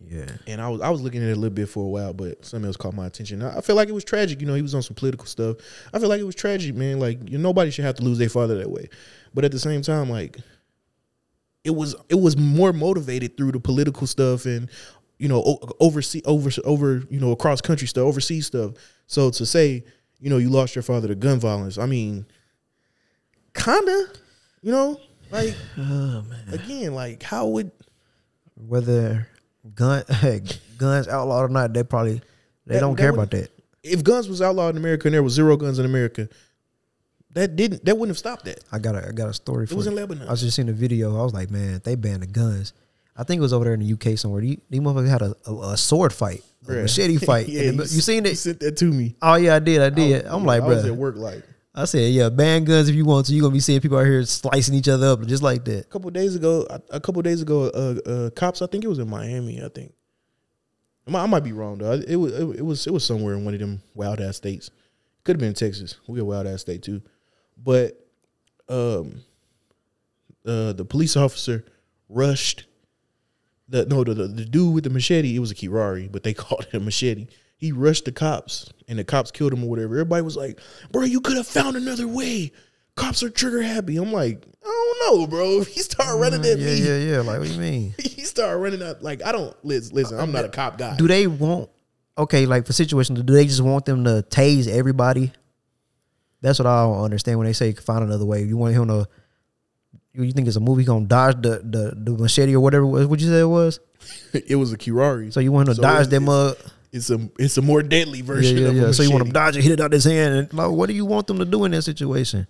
Yeah. 0.00 0.26
And 0.46 0.60
I 0.60 0.68
was 0.68 0.80
I 0.80 0.90
was 0.90 1.00
looking 1.00 1.22
at 1.22 1.28
it 1.28 1.32
a 1.32 1.40
little 1.40 1.54
bit 1.54 1.68
for 1.68 1.84
a 1.84 1.88
while, 1.88 2.12
but 2.12 2.44
something 2.44 2.66
else 2.66 2.76
caught 2.76 2.94
my 2.94 3.06
attention. 3.06 3.42
I 3.42 3.58
I 3.58 3.60
feel 3.60 3.76
like 3.76 3.88
it 3.88 3.92
was 3.92 4.04
tragic. 4.04 4.40
You 4.40 4.46
know, 4.46 4.54
he 4.54 4.62
was 4.62 4.74
on 4.74 4.82
some 4.82 4.94
political 4.94 5.26
stuff. 5.26 5.56
I 5.92 5.98
feel 5.98 6.08
like 6.08 6.20
it 6.20 6.26
was 6.26 6.34
tragic, 6.34 6.74
man. 6.74 7.00
Like 7.00 7.30
you 7.30 7.38
nobody 7.38 7.70
should 7.70 7.84
have 7.84 7.96
to 7.96 8.02
lose 8.04 8.18
their 8.18 8.28
father 8.28 8.58
that 8.58 8.70
way. 8.70 8.88
But 9.32 9.44
at 9.44 9.52
the 9.52 9.58
same 9.58 9.82
time, 9.82 10.10
like 10.10 10.38
it 11.64 11.70
was 11.74 11.96
it 12.08 12.14
was 12.16 12.36
more 12.36 12.72
motivated 12.72 13.36
through 13.36 13.52
the 13.52 13.60
political 13.60 14.06
stuff 14.06 14.44
and 14.44 14.70
you 15.18 15.28
know 15.28 15.58
oversee 15.80 16.22
over 16.26 16.50
over 16.64 17.02
you 17.10 17.18
know 17.18 17.32
across 17.32 17.60
country 17.60 17.88
stuff, 17.88 18.04
overseas 18.04 18.46
stuff. 18.46 18.72
So 19.06 19.30
to 19.30 19.46
say 19.46 19.82
you 20.20 20.28
know 20.30 20.36
you 20.36 20.50
lost 20.50 20.76
your 20.76 20.82
father 20.82 21.08
to 21.08 21.14
gun 21.14 21.40
violence, 21.40 21.78
I 21.78 21.86
mean, 21.86 22.26
kinda, 23.54 24.06
you 24.62 24.72
know, 24.72 25.00
like 25.30 25.54
Oh 25.78 26.22
man. 26.22 26.44
again, 26.52 26.94
like 26.94 27.22
how 27.22 27.46
would 27.48 27.72
Whether 28.56 29.28
gun 29.74 30.04
guns 30.78 31.08
outlawed 31.08 31.44
or 31.44 31.48
not, 31.52 31.72
they 31.72 31.82
probably 31.82 32.20
they 32.66 32.74
That- 32.74 32.80
don't 32.80 32.96
that 32.96 33.02
care 33.02 33.10
about 33.10 33.30
that. 33.32 33.50
if 33.82 34.02
guns 34.02 34.28
was 34.28 34.40
outlawed 34.42 34.74
in 34.74 34.78
America 34.78 35.08
and 35.08 35.14
there 35.14 35.22
was 35.22 35.34
zero 35.34 35.56
guns 35.56 35.78
in 35.78 35.84
America, 35.84 36.28
that 37.32 37.54
didn't 37.56 37.84
that 37.84 37.96
wouldn't 37.96 38.10
have 38.10 38.18
stopped 38.18 38.44
that. 38.46 38.60
I 38.72 38.78
got 38.78 38.94
a 38.96 39.08
I 39.08 39.12
got 39.12 39.28
a 39.28 39.34
story 39.34 39.66
for 39.66 39.72
it. 39.72 39.74
It 39.74 39.76
was 39.76 39.86
you. 39.86 39.92
in 39.92 39.96
Lebanon. 39.96 40.28
I 40.28 40.30
was 40.30 40.40
just 40.40 40.56
seeing 40.56 40.66
the 40.66 40.72
video. 40.72 41.18
I 41.20 41.22
was 41.22 41.34
like, 41.34 41.50
man, 41.50 41.80
they 41.84 41.94
banned 41.94 42.22
the 42.22 42.26
guns. 42.26 42.72
I 43.18 43.24
think 43.24 43.38
it 43.38 43.42
was 43.42 43.52
over 43.52 43.64
there 43.64 43.74
in 43.74 43.80
the 43.80 43.92
UK 43.92 44.18
somewhere. 44.18 44.42
These, 44.42 44.58
these 44.68 44.80
motherfuckers 44.80 45.08
had 45.08 45.22
a, 45.22 45.34
a, 45.46 45.54
a 45.72 45.76
sword 45.78 46.12
fight, 46.12 46.42
a 46.66 46.70
Bruh. 46.70 46.82
machete 46.82 47.16
fight. 47.26 47.48
yeah, 47.48 47.70
the- 47.70 47.76
you, 47.76 47.86
seen 47.86 48.24
You 48.26 48.30
it? 48.32 48.36
sent 48.36 48.60
that 48.60 48.76
to 48.78 48.84
me. 48.86 49.16
Oh 49.22 49.36
yeah, 49.36 49.54
I 49.56 49.58
did. 49.58 49.80
I 49.82 49.90
did. 49.90 50.26
I 50.26 50.34
I'm 50.34 50.44
was- 50.44 50.46
like, 50.46 50.62
I 50.62 50.66
was 50.66 50.82
bro. 50.82 50.92
at 50.92 50.96
work 50.98 51.16
like 51.16 51.42
I 51.78 51.84
said, 51.84 52.10
yeah, 52.10 52.30
ban 52.30 52.64
guns 52.64 52.88
if 52.88 52.94
you 52.94 53.04
want 53.04 53.26
to. 53.26 53.34
You're 53.34 53.42
gonna 53.42 53.52
be 53.52 53.60
seeing 53.60 53.80
people 53.82 53.98
out 53.98 54.06
here 54.06 54.24
slicing 54.24 54.74
each 54.74 54.88
other 54.88 55.08
up 55.08 55.26
just 55.26 55.42
like 55.42 55.64
that. 55.66 55.80
a 55.80 55.88
couple 55.88 56.10
days 56.10 56.34
ago. 56.34 56.66
A 56.90 56.98
couple 56.98 57.20
days 57.20 57.42
ago, 57.42 57.64
uh, 57.64 58.10
uh, 58.10 58.30
cops. 58.30 58.62
I 58.62 58.66
think 58.66 58.82
it 58.82 58.88
was 58.88 58.98
in 58.98 59.10
Miami. 59.10 59.62
I 59.62 59.68
think. 59.68 59.92
I 61.06 61.26
might, 61.26 61.44
be 61.44 61.52
wrong 61.52 61.78
though. 61.78 61.92
It 61.92 62.16
was 62.16 62.32
it, 62.32 62.64
was 62.64 62.86
it 62.86 62.92
was 62.92 63.04
somewhere 63.04 63.34
in 63.34 63.44
one 63.44 63.54
of 63.54 63.60
them 63.60 63.82
wild 63.94 64.20
ass 64.20 64.38
states. 64.38 64.70
Could 65.22 65.36
have 65.36 65.40
been 65.40 65.54
Texas. 65.54 65.96
We 66.08 66.18
a 66.18 66.24
wild 66.24 66.46
ass 66.46 66.62
state 66.62 66.82
too, 66.82 67.02
but 67.62 68.00
um, 68.68 69.20
uh, 70.44 70.72
the 70.72 70.84
police 70.84 71.16
officer 71.16 71.64
rushed 72.08 72.64
the 73.68 73.84
no 73.84 74.02
the, 74.02 74.14
the 74.14 74.26
the 74.28 74.44
dude 74.44 74.74
with 74.74 74.84
the 74.84 74.90
machete. 74.90 75.36
It 75.36 75.40
was 75.40 75.50
a 75.50 75.54
Kirari, 75.54 76.10
but 76.10 76.22
they 76.22 76.34
called 76.34 76.66
it 76.72 76.74
a 76.74 76.80
machete. 76.80 77.26
He 77.56 77.72
rushed 77.72 78.04
the 78.04 78.12
cops, 78.12 78.70
and 78.86 78.98
the 78.98 79.04
cops 79.04 79.30
killed 79.30 79.52
him 79.52 79.64
or 79.64 79.70
whatever. 79.70 79.94
Everybody 79.94 80.22
was 80.22 80.36
like, 80.36 80.60
"Bro, 80.92 81.04
you 81.04 81.20
could 81.20 81.36
have 81.36 81.46
found 81.46 81.76
another 81.76 82.06
way." 82.06 82.52
Cops 82.96 83.22
are 83.22 83.28
trigger 83.28 83.60
happy. 83.60 83.98
I'm 83.98 84.10
like, 84.10 84.46
I 84.64 84.96
don't 85.08 85.18
know, 85.18 85.26
bro. 85.26 85.60
If 85.60 85.68
he 85.74 85.80
start 85.80 86.18
running 86.18 86.40
at 86.40 86.58
yeah, 86.58 86.66
me, 86.66 86.76
yeah, 86.76 86.96
yeah. 86.96 87.12
Yeah. 87.12 87.20
Like, 87.20 87.38
what 87.38 87.48
do 87.48 87.54
you 87.54 87.60
mean? 87.60 87.94
he 87.98 88.22
start 88.22 88.58
running 88.58 88.82
out. 88.82 89.02
Like, 89.02 89.24
I 89.24 89.32
don't 89.32 89.54
listen. 89.64 89.94
Listen, 89.94 90.18
I'm 90.18 90.32
not 90.32 90.44
a 90.44 90.48
cop 90.48 90.78
guy. 90.78 90.96
Do 90.96 91.06
they 91.06 91.26
want? 91.26 91.70
Okay, 92.18 92.46
like 92.46 92.66
for 92.66 92.72
situations, 92.72 93.20
do 93.22 93.32
they 93.34 93.44
just 93.44 93.60
want 93.60 93.84
them 93.84 94.04
to 94.04 94.24
tase 94.30 94.66
everybody? 94.68 95.32
That's 96.40 96.58
what 96.58 96.66
I 96.66 96.84
don't 96.84 97.04
understand 97.04 97.38
when 97.38 97.46
they 97.46 97.52
say 97.52 97.72
find 97.72 98.02
another 98.02 98.24
way. 98.24 98.42
You 98.42 98.56
want 98.56 98.74
him 98.74 98.88
to? 98.88 99.06
You 100.14 100.32
think 100.32 100.46
it's 100.46 100.56
a 100.56 100.60
movie 100.60 100.84
gonna 100.84 101.04
dodge 101.04 101.36
the 101.42 101.60
the, 101.62 101.92
the 101.94 102.16
machete 102.16 102.54
or 102.54 102.60
whatever? 102.60 102.86
What 102.86 103.20
you 103.20 103.28
say 103.28 103.40
it 103.40 103.44
was? 103.44 103.80
it 104.32 104.56
was 104.56 104.72
a 104.72 104.78
Kirari. 104.78 105.30
So 105.32 105.40
you 105.40 105.52
want 105.52 105.68
him 105.68 105.74
to 105.74 105.76
So 105.76 105.82
dodge 105.82 106.08
that 106.08 106.20
mug? 106.20 106.56
It's 106.96 107.10
a 107.10 107.30
it's 107.38 107.56
a 107.58 107.62
more 107.62 107.82
deadly 107.82 108.22
version 108.22 108.58
yeah, 108.58 108.68
of 108.68 108.76
yeah. 108.76 108.82
a 108.84 108.92
So 108.92 109.02
you 109.02 109.10
want 109.10 109.26
to 109.26 109.32
dodge 109.32 109.56
it, 109.56 109.62
hit 109.62 109.72
it 109.72 109.80
out 109.80 109.92
his 109.92 110.04
hand, 110.04 110.34
and 110.34 110.52
like, 110.52 110.70
what 110.70 110.88
do 110.88 110.94
you 110.94 111.04
want 111.04 111.26
them 111.26 111.38
to 111.38 111.44
do 111.44 111.64
in 111.64 111.72
that 111.72 111.82
situation? 111.82 112.46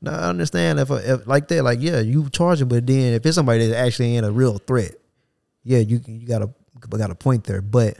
Now 0.00 0.12
I 0.12 0.28
understand 0.28 0.78
if, 0.78 0.90
if 0.90 1.26
like 1.26 1.48
that, 1.48 1.64
like 1.64 1.80
yeah, 1.80 2.00
you 2.00 2.28
charge 2.30 2.60
him, 2.60 2.68
but 2.68 2.86
then 2.86 3.14
if 3.14 3.26
it's 3.26 3.34
somebody 3.34 3.66
that's 3.66 3.78
actually 3.78 4.16
in 4.16 4.24
a 4.24 4.30
real 4.30 4.58
threat, 4.58 4.94
yeah, 5.64 5.78
you 5.78 6.00
you 6.06 6.26
got 6.26 6.42
a 6.42 6.50
got 6.88 7.10
a 7.10 7.14
point 7.14 7.44
there. 7.44 7.60
But 7.60 7.98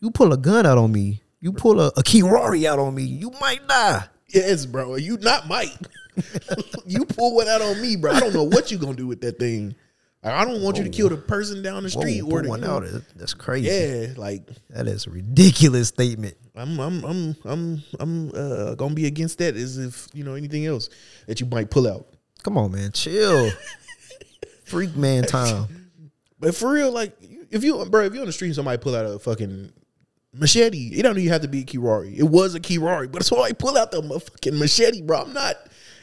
you 0.00 0.10
pull 0.10 0.32
a 0.32 0.36
gun 0.36 0.66
out 0.66 0.78
on 0.78 0.92
me, 0.92 1.22
you 1.40 1.52
pull 1.52 1.80
a, 1.80 1.88
a 1.88 2.02
Kirari 2.02 2.66
out 2.66 2.78
on 2.78 2.94
me, 2.94 3.04
you 3.04 3.30
might 3.40 3.66
die. 3.66 4.04
Yes, 4.28 4.66
bro. 4.66 4.96
You 4.96 5.16
not 5.18 5.48
might. 5.48 5.76
you 6.86 7.04
pull 7.04 7.36
one 7.36 7.48
out 7.48 7.62
on 7.62 7.80
me, 7.80 7.96
bro. 7.96 8.12
I 8.12 8.20
don't 8.20 8.34
know 8.34 8.44
what 8.44 8.70
you 8.70 8.78
gonna 8.78 8.94
do 8.94 9.06
with 9.06 9.20
that 9.22 9.38
thing. 9.38 9.74
Like, 10.22 10.34
I 10.34 10.44
don't 10.44 10.62
want 10.62 10.76
you 10.76 10.84
to 10.84 10.90
kill 10.90 11.08
the 11.08 11.16
person 11.16 11.62
down 11.62 11.82
the 11.82 11.90
street 11.90 12.20
pull 12.20 12.34
or 12.34 12.42
the, 12.42 12.48
one 12.48 12.60
you 12.60 12.66
know, 12.66 12.76
out. 12.76 12.84
That's 13.16 13.32
crazy. 13.32 13.68
Yeah, 13.68 14.12
like 14.16 14.42
That 14.68 14.86
is 14.86 15.06
a 15.06 15.10
ridiculous 15.10 15.88
statement. 15.88 16.36
I'm 16.54 16.78
I'm 16.78 17.04
I'm 17.04 17.36
I'm 17.44 17.82
I'm 17.98 18.30
uh, 18.34 18.74
gonna 18.74 18.94
be 18.94 19.06
against 19.06 19.38
that 19.38 19.56
as 19.56 19.78
if 19.78 20.08
you 20.12 20.24
know 20.24 20.34
anything 20.34 20.66
else 20.66 20.90
that 21.26 21.40
you 21.40 21.46
might 21.46 21.70
pull 21.70 21.88
out. 21.88 22.06
Come 22.42 22.58
on, 22.58 22.72
man, 22.72 22.92
chill. 22.92 23.50
Freak 24.64 24.94
man 24.94 25.24
time. 25.24 25.90
But 26.38 26.54
for 26.54 26.70
real, 26.72 26.92
like 26.92 27.16
if 27.50 27.64
you 27.64 27.84
bro, 27.86 28.04
if 28.04 28.12
you're 28.12 28.22
on 28.22 28.26
the 28.26 28.32
street 28.32 28.48
and 28.48 28.56
somebody 28.56 28.78
pull 28.78 28.94
out 28.94 29.06
a 29.06 29.18
fucking 29.18 29.72
machete, 30.34 30.88
it 30.88 31.02
don't 31.02 31.16
even 31.18 31.32
have 31.32 31.42
to 31.42 31.48
be 31.48 31.60
a 31.60 31.64
Kirari. 31.64 32.18
It 32.18 32.24
was 32.24 32.54
a 32.54 32.60
Kirari, 32.60 33.10
but 33.10 33.24
somebody 33.24 33.54
pull 33.54 33.78
out 33.78 33.90
the 33.90 34.02
fucking 34.02 34.58
machete, 34.58 35.02
bro. 35.02 35.22
I'm 35.22 35.32
not. 35.32 35.56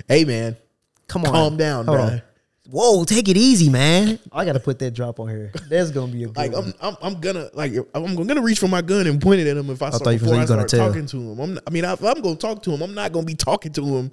Hey 0.08 0.25
man, 0.25 0.58
Come 1.08 1.25
on, 1.25 1.32
calm 1.32 1.58
down, 1.58 1.86
Hold 1.86 1.97
bro. 1.97 2.06
on. 2.06 2.21
Whoa, 2.69 3.06
take 3.06 3.30
it 3.30 3.38
easy, 3.38 3.69
man. 3.69 4.19
I 4.32 4.43
gotta 4.43 4.60
put 4.60 4.77
that 4.80 4.91
drop 4.91 5.19
on 5.21 5.30
here. 5.30 5.51
That's 5.69 5.89
gonna 5.91 6.12
be 6.12 6.23
a 6.23 6.27
good 6.27 6.36
Like 6.38 6.51
one. 6.51 6.73
I'm, 6.82 6.95
I'm, 7.01 7.13
I'm 7.15 7.19
gonna 7.21 7.49
like 7.53 7.71
I'm 7.95 8.15
gonna 8.15 8.41
reach 8.41 8.60
for 8.60 8.67
my 8.67 8.82
gun 8.82 9.08
and 9.08 9.21
point 9.21 9.39
it 9.39 9.47
at 9.47 9.56
him 9.56 9.69
if 9.69 9.82
I, 9.82 9.89
start, 9.89 10.03
thought 10.03 10.10
you 10.12 10.19
before 10.19 10.36
I 10.36 10.45
gonna 10.45 10.67
start 10.67 10.69
tell. 10.69 10.88
talking 10.88 11.06
to 11.06 11.17
him. 11.17 11.39
I'm, 11.39 11.53
not- 11.53 11.63
I 11.65 11.69
mean, 11.69 11.86
if 11.86 12.03
I'm 12.03 12.21
gonna 12.21 12.36
talk 12.36 12.62
to 12.63 12.71
him, 12.71 12.82
I'm 12.82 12.93
not 12.93 13.13
gonna 13.13 13.25
be 13.25 13.36
talking 13.36 13.71
to 13.73 13.86
him. 13.86 14.12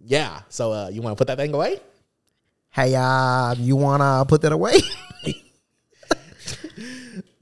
Yeah. 0.00 0.40
So 0.50 0.70
uh, 0.72 0.88
you 0.92 1.00
want 1.00 1.16
to 1.16 1.20
put 1.20 1.28
that 1.28 1.38
thing 1.38 1.54
away? 1.54 1.80
Hey, 2.70 2.94
uh, 2.94 3.54
you 3.54 3.74
wanna 3.76 4.24
put 4.28 4.42
that 4.42 4.52
away? 4.52 4.74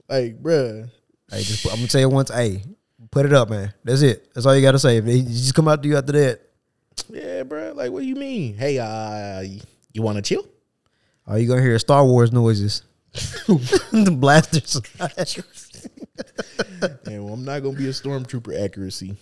Like, 0.07 0.41
bruh. 0.41 0.87
hey, 1.31 1.41
just 1.41 1.63
put, 1.63 1.71
I'm 1.71 1.79
gonna 1.79 1.89
say 1.89 2.03
it 2.03 2.05
once. 2.11 2.29
Hey, 2.31 2.63
put 3.09 3.25
it 3.25 3.33
up, 3.33 3.49
man. 3.49 3.73
That's 3.83 4.01
it. 4.03 4.31
That's 4.33 4.45
all 4.45 4.55
you 4.55 4.61
gotta 4.61 4.77
say. 4.77 4.97
If 4.97 5.05
they 5.05 5.21
just 5.23 5.55
come 5.55 5.67
out 5.67 5.81
to 5.81 5.89
you 5.89 5.97
after 5.97 6.11
that, 6.13 6.41
Yeah, 7.09 7.43
bro. 7.43 7.73
Like, 7.73 7.91
what 7.91 8.01
do 8.01 8.07
you 8.07 8.15
mean? 8.15 8.57
Hey, 8.57 8.79
uh, 8.79 9.41
you 9.93 10.01
want 10.01 10.17
to 10.17 10.21
chill? 10.21 10.45
Are 11.27 11.39
you 11.39 11.47
gonna 11.47 11.61
hear 11.61 11.77
Star 11.79 12.05
Wars 12.05 12.31
noises, 12.31 12.83
the 13.47 14.15
blasters. 14.17 14.81
Yeah, 17.07 17.19
well, 17.19 17.33
I'm 17.33 17.43
not 17.43 17.61
gonna 17.61 17.77
be 17.77 17.87
a 17.87 17.91
stormtrooper 17.91 18.63
accuracy. 18.63 19.15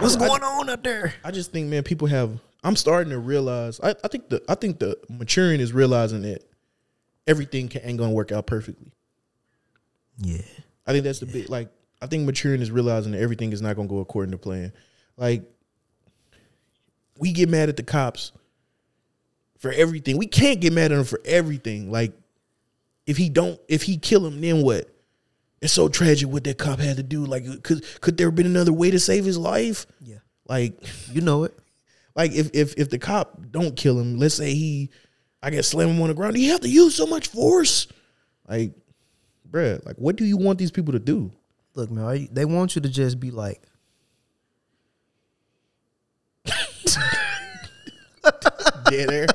What's 0.00 0.16
going 0.16 0.42
on 0.42 0.70
out 0.70 0.84
there? 0.84 1.14
I 1.24 1.30
just 1.30 1.52
think, 1.52 1.68
man, 1.68 1.82
people 1.82 2.06
have. 2.08 2.38
I'm 2.62 2.76
starting 2.76 3.10
to 3.10 3.18
realize. 3.18 3.80
I, 3.80 3.90
I 4.04 4.08
think 4.08 4.28
the 4.28 4.42
I 4.48 4.54
think 4.54 4.78
the 4.78 4.98
maturing 5.08 5.60
is 5.60 5.72
realizing 5.72 6.22
that 6.22 6.44
everything 7.26 7.68
can, 7.68 7.82
ain't 7.84 7.98
gonna 7.98 8.12
work 8.12 8.30
out 8.30 8.46
perfectly. 8.46 8.92
Yeah, 10.18 10.42
I 10.86 10.92
think 10.92 11.04
that's 11.04 11.20
the 11.20 11.26
big 11.26 11.48
like. 11.48 11.70
I 12.00 12.06
think 12.06 12.26
maturing 12.26 12.60
is 12.60 12.70
realizing 12.70 13.12
that 13.12 13.20
everything 13.20 13.52
is 13.52 13.62
not 13.62 13.76
gonna 13.76 13.88
go 13.88 13.98
according 13.98 14.32
to 14.32 14.38
plan. 14.38 14.72
Like 15.16 15.42
we 17.18 17.32
get 17.32 17.48
mad 17.48 17.68
at 17.68 17.76
the 17.76 17.82
cops 17.82 18.32
for 19.58 19.72
everything. 19.72 20.16
We 20.18 20.26
can't 20.26 20.60
get 20.60 20.72
mad 20.72 20.92
at 20.92 20.98
him 20.98 21.04
for 21.04 21.20
everything. 21.24 21.90
Like 21.90 22.12
if 23.06 23.16
he 23.16 23.28
don't, 23.28 23.60
if 23.68 23.82
he 23.82 23.96
kill 23.96 24.26
him, 24.26 24.40
then 24.40 24.62
what? 24.62 24.88
It's 25.60 25.72
so 25.72 25.88
tragic 25.88 26.28
what 26.28 26.44
that 26.44 26.58
cop 26.58 26.78
had 26.78 26.98
to 26.98 27.02
do. 27.02 27.24
Like 27.24 27.62
could 27.62 27.84
could 28.00 28.16
there 28.16 28.28
have 28.28 28.34
been 28.36 28.46
another 28.46 28.72
way 28.72 28.90
to 28.90 29.00
save 29.00 29.24
his 29.24 29.38
life? 29.38 29.86
yeah. 30.02 30.18
Like 30.48 30.80
You 31.12 31.20
know 31.20 31.44
it. 31.44 31.58
like 32.14 32.32
if 32.32 32.50
if 32.54 32.74
if 32.76 32.90
the 32.90 32.98
cop 32.98 33.40
don't 33.50 33.76
kill 33.76 33.98
him, 33.98 34.18
let's 34.18 34.34
say 34.36 34.54
he, 34.54 34.90
I 35.42 35.50
guess 35.50 35.68
slam 35.68 35.88
him 35.90 36.00
on 36.02 36.08
the 36.08 36.14
ground, 36.14 36.36
he 36.36 36.48
have 36.48 36.60
to 36.60 36.68
use 36.68 36.94
so 36.94 37.06
much 37.06 37.28
force. 37.28 37.88
Like 38.48 38.72
bruh, 39.50 39.84
like 39.84 39.96
what 39.96 40.16
do 40.16 40.24
you 40.24 40.36
want 40.36 40.58
these 40.58 40.70
people 40.70 40.92
to 40.92 40.98
do? 41.00 41.32
Look, 41.74 41.90
man, 41.90 42.16
you- 42.20 42.28
they 42.30 42.44
want 42.44 42.76
you 42.76 42.82
to 42.82 42.88
just 42.88 43.18
be 43.20 43.30
like, 43.30 43.62
Air. 48.92 49.26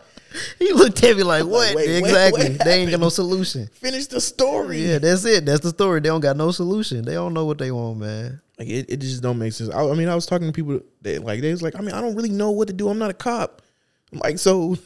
he 0.58 0.72
looked 0.72 1.02
at 1.02 1.16
me 1.16 1.22
like, 1.22 1.44
what? 1.44 1.74
wait, 1.74 1.88
wait, 1.88 1.98
exactly. 1.98 2.50
what 2.50 2.64
they 2.64 2.80
ain't 2.80 2.90
got 2.90 3.00
no 3.00 3.08
solution. 3.08 3.68
Finish 3.74 4.06
the 4.06 4.20
story. 4.20 4.78
Yeah, 4.78 4.98
that's 4.98 5.24
it. 5.24 5.46
That's 5.46 5.60
the 5.60 5.70
story. 5.70 6.00
They 6.00 6.08
don't 6.08 6.20
got 6.20 6.36
no 6.36 6.50
solution. 6.50 7.04
They 7.04 7.14
don't 7.14 7.34
know 7.34 7.44
what 7.44 7.58
they 7.58 7.70
want, 7.70 7.98
man. 7.98 8.40
Like 8.58 8.68
it, 8.68 8.86
it 8.88 9.00
just 9.00 9.22
don't 9.22 9.38
make 9.38 9.52
sense. 9.52 9.70
I, 9.70 9.82
I 9.82 9.94
mean, 9.94 10.08
I 10.08 10.14
was 10.14 10.26
talking 10.26 10.46
to 10.46 10.52
people 10.52 10.80
that 11.02 11.24
like 11.24 11.40
they 11.40 11.50
was 11.50 11.62
like, 11.62 11.76
I 11.76 11.80
mean, 11.80 11.92
I 11.92 12.00
don't 12.00 12.14
really 12.14 12.30
know 12.30 12.50
what 12.50 12.68
to 12.68 12.74
do. 12.74 12.88
I'm 12.88 12.98
not 12.98 13.10
a 13.10 13.14
cop. 13.14 13.62
I'm 14.12 14.18
like, 14.18 14.38
so 14.38 14.76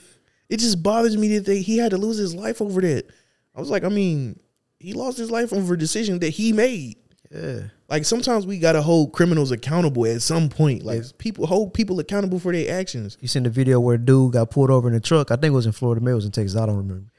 it 0.48 0.58
just 0.58 0.82
bothers 0.82 1.16
me 1.16 1.36
that 1.36 1.46
they, 1.46 1.60
he 1.60 1.78
had 1.78 1.90
to 1.90 1.98
lose 1.98 2.16
his 2.16 2.34
life 2.34 2.62
over 2.62 2.80
that. 2.80 3.06
I 3.54 3.60
was 3.60 3.70
like, 3.70 3.84
I 3.84 3.88
mean, 3.88 4.38
he 4.78 4.92
lost 4.92 5.18
his 5.18 5.30
life 5.30 5.52
over 5.52 5.74
a 5.74 5.78
decision 5.78 6.18
that 6.20 6.30
he 6.30 6.52
made. 6.52 6.96
Yeah. 7.32 7.60
Like 7.88 8.04
sometimes 8.04 8.46
we 8.46 8.58
gotta 8.58 8.82
hold 8.82 9.12
criminals 9.12 9.50
accountable 9.50 10.06
at 10.06 10.22
some 10.22 10.48
point. 10.48 10.82
Like 10.84 11.02
people 11.18 11.46
hold 11.46 11.74
people 11.74 11.98
accountable 12.00 12.38
for 12.38 12.52
their 12.52 12.78
actions. 12.78 13.16
You 13.20 13.28
seen 13.28 13.42
the 13.42 13.50
video 13.50 13.80
where 13.80 13.96
a 13.96 13.98
dude 13.98 14.32
got 14.32 14.50
pulled 14.50 14.70
over 14.70 14.88
in 14.88 14.94
a 14.94 15.00
truck. 15.00 15.30
I 15.30 15.36
think 15.36 15.52
it 15.52 15.56
was 15.56 15.66
in 15.66 15.72
Florida. 15.72 16.00
Maybe 16.00 16.12
it 16.12 16.16
was 16.16 16.24
in 16.24 16.32
Texas. 16.32 16.56
I 16.56 16.66
don't 16.66 16.76
remember. 16.76 17.10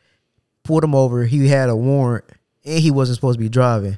Pulled 0.63 0.83
him 0.83 0.95
over. 0.95 1.25
He 1.25 1.47
had 1.47 1.69
a 1.69 1.75
warrant, 1.75 2.25
and 2.65 2.79
he 2.79 2.91
wasn't 2.91 3.15
supposed 3.15 3.37
to 3.39 3.43
be 3.43 3.49
driving, 3.49 3.97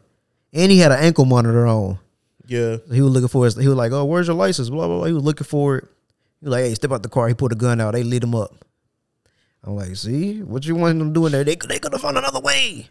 and 0.53 0.71
he 0.71 0.79
had 0.79 0.91
an 0.91 0.99
ankle 0.99 1.25
monitor 1.25 1.65
on. 1.65 1.99
Yeah, 2.45 2.77
So 2.87 2.93
he 2.93 3.01
was 3.01 3.11
looking 3.11 3.27
for 3.27 3.45
his. 3.45 3.55
He 3.55 3.67
was 3.67 3.77
like, 3.77 3.91
"Oh, 3.91 4.05
where's 4.05 4.27
your 4.27 4.35
license?" 4.35 4.69
Blah 4.69 4.87
blah 4.87 4.97
blah. 4.97 5.05
He 5.05 5.13
was 5.13 5.23
looking 5.23 5.45
for 5.45 5.77
it. 5.77 5.83
He 6.39 6.45
was 6.45 6.51
like, 6.51 6.63
"Hey, 6.65 6.73
step 6.73 6.91
out 6.91 7.03
the 7.03 7.09
car." 7.09 7.27
He 7.27 7.33
pulled 7.35 7.51
a 7.51 7.55
gun 7.55 7.79
out. 7.79 7.93
They 7.93 8.03
lit 8.03 8.23
him 8.23 8.33
up. 8.33 8.53
I'm 9.63 9.75
like, 9.75 9.95
"See 9.95 10.41
what 10.41 10.65
you 10.65 10.75
want 10.75 10.97
them 10.97 11.13
to 11.13 11.19
do 11.19 11.29
there? 11.29 11.43
They 11.43 11.55
they 11.55 11.77
could 11.79 11.91
have 11.93 12.01
found 12.01 12.17
another 12.17 12.39
way. 12.39 12.87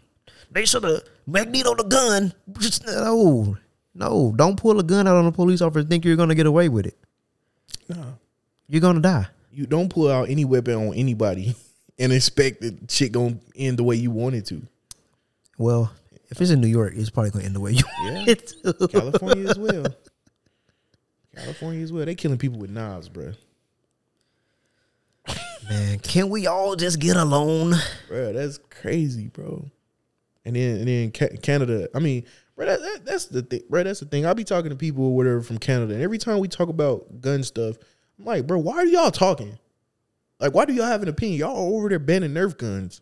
They 0.51 0.65
should 0.65 0.83
have 0.83 1.03
magneto 1.27 1.75
the 1.75 1.83
gun. 1.83 2.33
Just 2.59 2.85
no, 2.85 3.55
no. 3.93 4.33
Don't 4.35 4.55
pull 4.59 4.79
a 4.79 4.83
gun 4.83 5.07
out 5.07 5.15
on 5.15 5.25
a 5.25 5.31
police 5.31 5.61
officer 5.61 5.79
and 5.81 5.89
think 5.89 6.05
you're 6.05 6.15
gonna 6.15 6.35
get 6.35 6.45
away 6.47 6.69
with 6.69 6.85
it. 6.87 6.97
no, 7.87 8.17
You're 8.67 8.81
gonna 8.81 8.99
die." 9.01 9.27
you 9.51 9.65
don't 9.65 9.89
pull 9.89 10.07
out 10.09 10.29
any 10.29 10.45
weapon 10.45 10.75
on 10.75 10.93
anybody 10.93 11.55
and 11.99 12.13
expect 12.13 12.61
that 12.61 12.89
shit 12.89 13.11
gonna 13.11 13.35
end 13.55 13.77
the 13.77 13.83
way 13.83 13.95
you 13.95 14.11
want 14.11 14.35
it 14.35 14.45
to. 14.45 14.61
Well, 15.57 15.91
if 16.29 16.39
it's 16.39 16.51
in 16.51 16.61
New 16.61 16.67
York, 16.67 16.93
it's 16.95 17.09
probably 17.09 17.31
gonna 17.31 17.45
end 17.45 17.55
the 17.55 17.59
way 17.59 17.71
you 17.73 17.83
Yeah. 18.05 18.13
want 18.15 18.27
it 18.29 18.53
to. 18.63 18.87
California 18.87 19.49
as 19.49 19.57
well. 19.59 19.85
California 21.35 21.81
as 21.83 21.91
well. 21.91 22.05
They 22.05 22.15
killing 22.15 22.37
people 22.37 22.59
with 22.59 22.69
knives, 22.69 23.09
bro. 23.09 23.33
Man, 25.69 25.99
can 25.99 26.29
we 26.29 26.47
all 26.47 26.75
just 26.75 26.99
get 26.99 27.15
alone? 27.17 27.75
Bro, 28.07 28.33
that's 28.33 28.59
crazy, 28.69 29.27
bro. 29.27 29.65
And 30.49 30.55
then 30.55 30.77
and 30.77 30.87
then 30.87 31.11
Ca- 31.11 31.37
Canada. 31.43 31.87
I 31.93 31.99
mean, 31.99 32.25
bro, 32.55 32.65
that, 32.65 32.81
that, 32.81 33.05
that's 33.05 33.25
the 33.25 33.43
thing, 33.43 33.61
bro. 33.69 33.83
That's 33.83 33.99
the 33.99 34.07
thing. 34.07 34.25
I'll 34.25 34.33
be 34.33 34.43
talking 34.43 34.71
to 34.71 34.75
people 34.75 35.05
or 35.05 35.15
whatever 35.15 35.41
from 35.41 35.59
Canada, 35.59 35.93
and 35.93 36.01
every 36.01 36.17
time 36.17 36.39
we 36.39 36.47
talk 36.47 36.69
about 36.69 37.21
gun 37.21 37.43
stuff, 37.43 37.75
I'm 38.17 38.25
like, 38.25 38.47
bro, 38.47 38.57
why 38.57 38.77
are 38.77 38.85
y'all 38.85 39.11
talking? 39.11 39.59
Like, 40.39 40.55
why 40.55 40.65
do 40.65 40.73
y'all 40.73 40.87
have 40.87 41.03
an 41.03 41.07
opinion? 41.07 41.37
Y'all 41.37 41.55
are 41.55 41.75
over 41.75 41.87
there 41.87 41.99
banning 41.99 42.33
Nerf 42.33 42.57
guns. 42.57 43.01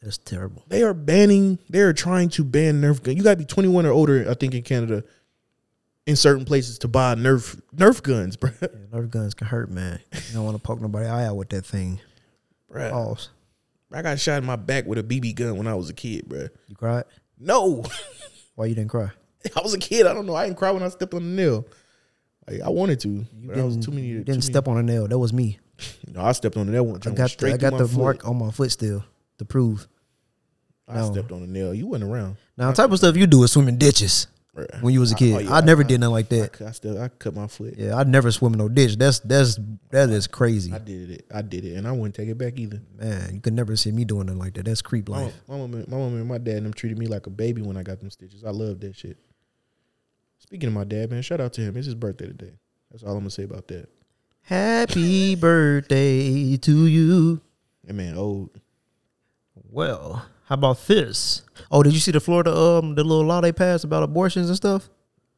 That's 0.00 0.16
terrible. 0.16 0.64
They 0.68 0.82
are 0.82 0.94
banning. 0.94 1.58
They 1.68 1.80
are 1.80 1.92
trying 1.92 2.30
to 2.30 2.44
ban 2.44 2.80
Nerf 2.80 3.02
gun. 3.02 3.14
You 3.14 3.22
got 3.22 3.32
to 3.32 3.36
be 3.36 3.44
21 3.44 3.84
or 3.84 3.90
older, 3.90 4.30
I 4.30 4.32
think, 4.32 4.54
in 4.54 4.62
Canada, 4.62 5.04
in 6.06 6.16
certain 6.16 6.46
places 6.46 6.78
to 6.78 6.88
buy 6.88 7.14
Nerf 7.14 7.60
Nerf 7.76 8.02
guns, 8.02 8.36
bro. 8.36 8.52
Yeah, 8.62 8.68
Nerf 8.90 9.10
guns 9.10 9.34
can 9.34 9.48
hurt, 9.48 9.70
man. 9.70 10.00
You 10.12 10.34
don't 10.34 10.44
want 10.44 10.56
to 10.56 10.62
poke 10.62 10.80
nobody 10.80 11.06
eye 11.06 11.26
out 11.26 11.36
with 11.36 11.50
that 11.50 11.66
thing. 11.66 12.00
Pause. 12.90 13.28
I 13.94 14.02
got 14.02 14.18
shot 14.18 14.38
in 14.38 14.44
my 14.44 14.56
back 14.56 14.86
with 14.86 14.98
a 14.98 15.02
BB 15.02 15.34
gun 15.36 15.56
when 15.56 15.66
I 15.66 15.74
was 15.74 15.88
a 15.88 15.94
kid, 15.94 16.28
bro. 16.28 16.48
You 16.68 16.74
cried? 16.76 17.04
No, 17.38 17.84
Why 18.54 18.66
you 18.66 18.74
didn't 18.74 18.90
cry? 18.90 19.10
I 19.56 19.60
was 19.60 19.74
a 19.74 19.78
kid. 19.78 20.06
I 20.06 20.14
don't 20.14 20.26
know. 20.26 20.34
I 20.34 20.46
didn't 20.46 20.58
cry 20.58 20.70
when 20.70 20.82
I 20.82 20.88
stepped 20.88 21.14
on 21.14 21.22
the 21.22 21.42
nail. 21.42 21.66
Like 22.48 22.60
I 22.60 22.68
wanted 22.68 23.00
to. 23.00 23.08
You 23.08 23.26
but 23.44 23.58
I 23.58 23.62
was 23.64 23.74
didn't, 23.76 23.84
too 23.86 23.90
many. 23.92 24.06
you 24.06 24.18
didn't 24.18 24.28
many- 24.28 24.40
step 24.42 24.68
on 24.68 24.78
a 24.78 24.82
nail. 24.82 25.06
That 25.08 25.18
was 25.18 25.32
me. 25.32 25.58
No, 26.06 26.22
I 26.22 26.30
stepped 26.32 26.56
on 26.56 26.66
the 26.66 26.72
nail. 26.72 26.86
One 26.86 27.00
I 27.04 27.10
got 27.10 27.30
the, 27.36 27.52
I 27.52 27.56
got 27.56 27.76
the 27.76 27.88
foot. 27.88 27.98
mark 27.98 28.28
on 28.28 28.38
my 28.38 28.52
foot 28.52 28.70
still 28.70 29.04
to 29.38 29.44
prove. 29.44 29.88
I 30.86 30.98
no. 30.98 31.10
stepped 31.12 31.32
on 31.32 31.40
the 31.40 31.48
nail. 31.48 31.74
You 31.74 31.88
wasn't 31.88 32.12
around. 32.12 32.36
Now, 32.56 32.70
the 32.70 32.76
type 32.76 32.92
of 32.92 32.98
stuff 32.98 33.16
you 33.16 33.26
do 33.26 33.42
is 33.42 33.50
swimming 33.50 33.78
ditches 33.78 34.28
Bruh. 34.54 34.82
when 34.82 34.94
you 34.94 35.00
was 35.00 35.10
a 35.10 35.16
kid. 35.16 35.48
oh, 35.48 35.52
I, 35.52 35.60
never 35.62 35.82
I- 35.82 35.86
did 35.86 35.98
nothing 36.00 36.12
like 36.12 36.28
that. 36.28 36.52
cut- 36.52 36.68
I 36.68 36.70
still 36.72 37.00
I 37.02 37.08
cut 37.08 37.34
my 37.34 37.48
foot. 37.48 37.74
Yeah, 37.76 37.96
I 37.96 38.04
never 38.04 38.30
swim 38.30 38.52
in 38.52 38.58
no 38.60 38.68
ditch. 38.68 38.96
That's 38.96 39.18
that's 39.20 39.58
that 39.90 40.10
is 40.10 40.26
crazy, 40.28 40.72
I 40.72 40.78
did 40.78 41.10
it. 41.10 41.26
I 41.34 41.42
did 41.42 41.64
it, 41.64 41.76
and 41.76 41.88
I 41.88 41.92
wouldn't 41.92 42.14
take 42.14 42.28
it 42.28 42.38
back 42.38 42.58
either. 42.58 42.80
man. 42.96 43.34
You 43.34 43.40
could 43.40 43.52
never 43.54 43.74
see 43.76 43.90
me 43.90 44.04
doing 44.04 44.26
nothing 44.26 44.38
like 44.38 44.54
that. 44.54 44.64
That's 44.66 44.80
creep 44.82 45.08
life. 45.08 45.34
my 45.48 45.56
mom, 45.56 45.74
and- 45.74 45.88
my 45.88 45.96
mom 45.96 46.14
and 46.14 46.26
my 46.28 46.38
dad 46.38 46.56
and 46.58 46.66
them 46.66 46.72
treated 46.72 46.98
me 46.98 47.06
like 47.06 47.26
a 47.26 47.30
baby 47.30 47.62
when 47.62 47.76
I 47.76 47.82
got 47.82 47.98
them 48.00 48.10
stitches. 48.10 48.44
I 48.44 48.50
love 48.50 48.78
that 48.80 48.94
shit. 48.96 49.16
Speaking 50.38 50.68
of 50.68 50.72
my 50.74 50.84
dad, 50.84 51.10
man, 51.10 51.22
shout 51.22 51.40
out 51.40 51.52
to 51.54 51.60
him. 51.62 51.76
It's 51.76 51.86
his 51.86 51.94
birthday 51.94 52.26
today. 52.26 52.52
That's 52.90 53.02
all 53.02 53.12
I'm 53.12 53.20
gonna 53.20 53.30
say 53.30 53.42
about 53.44 53.66
that. 53.68 53.88
Happy 54.42 55.34
birthday 55.34 56.56
to 56.58 56.86
you. 56.86 57.40
That 57.84 57.94
man 57.94 58.16
old. 58.16 58.50
Well, 59.70 60.24
how 60.44 60.54
about 60.54 60.86
this? 60.86 61.42
Oh, 61.70 61.82
did 61.82 61.92
you 61.94 62.00
see 62.00 62.10
the 62.12 62.20
Florida 62.20 62.54
um 62.54 62.94
the 62.94 63.04
little 63.04 63.24
law 63.24 63.40
they 63.40 63.52
passed 63.52 63.84
about 63.84 64.02
abortions 64.02 64.48
and 64.48 64.56
stuff? 64.56 64.88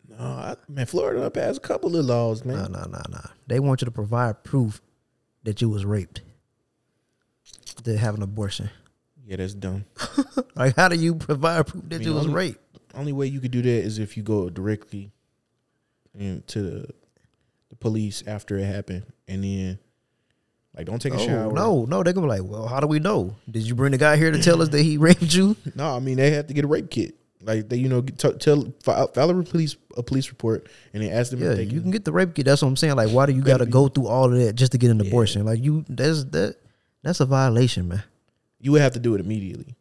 No, 0.09 0.25
I, 0.25 0.57
man, 0.69 0.87
Florida 0.87 1.31
passed 1.31 1.59
a 1.59 1.61
couple 1.61 1.95
of 1.97 2.05
laws, 2.07 2.45
man. 2.45 2.73
No, 2.73 2.79
no, 2.81 2.87
no, 2.91 3.03
no. 3.11 3.21
They 3.47 3.61
want 3.61 3.83
you 3.83 3.85
to 3.87 3.91
provide 3.91 4.45
proof 4.45 4.81
that 5.45 5.61
you 5.61 5.69
was 5.69 5.85
raped 5.85 6.23
to 7.85 7.97
have 7.97 8.15
an 8.15 8.23
abortion. 8.23 8.71
Yeah, 9.27 9.37
that's 9.37 9.55
dumb. 9.55 9.85
Like, 10.57 10.75
how 10.77 10.89
do 10.89 10.97
you 10.97 11.15
provide 11.15 11.67
proof 11.67 11.85
that 11.91 11.99
mean, 11.99 12.09
you 12.09 12.15
was 12.15 12.25
only- 12.25 12.35
raped? 12.35 12.61
Only 12.95 13.13
way 13.13 13.27
you 13.27 13.41
could 13.41 13.51
do 13.51 13.61
that 13.61 13.69
is 13.69 13.99
if 13.99 14.17
you 14.17 14.23
go 14.23 14.49
directly 14.49 15.13
into 16.15 16.63
the, 16.63 16.89
the 17.69 17.77
police 17.77 18.23
after 18.27 18.57
it 18.57 18.65
happened, 18.65 19.05
and 19.29 19.45
then 19.45 19.79
like 20.77 20.87
don't 20.87 21.01
take 21.01 21.15
a 21.15 21.17
Oh, 21.17 21.27
shower. 21.27 21.53
no, 21.53 21.85
no. 21.87 22.03
They're 22.03 22.13
gonna 22.13 22.27
be 22.27 22.41
like, 22.41 22.45
well, 22.51 22.67
how 22.67 22.81
do 22.81 22.87
we 22.87 22.99
know? 22.99 23.35
Did 23.51 23.63
you 23.63 23.75
bring 23.75 23.93
the 23.93 23.99
guy 23.99 24.17
here 24.17 24.31
to 24.31 24.43
tell 24.43 24.61
us 24.63 24.69
that 24.71 24.83
he 24.83 24.97
raped 25.07 25.33
you? 25.35 25.57
no. 25.75 25.97
I 25.97 26.01
mean 26.01 26.17
they 26.17 26.31
have 26.33 26.47
to 26.49 26.55
get 26.55 26.65
a 26.65 26.69
rape 26.69 26.91
kit. 26.91 27.15
Like 27.43 27.69
they, 27.69 27.77
you 27.77 27.89
know, 27.89 28.01
t- 28.01 28.33
tell 28.39 28.73
file, 28.83 29.07
file 29.09 29.31
a 29.31 29.43
police 29.45 29.77
a 29.97 30.03
police 30.03 30.31
report, 30.31 30.69
and 30.93 31.03
then 31.03 31.13
ask 31.13 31.31
them 31.31 31.41
Yeah, 31.41 31.51
if 31.51 31.57
they 31.59 31.63
you 31.65 31.71
can. 31.71 31.83
can 31.83 31.91
get 31.93 32.05
the 32.05 32.13
rape 32.13 32.35
kit. 32.35 32.45
That's 32.47 32.61
what 32.63 32.69
I'm 32.69 32.77
saying. 32.77 32.97
Like, 32.97 33.11
why 33.11 33.27
do 33.27 33.33
you 33.33 33.43
got 33.43 33.59
to 33.59 33.67
go 33.67 33.89
through 33.89 34.09
all 34.09 34.33
of 34.33 34.39
that 34.41 34.55
just 34.55 34.73
to 34.73 34.79
get 34.79 34.91
an 34.91 34.99
Yeah. 34.99 35.07
abortion? 35.09 35.45
Like, 35.45 35.63
you 35.63 35.85
that's 35.89 36.25
that 36.25 36.57
that's 37.03 37.21
a 37.21 37.27
violation, 37.27 37.87
man. 37.89 38.03
you 38.59 38.73
would 38.73 38.81
have 38.81 38.93
to 38.95 38.99
do 38.99 39.15
it 39.15 39.21
immediately. 39.21 39.77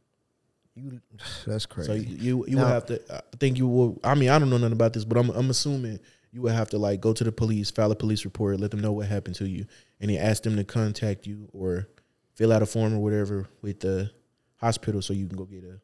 You 0.76 1.00
that's 1.48 1.66
crazy. 1.66 1.88
So 1.88 1.94
you 1.94 2.16
you, 2.18 2.46
you 2.50 2.56
Now- 2.58 2.64
would 2.66 2.72
have 2.74 2.86
to. 2.88 3.02
I 3.16 3.22
think 3.40 3.58
you 3.58 3.68
will. 3.68 4.00
I 4.04 4.14
mean, 4.16 4.30
I 4.30 4.38
don't 4.38 4.50
know 4.50 4.58
nothing 4.58 4.74
about 4.74 4.94
this, 4.94 5.06
but 5.06 5.18
I'm 5.18 5.30
I'm 5.32 5.50
assuming 5.50 6.00
you 6.36 6.42
would 6.42 6.52
have 6.52 6.70
to 6.72 6.78
like 6.78 7.00
go 7.00 7.14
to 7.14 7.24
the 7.24 7.32
police, 7.32 7.72
file 7.72 7.90
a 7.92 7.96
police 7.96 8.26
report, 8.26 8.60
let 8.60 8.70
them 8.70 8.82
know 8.82 8.92
what 8.92 9.08
happened 9.08 9.36
to 9.38 9.48
you, 9.48 9.66
and 10.02 10.12
then 10.12 10.18
ask 10.18 10.44
them 10.44 10.58
to 10.58 10.66
contact 10.66 11.26
you 11.26 11.48
or 11.54 11.88
fill 12.34 12.52
out 12.52 12.62
a 12.62 12.66
form 12.66 12.94
or 12.94 13.00
whatever 13.00 13.48
with 13.62 13.80
the 13.80 14.12
hospital 14.58 15.02
so 15.02 15.14
you 15.14 15.28
can 15.28 15.38
go 15.38 15.46
get 15.46 15.64
a 15.64 15.80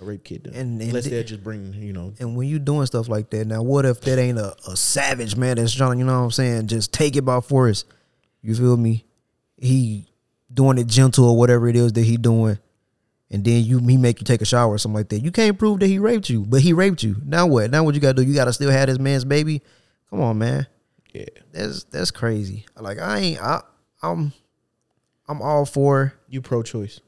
a 0.00 0.04
rape 0.06 0.24
kit 0.24 0.44
done. 0.44 0.54
And- 0.54 0.80
and 0.80 0.88
Unless 0.88 1.04
they're 1.08 1.22
just 1.22 1.44
bring 1.44 1.74
you 1.74 1.92
know. 1.92 2.14
And 2.18 2.34
when 2.34 2.48
you 2.48 2.58
doing 2.58 2.86
stuff 2.86 3.10
like 3.10 3.28
that, 3.28 3.46
now 3.46 3.62
what 3.62 3.84
if 3.84 4.00
that 4.00 4.18
ain't 4.18 4.38
a, 4.38 4.56
a 4.66 4.74
savage 4.74 5.36
man 5.36 5.56
that's 5.58 5.74
trying 5.74 5.98
you 5.98 6.06
know 6.06 6.18
what 6.18 6.24
I'm 6.24 6.30
saying, 6.30 6.68
just 6.68 6.94
take 6.94 7.14
it 7.14 7.22
by 7.26 7.42
force? 7.42 7.84
You 8.40 8.54
feel 8.54 8.78
me? 8.78 9.04
He 9.58 10.08
doing 10.52 10.78
it 10.78 10.86
gentle 10.86 11.26
or 11.26 11.36
whatever 11.36 11.68
it 11.68 11.76
is 11.76 11.92
that 11.92 12.04
he 12.04 12.16
doing, 12.16 12.58
and 13.32 13.44
then 13.44 13.64
you 13.64 13.78
he 13.78 13.96
make 13.96 14.20
you 14.20 14.24
take 14.24 14.42
a 14.42 14.44
shower 14.44 14.72
or 14.74 14.78
something 14.78 14.96
like 14.96 15.08
that. 15.08 15.20
You 15.24 15.32
can't 15.32 15.58
prove 15.58 15.80
that 15.80 15.88
he 15.88 15.98
raped 15.98 16.28
you, 16.30 16.42
but 16.46 16.60
he 16.60 16.72
raped 16.72 17.02
you. 17.02 17.16
Now 17.24 17.46
what? 17.46 17.70
Now 17.70 17.82
what 17.82 17.94
you 17.94 18.00
gotta 18.00 18.14
do? 18.14 18.22
You 18.22 18.34
gotta 18.34 18.52
still 18.52 18.70
have 18.70 18.88
this 18.88 18.98
man's 18.98 19.24
baby? 19.24 19.62
Come 20.10 20.20
on, 20.20 20.38
man. 20.38 20.66
Yeah, 21.12 21.24
That's 21.52 21.84
that's 21.84 22.10
crazy. 22.10 22.66
Like 22.78 22.98
I 22.98 23.18
ain't 23.18 23.40
I 23.42 23.62
I'm 24.02 24.32
I'm 25.28 25.40
all 25.42 25.64
for 25.64 26.12
you 26.28 26.40
pro-choice. 26.42 27.00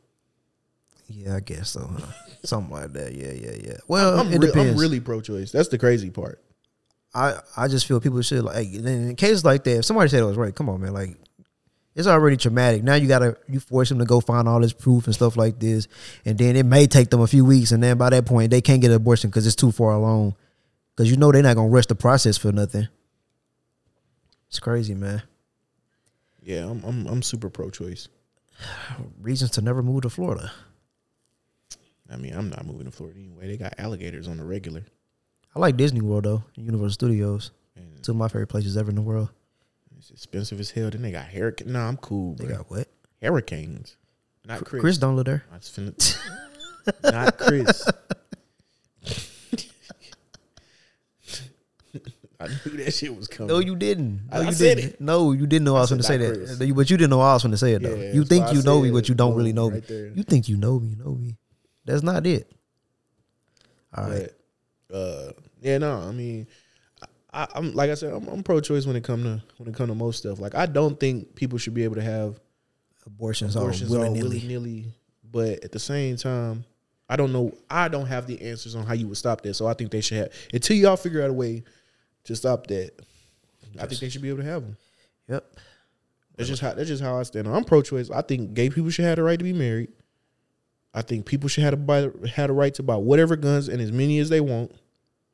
yeah, 1.08 1.36
I 1.36 1.40
guess 1.40 1.70
so. 1.70 1.86
huh? 1.86 2.06
Something 2.44 2.72
like 2.74 2.92
that. 2.92 3.14
Yeah, 3.14 3.32
yeah, 3.32 3.56
yeah. 3.62 3.76
Well, 3.88 4.20
I'm, 4.20 4.32
it 4.32 4.38
re- 4.38 4.46
depends. 4.48 4.72
I'm 4.72 4.78
really 4.78 5.00
pro-choice. 5.00 5.50
That's 5.52 5.68
the 5.68 5.78
crazy 5.78 6.10
part. 6.10 6.42
I 7.14 7.38
I 7.56 7.68
just 7.68 7.86
feel 7.86 8.00
people 8.00 8.20
should 8.22 8.44
like 8.44 8.72
in 8.72 9.14
cases 9.16 9.44
like 9.44 9.64
that. 9.64 9.78
If 9.78 9.84
somebody 9.84 10.08
said 10.08 10.20
it 10.20 10.26
was 10.26 10.36
right, 10.36 10.54
come 10.54 10.68
on, 10.68 10.80
man. 10.80 10.92
Like 10.92 11.16
it's 11.94 12.06
already 12.06 12.36
traumatic. 12.36 12.82
Now 12.82 12.94
you 12.94 13.06
gotta 13.06 13.36
you 13.48 13.60
force 13.60 13.88
them 13.88 13.98
to 13.98 14.04
go 14.04 14.20
find 14.20 14.48
all 14.48 14.60
this 14.60 14.72
proof 14.72 15.06
and 15.06 15.14
stuff 15.14 15.36
like 15.36 15.60
this, 15.60 15.86
and 16.24 16.36
then 16.36 16.56
it 16.56 16.66
may 16.66 16.86
take 16.86 17.10
them 17.10 17.20
a 17.20 17.26
few 17.26 17.44
weeks, 17.44 17.72
and 17.72 17.82
then 17.82 17.96
by 17.96 18.10
that 18.10 18.26
point 18.26 18.50
they 18.50 18.60
can't 18.60 18.80
get 18.80 18.90
an 18.90 18.96
abortion 18.96 19.30
because 19.30 19.46
it's 19.46 19.56
too 19.56 19.72
far 19.72 19.92
along. 19.92 20.34
Because 20.94 21.10
you 21.10 21.16
know 21.16 21.32
they're 21.32 21.42
not 21.42 21.56
gonna 21.56 21.68
rush 21.68 21.86
the 21.86 21.94
process 21.94 22.36
for 22.36 22.52
nothing. 22.52 22.88
It's 24.48 24.60
crazy, 24.60 24.94
man. 24.94 25.22
Yeah, 26.42 26.68
I'm 26.68 26.82
I'm, 26.84 27.06
I'm 27.06 27.22
super 27.22 27.48
pro-choice. 27.48 28.08
Reasons 29.20 29.52
to 29.52 29.62
never 29.62 29.82
move 29.82 30.02
to 30.02 30.10
Florida. 30.10 30.52
I 32.10 32.16
mean, 32.16 32.34
I'm 32.34 32.50
not 32.50 32.66
moving 32.66 32.84
to 32.84 32.90
Florida 32.90 33.18
anyway. 33.18 33.48
They 33.48 33.56
got 33.56 33.74
alligators 33.78 34.28
on 34.28 34.36
the 34.36 34.44
regular. 34.44 34.84
I 35.54 35.58
like 35.58 35.76
Disney 35.76 36.00
World 36.00 36.24
though, 36.24 36.44
Universal 36.56 36.90
Studios. 36.90 37.52
Two 38.02 38.12
of 38.12 38.18
my 38.18 38.28
favorite 38.28 38.48
places 38.48 38.76
ever 38.76 38.90
in 38.90 38.96
the 38.96 39.02
world. 39.02 39.30
It's 39.98 40.10
expensive 40.10 40.60
as 40.60 40.70
hell. 40.70 40.90
Then 40.90 41.02
they 41.02 41.12
got 41.12 41.26
hurricane. 41.26 41.72
Nah, 41.72 41.88
I'm 41.88 41.96
cool. 41.96 42.34
They 42.34 42.46
bro. 42.46 42.56
got 42.58 42.70
what? 42.70 42.88
hurricanes. 43.22 43.96
Not 44.46 44.64
Chris. 44.64 44.80
Chris 44.80 44.98
don't 44.98 45.16
live 45.16 45.24
there. 45.24 45.44
I 45.52 45.56
just 45.56 45.74
finna, 45.74 46.18
not 47.12 47.38
Chris. 47.38 47.88
I 52.40 52.48
knew 52.48 52.76
that 52.84 52.92
shit 52.92 53.16
was 53.16 53.28
coming. 53.28 53.48
No, 53.48 53.58
you 53.60 53.76
didn't. 53.76 54.26
No, 54.30 54.36
I- 54.38 54.42
I 54.42 54.46
you 54.48 54.52
said 54.52 54.76
didn't. 54.76 54.94
it. 54.94 55.00
No, 55.00 55.32
you 55.32 55.46
didn't 55.46 55.64
know 55.64 55.76
I, 55.76 55.80
was 55.80 55.90
going 55.90 56.00
to 56.02 56.06
say 56.06 56.18
not 56.18 56.28
that. 56.34 56.34
Chris. 56.58 56.72
But 56.72 56.90
you 56.90 56.96
didn't 56.96 57.10
know 57.10 57.20
I 57.20 57.32
was 57.34 57.42
going 57.42 57.52
to 57.52 57.56
say 57.58 57.72
it 57.72 57.82
though. 57.82 57.94
Yeah, 57.94 58.12
you 58.12 58.24
think 58.24 58.52
you 58.52 58.62
know 58.62 58.82
me, 58.82 58.90
but 58.90 59.08
you 59.08 59.14
don't 59.14 59.34
really 59.34 59.52
know 59.52 59.70
me. 59.70 59.80
there. 59.80 60.08
You 60.08 60.22
think 60.24 60.48
you 60.48 60.56
know 60.56 60.78
me, 60.78 60.88
you 60.90 60.96
know 60.96 61.14
me. 61.14 61.36
That's 61.84 62.02
not 62.02 62.26
it. 62.26 62.50
All 63.96 64.08
right. 64.08 64.30
But 64.88 64.96
uh, 64.96 65.32
yeah, 65.62 65.78
no, 65.78 65.98
I 66.00 66.10
mean, 66.10 66.46
I, 67.34 67.48
I'm 67.54 67.74
like 67.74 67.90
I 67.90 67.94
said, 67.94 68.12
I'm, 68.12 68.28
I'm 68.28 68.42
pro-choice 68.42 68.86
when 68.86 68.96
it 68.96 69.04
come 69.04 69.24
to 69.24 69.42
when 69.58 69.68
it 69.68 69.74
come 69.74 69.88
to 69.88 69.94
most 69.94 70.18
stuff. 70.18 70.38
Like 70.38 70.54
I 70.54 70.66
don't 70.66 70.98
think 70.98 71.34
people 71.34 71.58
should 71.58 71.74
be 71.74 71.84
able 71.84 71.96
to 71.96 72.02
have 72.02 72.38
Abortions, 73.06 73.54
abortions 73.54 73.94
all 73.94 74.12
willy 74.12 74.40
nilly, 74.40 74.86
but 75.30 75.62
at 75.62 75.72
the 75.72 75.78
same 75.78 76.16
time, 76.16 76.64
I 77.06 77.16
don't 77.16 77.34
know. 77.34 77.52
I 77.68 77.88
don't 77.88 78.06
have 78.06 78.26
the 78.26 78.40
answers 78.40 78.74
on 78.74 78.86
how 78.86 78.94
you 78.94 79.06
would 79.08 79.18
stop 79.18 79.42
that. 79.42 79.54
So 79.54 79.66
I 79.66 79.74
think 79.74 79.90
they 79.90 80.00
should 80.00 80.16
have 80.16 80.32
until 80.54 80.76
y'all 80.76 80.96
figure 80.96 81.22
out 81.22 81.28
a 81.28 81.34
way 81.34 81.64
to 82.24 82.34
stop 82.34 82.66
that. 82.68 82.92
I 83.78 83.86
think 83.86 84.00
they 84.00 84.08
should 84.08 84.22
be 84.22 84.30
able 84.30 84.38
to 84.38 84.48
have 84.48 84.62
them. 84.62 84.76
Yep. 85.28 85.56
That's 86.36 86.48
just 86.48 86.62
how 86.62 86.72
that's 86.72 86.88
just 86.88 87.02
how 87.02 87.18
I 87.18 87.24
stand. 87.24 87.46
I'm 87.46 87.64
pro-choice. 87.64 88.10
I 88.10 88.22
think 88.22 88.54
gay 88.54 88.70
people 88.70 88.88
should 88.88 89.04
have 89.04 89.16
the 89.16 89.22
right 89.22 89.38
to 89.38 89.44
be 89.44 89.52
married. 89.52 89.90
I 90.94 91.02
think 91.02 91.26
people 91.26 91.50
should 91.50 91.64
have 91.64 91.72
to 91.72 91.76
buy 91.76 92.10
have 92.34 92.48
the 92.48 92.54
right 92.54 92.72
to 92.74 92.82
buy 92.82 92.96
whatever 92.96 93.36
guns 93.36 93.68
and 93.68 93.82
as 93.82 93.92
many 93.92 94.18
as 94.18 94.30
they 94.30 94.40
want, 94.40 94.72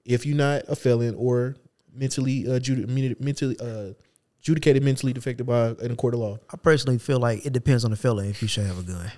if 0.05 0.27
you're 0.27 0.37
not 0.37 0.65
a 0.67 0.75
felon 0.75 1.15
or 1.15 1.55
mentally 1.95 2.47
uh, 2.47 2.59
judi- 2.59 3.19
mentally 3.21 3.57
uh, 3.61 3.93
adjudicated 4.41 4.83
mentally 4.83 5.13
defected 5.13 5.47
by 5.47 5.71
in 5.83 5.91
a 5.91 5.97
court 5.97 6.15
of 6.15 6.21
law, 6.21 6.39
I 6.53 6.57
personally 6.57 6.99
feel 6.99 7.19
like 7.19 7.45
it 7.47 7.53
depends 7.53 7.85
on 7.85 7.91
the 7.91 7.97
fella 7.97 8.25
if 8.25 8.41
you 8.43 8.49
should 8.49 8.67
have 8.67 8.79
a 8.79 8.83
gun. 8.83 9.11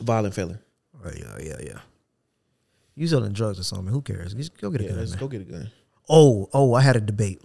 violent 0.00 0.34
felon. 0.34 0.58
Right, 1.02 1.16
yeah, 1.18 1.38
yeah, 1.42 1.56
yeah. 1.62 1.78
You 2.94 3.06
selling 3.06 3.32
drugs 3.32 3.58
or 3.58 3.62
something? 3.64 3.88
Who 3.92 4.02
cares? 4.02 4.34
Just 4.34 4.58
go 4.60 4.68
get 4.70 4.80
a 4.82 4.84
Yeah, 4.84 4.90
gun. 4.90 4.98
let's 4.98 5.10
man. 5.12 5.20
go 5.20 5.28
get 5.28 5.40
a 5.40 5.44
gun. 5.44 5.70
Oh, 6.08 6.48
oh, 6.52 6.74
I 6.74 6.82
had 6.82 6.96
a 6.96 7.00
debate. 7.00 7.40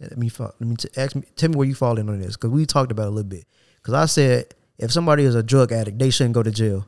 Let 0.00 0.16
me 0.16 0.30
let 0.38 0.60
me 0.60 0.76
t- 0.76 0.88
ask 0.96 1.14
me 1.14 1.22
tell 1.36 1.50
me 1.50 1.56
where 1.56 1.66
you 1.66 1.74
fall 1.74 1.98
in 1.98 2.08
on 2.08 2.20
this 2.20 2.36
because 2.36 2.50
we 2.50 2.66
talked 2.66 2.90
about 2.92 3.04
it 3.04 3.08
a 3.08 3.10
little 3.10 3.28
bit. 3.28 3.44
Because 3.76 3.94
I 3.94 4.06
said 4.06 4.54
if 4.78 4.90
somebody 4.92 5.24
is 5.24 5.34
a 5.34 5.42
drug 5.42 5.72
addict, 5.72 5.98
they 5.98 6.10
shouldn't 6.10 6.34
go 6.34 6.42
to 6.42 6.50
jail. 6.50 6.86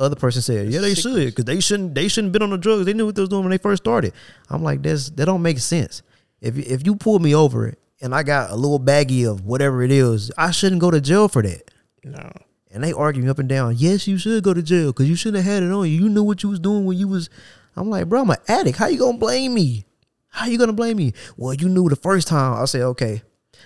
Other 0.00 0.16
person 0.16 0.40
said, 0.42 0.72
yeah, 0.72 0.80
they 0.80 0.94
should 0.94 1.26
because 1.26 1.44
they 1.44 1.60
shouldn't 1.60 1.94
they 1.94 2.08
shouldn't 2.08 2.32
been 2.32 2.42
on 2.42 2.50
the 2.50 2.58
drugs. 2.58 2.86
They 2.86 2.94
knew 2.94 3.06
what 3.06 3.14
they 3.14 3.20
was 3.22 3.28
doing 3.28 3.42
when 3.44 3.50
they 3.50 3.58
first 3.58 3.82
started. 3.82 4.12
I'm 4.48 4.62
like, 4.62 4.82
that's 4.82 5.10
that 5.10 5.26
don't 5.26 5.42
make 5.42 5.58
sense. 5.58 6.02
If 6.40 6.56
you- 6.56 6.64
if 6.66 6.86
you 6.86 6.96
pull 6.96 7.18
me 7.18 7.34
over 7.34 7.74
and 8.00 8.14
I 8.14 8.22
got 8.22 8.50
a 8.50 8.56
little 8.56 8.80
baggie 8.80 9.30
of 9.30 9.44
whatever 9.44 9.82
it 9.82 9.90
is, 9.92 10.32
I 10.38 10.52
shouldn't 10.52 10.80
go 10.80 10.90
to 10.90 11.00
jail 11.02 11.28
for 11.28 11.42
that. 11.42 11.70
No, 12.02 12.32
And 12.70 12.82
they 12.82 12.92
arguing 12.94 13.28
up 13.28 13.38
and 13.38 13.48
down. 13.48 13.74
Yes, 13.76 14.08
you 14.08 14.16
should 14.16 14.42
go 14.42 14.54
to 14.54 14.62
jail 14.62 14.86
because 14.86 15.06
you 15.08 15.16
shouldn't 15.16 15.44
have 15.44 15.52
had 15.52 15.62
it 15.62 15.70
on 15.70 15.86
you. 15.86 16.00
You 16.04 16.08
knew 16.08 16.22
what 16.22 16.42
you 16.42 16.48
was 16.48 16.60
doing 16.60 16.86
when 16.86 16.96
you 16.96 17.06
was. 17.06 17.28
I'm 17.76 17.90
like, 17.90 18.08
bro, 18.08 18.22
I'm 18.22 18.30
an 18.30 18.36
addict. 18.48 18.78
How 18.78 18.86
you 18.86 18.98
gonna 18.98 19.18
blame 19.18 19.52
me? 19.52 19.84
How 20.28 20.46
you 20.46 20.56
gonna 20.56 20.72
blame 20.72 20.96
me? 20.96 21.12
Well, 21.36 21.52
you 21.52 21.68
knew 21.68 21.90
the 21.90 21.96
first 21.96 22.26
time. 22.26 22.54
I 22.60 22.64
said, 22.64 22.82
okay. 22.82 23.20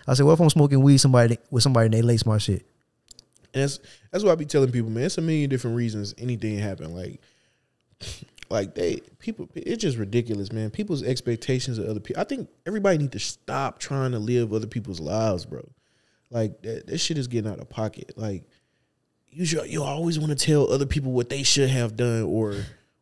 I 0.08 0.14
said, 0.14 0.26
what 0.26 0.32
if 0.32 0.40
I'm 0.40 0.50
smoking 0.50 0.82
weed 0.82 0.98
somebody 0.98 1.38
with 1.52 1.62
somebody 1.62 1.84
and 1.86 1.94
they 1.94 2.02
lace 2.02 2.26
my 2.26 2.38
shit? 2.38 2.66
And 3.54 3.62
that's 3.62 3.78
that's 4.10 4.24
what 4.24 4.32
I 4.32 4.34
be 4.34 4.44
telling 4.44 4.72
people, 4.72 4.90
man. 4.90 5.04
It's 5.04 5.16
a 5.16 5.22
million 5.22 5.48
different 5.48 5.76
reasons 5.76 6.14
anything 6.18 6.58
happen. 6.58 6.94
Like, 6.94 7.20
like 8.50 8.74
they 8.74 9.00
people, 9.20 9.48
it's 9.54 9.80
just 9.80 9.96
ridiculous, 9.96 10.52
man. 10.52 10.70
People's 10.70 11.02
expectations 11.02 11.78
of 11.78 11.88
other 11.88 12.00
people. 12.00 12.20
I 12.20 12.24
think 12.24 12.48
everybody 12.66 12.98
need 12.98 13.12
to 13.12 13.20
stop 13.20 13.78
trying 13.78 14.12
to 14.12 14.18
live 14.18 14.52
other 14.52 14.66
people's 14.66 15.00
lives, 15.00 15.46
bro. 15.46 15.66
Like 16.30 16.60
that, 16.62 16.88
that 16.88 16.98
shit 16.98 17.16
is 17.16 17.28
getting 17.28 17.50
out 17.50 17.60
of 17.60 17.70
pocket. 17.70 18.12
Like 18.16 18.42
you 19.30 19.44
should, 19.46 19.70
you 19.70 19.84
always 19.84 20.18
want 20.18 20.36
to 20.36 20.46
tell 20.46 20.70
other 20.70 20.86
people 20.86 21.12
what 21.12 21.28
they 21.28 21.44
should 21.44 21.70
have 21.70 21.96
done, 21.96 22.24
or 22.24 22.56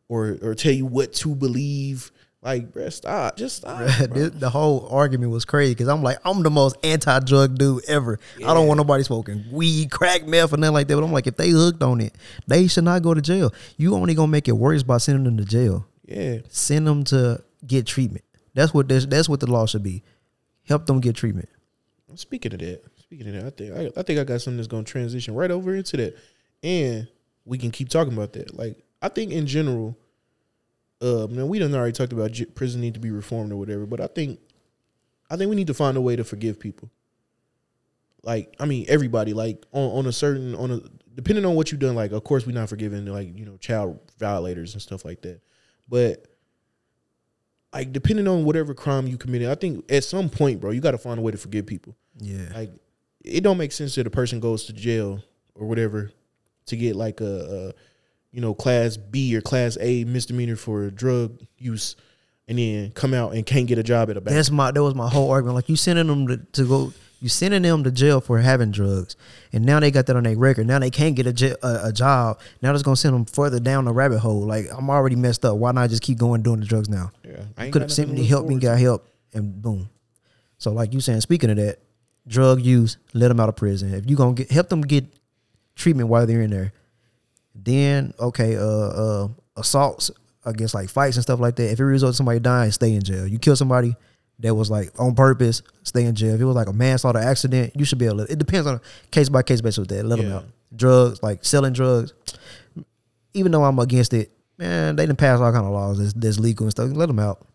or 0.09 0.39
or 0.43 0.55
tell 0.55 0.73
you 0.73 0.87
what 0.87 1.15
to 1.15 1.35
believe. 1.35 2.13
Like, 2.43 2.73
bro, 2.73 2.89
stop, 2.89 3.37
just 3.37 3.57
stop. 3.59 3.79
bro. 3.79 3.87
This- 4.09 4.31
the 4.33 4.51
whole 4.51 4.89
argument 4.91 5.31
was 5.31 5.45
crazy 5.45 5.75
because 5.75 5.87
I'm 5.89 6.03
like, 6.03 6.19
I'm 6.25 6.43
the 6.43 6.51
most 6.51 6.77
anti-drug 6.83 7.57
dude 7.57 7.85
ever. 7.89 8.19
I 8.45 8.53
don't 8.53 8.67
want 8.67 8.79
nobody 8.79 9.05
smoking 9.05 9.45
weed, 9.53 9.91
crack, 9.93 10.27
meth, 10.27 10.53
or 10.53 10.57
nothing 10.57 10.75
like 10.75 10.89
that. 10.89 10.97
But 10.97 11.05
I'm 11.05 11.13
like, 11.13 11.29
if 11.29 11.37
they 11.37 11.51
hooked 11.51 11.83
on 11.85 12.01
it, 12.01 12.15
they 12.49 12.67
should 12.67 12.83
not 12.85 13.03
go 13.03 13.15
to 13.15 13.23
jail. 13.23 13.55
You 13.77 13.95
only 13.95 14.15
gonna 14.15 14.27
make 14.27 14.49
it 14.49 14.53
worse 14.57 14.83
by 14.83 14.99
sending 14.99 15.23
them 15.25 15.37
to 15.37 15.45
jail. 15.45 15.87
Yeah, 16.05 16.39
Send 16.49 16.87
them 16.87 17.05
to 17.05 17.43
get 17.65 17.87
treatment. 17.87 18.25
That's 18.55 18.75
what 18.75 18.89
this, 18.89 19.07
that's 19.07 19.29
what 19.29 19.39
the 19.41 19.51
law 19.51 19.67
should 19.67 19.85
be. 19.85 20.03
Help 20.67 20.87
them 20.87 21.01
get 21.01 21.15
treatment. 21.15 21.49
Speaking 22.17 22.53
of 22.53 22.59
that, 22.59 22.83
speaking 22.99 23.29
of 23.29 23.35
that, 23.35 23.47
I 23.47 23.51
think 23.51 23.95
I, 23.97 24.01
I 24.01 24.03
think 24.03 24.19
I 24.19 24.25
got 24.25 24.41
something 24.41 24.57
that's 24.59 24.67
gonna 24.67 24.83
transition 24.85 25.35
right 25.35 25.51
over 25.51 25.75
into 25.77 25.97
that, 25.97 26.17
and 26.63 27.07
we 27.45 27.57
can 27.57 27.71
keep 27.71 27.89
talking 27.89 28.13
about 28.13 28.33
that. 28.35 28.53
Like 28.55 28.77
I 29.01 29.09
think 29.09 29.31
in 29.33 29.47
general, 29.47 29.97
uh, 31.03 31.27
man, 31.29 31.49
we 31.49 31.59
done 31.59 31.75
already 31.75 31.93
talked 31.93 32.13
about 32.13 32.33
j- 32.33 32.47
prison 32.47 32.81
need 32.81 32.95
to 32.95 33.01
be 33.01 33.11
reformed 33.11 33.53
or 33.53 33.57
whatever, 33.57 33.87
but 33.87 34.01
I 34.01 34.07
think, 34.07 34.39
I 35.29 35.37
think 35.37 35.51
we 35.51 35.57
need 35.57 35.67
to 35.67 35.75
find 35.75 35.97
a 35.97 36.01
way 36.01 36.17
to 36.17 36.25
forgive 36.25 36.61
people. 36.61 36.91
Like 38.23 38.55
I 38.61 38.67
mean, 38.67 38.87
everybody. 38.89 39.33
Like 39.33 39.67
on 39.73 39.91
on 39.99 40.07
a 40.07 40.13
certain 40.13 40.55
on 40.55 40.71
a 40.71 40.81
depending 41.15 41.45
on 41.45 41.55
what 41.55 41.73
you've 41.73 41.81
done. 41.81 41.95
Like 41.95 42.13
of 42.13 42.23
course 42.25 42.47
we're 42.47 42.53
not 42.53 42.69
forgiving 42.69 43.05
like 43.07 43.37
you 43.37 43.45
know 43.45 43.57
child 43.57 43.99
violators 44.19 44.75
and 44.75 44.83
stuff 44.83 45.05
like 45.05 45.23
that, 45.23 45.41
but 45.89 46.27
like 47.73 47.93
depending 47.93 48.29
on 48.29 48.45
whatever 48.45 48.75
crime 48.75 49.07
you 49.07 49.17
committed, 49.17 49.49
I 49.49 49.55
think 49.55 49.91
at 49.91 50.05
some 50.05 50.29
point, 50.29 50.61
bro, 50.61 50.71
you 50.71 50.81
got 50.81 50.93
to 50.93 50.99
find 50.99 51.19
a 51.19 51.23
way 51.23 51.33
to 51.33 51.39
forgive 51.39 51.67
people. 51.67 51.97
Yeah. 52.19 52.49
Like 52.55 52.71
it 53.25 53.43
don't 53.43 53.59
make 53.59 53.73
sense 53.73 53.95
that 53.97 54.07
a 54.07 54.11
person 54.11 54.41
goes 54.41 54.65
to 54.67 54.73
jail 54.73 55.23
or 55.55 55.67
whatever 55.67 56.13
to 56.67 56.77
get 56.77 56.97
like 56.97 57.21
a, 57.21 57.73
a 57.73 57.73
you 58.33 58.41
know 58.41 58.55
class 58.55 58.97
B 58.97 59.37
or 59.37 59.41
class 59.41 59.79
A 59.81 60.05
misdemeanor 60.05 60.57
for 60.57 60.91
drug 60.91 61.41
use, 61.59 61.97
and 62.49 62.59
then 62.59 62.91
come 62.93 63.15
out 63.15 63.35
and 63.35 63.47
can't 63.47 63.67
get 63.67 63.79
a 63.79 63.83
job 63.83 64.11
at 64.11 64.17
a 64.17 64.21
bank. 64.21 64.35
That's 64.35 64.51
my 64.51 64.71
that 64.71 64.83
was 64.83 64.95
my 64.95 65.09
whole 65.09 65.31
argument. 65.31 65.55
Like 65.55 65.69
you 65.69 65.77
sending 65.77 66.07
them 66.07 66.27
to, 66.27 66.37
to 66.39 66.67
go, 66.67 66.93
you 67.21 67.29
sending 67.29 67.63
them 67.63 67.85
to 67.85 67.91
jail 67.91 68.21
for 68.21 68.39
having 68.41 68.71
drugs, 68.71 69.17
and 69.53 69.65
now 69.65 69.79
they 69.79 69.91
got 69.91 70.07
that 70.07 70.17
on 70.17 70.25
their 70.25 70.37
record. 70.37 70.67
Now 70.67 70.79
they 70.79 70.91
can't 70.91 71.15
get 71.15 71.27
a 71.27 71.33
job. 71.93 72.41
Now 72.63 72.73
that's 72.73 72.83
gonna 72.83 72.97
send 72.97 73.15
them 73.15 73.27
further 73.27 73.61
down 73.61 73.85
the 73.85 73.93
rabbit 73.93 74.19
hole. 74.19 74.41
Like 74.41 74.67
I'm 74.77 74.91
already 74.91 75.17
messed 75.17 75.45
up. 75.45 75.59
Why 75.59 75.73
not 75.73 75.91
just 75.91 76.03
keep 76.03 76.19
going 76.19 76.43
doing 76.43 76.61
the 76.61 76.67
drugs 76.67 76.89
now? 76.89 77.13
yeah, 77.25 77.45
I 77.57 77.71
Could 77.71 77.83
have 77.83 77.93
simply 77.93 78.25
helped 78.25 78.49
me, 78.49 78.59
got 78.59 78.79
help, 78.79 79.07
and 79.35 79.61
boom. 79.61 79.91
So 80.59 80.73
like 80.73 80.95
you 80.95 81.01
saying, 81.01 81.21
speaking 81.21 81.51
of 81.51 81.57
that, 81.57 81.81
drug 82.27 82.63
use, 82.63 82.97
let 83.13 83.29
them 83.29 83.41
out 83.41 83.49
of 83.51 83.57
prison. 83.57 83.93
If 83.93 84.09
you 84.09 84.17
gonna 84.17 84.35
get 84.35 84.51
help 84.51 84.71
them 84.71 84.81
get 84.81 85.05
treatment 85.75 86.09
while 86.09 86.27
they're 86.27 86.43
in 86.43 86.51
there, 86.51 86.73
then 87.55 88.13
okay, 88.19 88.57
uh, 88.57 88.63
uh, 88.63 89.29
assaults 89.57 90.11
against 90.45 90.75
like 90.75 90.89
fights 90.89 91.17
and 91.17 91.23
stuff 91.23 91.41
like 91.41 91.57
that. 91.57 91.71
If 91.71 91.81
it 91.81 91.85
results 91.85 92.15
in 92.15 92.19
somebody 92.19 92.41
dying, 92.41 92.71
stay 92.73 92.95
in 92.95 93.03
jail. 93.03 93.27
You 93.27 93.39
kill 93.39 93.57
somebody 93.57 93.95
that 94.41 94.55
was 94.55 94.71
like 94.71 94.91
on 94.99 95.15
purpose, 95.15 95.63
stay 95.85 96.05
in 96.05 96.15
jail. 96.15 96.35
If 96.35 96.41
it 96.41 96.45
was 96.45 96.57
like 96.57 96.69
a 96.69 96.73
manslaughter 96.73 97.19
accident, 97.21 97.73
you 97.77 97.85
should 97.85 97.99
be 97.99 98.07
able 98.07 98.27
to. 98.27 98.33
It 98.33 98.39
depends 98.39 98.67
on 98.67 98.77
a 98.77 98.81
case 99.11 99.29
by 99.29 99.43
case 99.43 99.61
basis 99.61 99.79
with 99.79 99.89
that. 99.89 100.05
Let 100.05 100.19
them 100.19 100.33
out. 100.33 100.45
Drugs, 100.75 101.23
like 101.23 101.45
selling 101.45 101.73
drugs, 101.73 102.15
even 103.35 103.53
though 103.53 103.65
I'm 103.65 103.79
against 103.79 104.15
it, 104.15 104.33
man, 104.59 104.97
they 104.97 105.07
didn't 105.07 105.19
pass 105.19 105.39
all 105.39 105.53
kind 105.53 105.67
of 105.67 105.73
laws 105.73 105.99
that's, 105.99 106.13
that's 106.15 106.39
legal 106.41 106.65
and 106.65 106.71
stuff. 106.71 106.91
Let 106.93 107.07
them 107.07 107.19
out. 107.19 107.47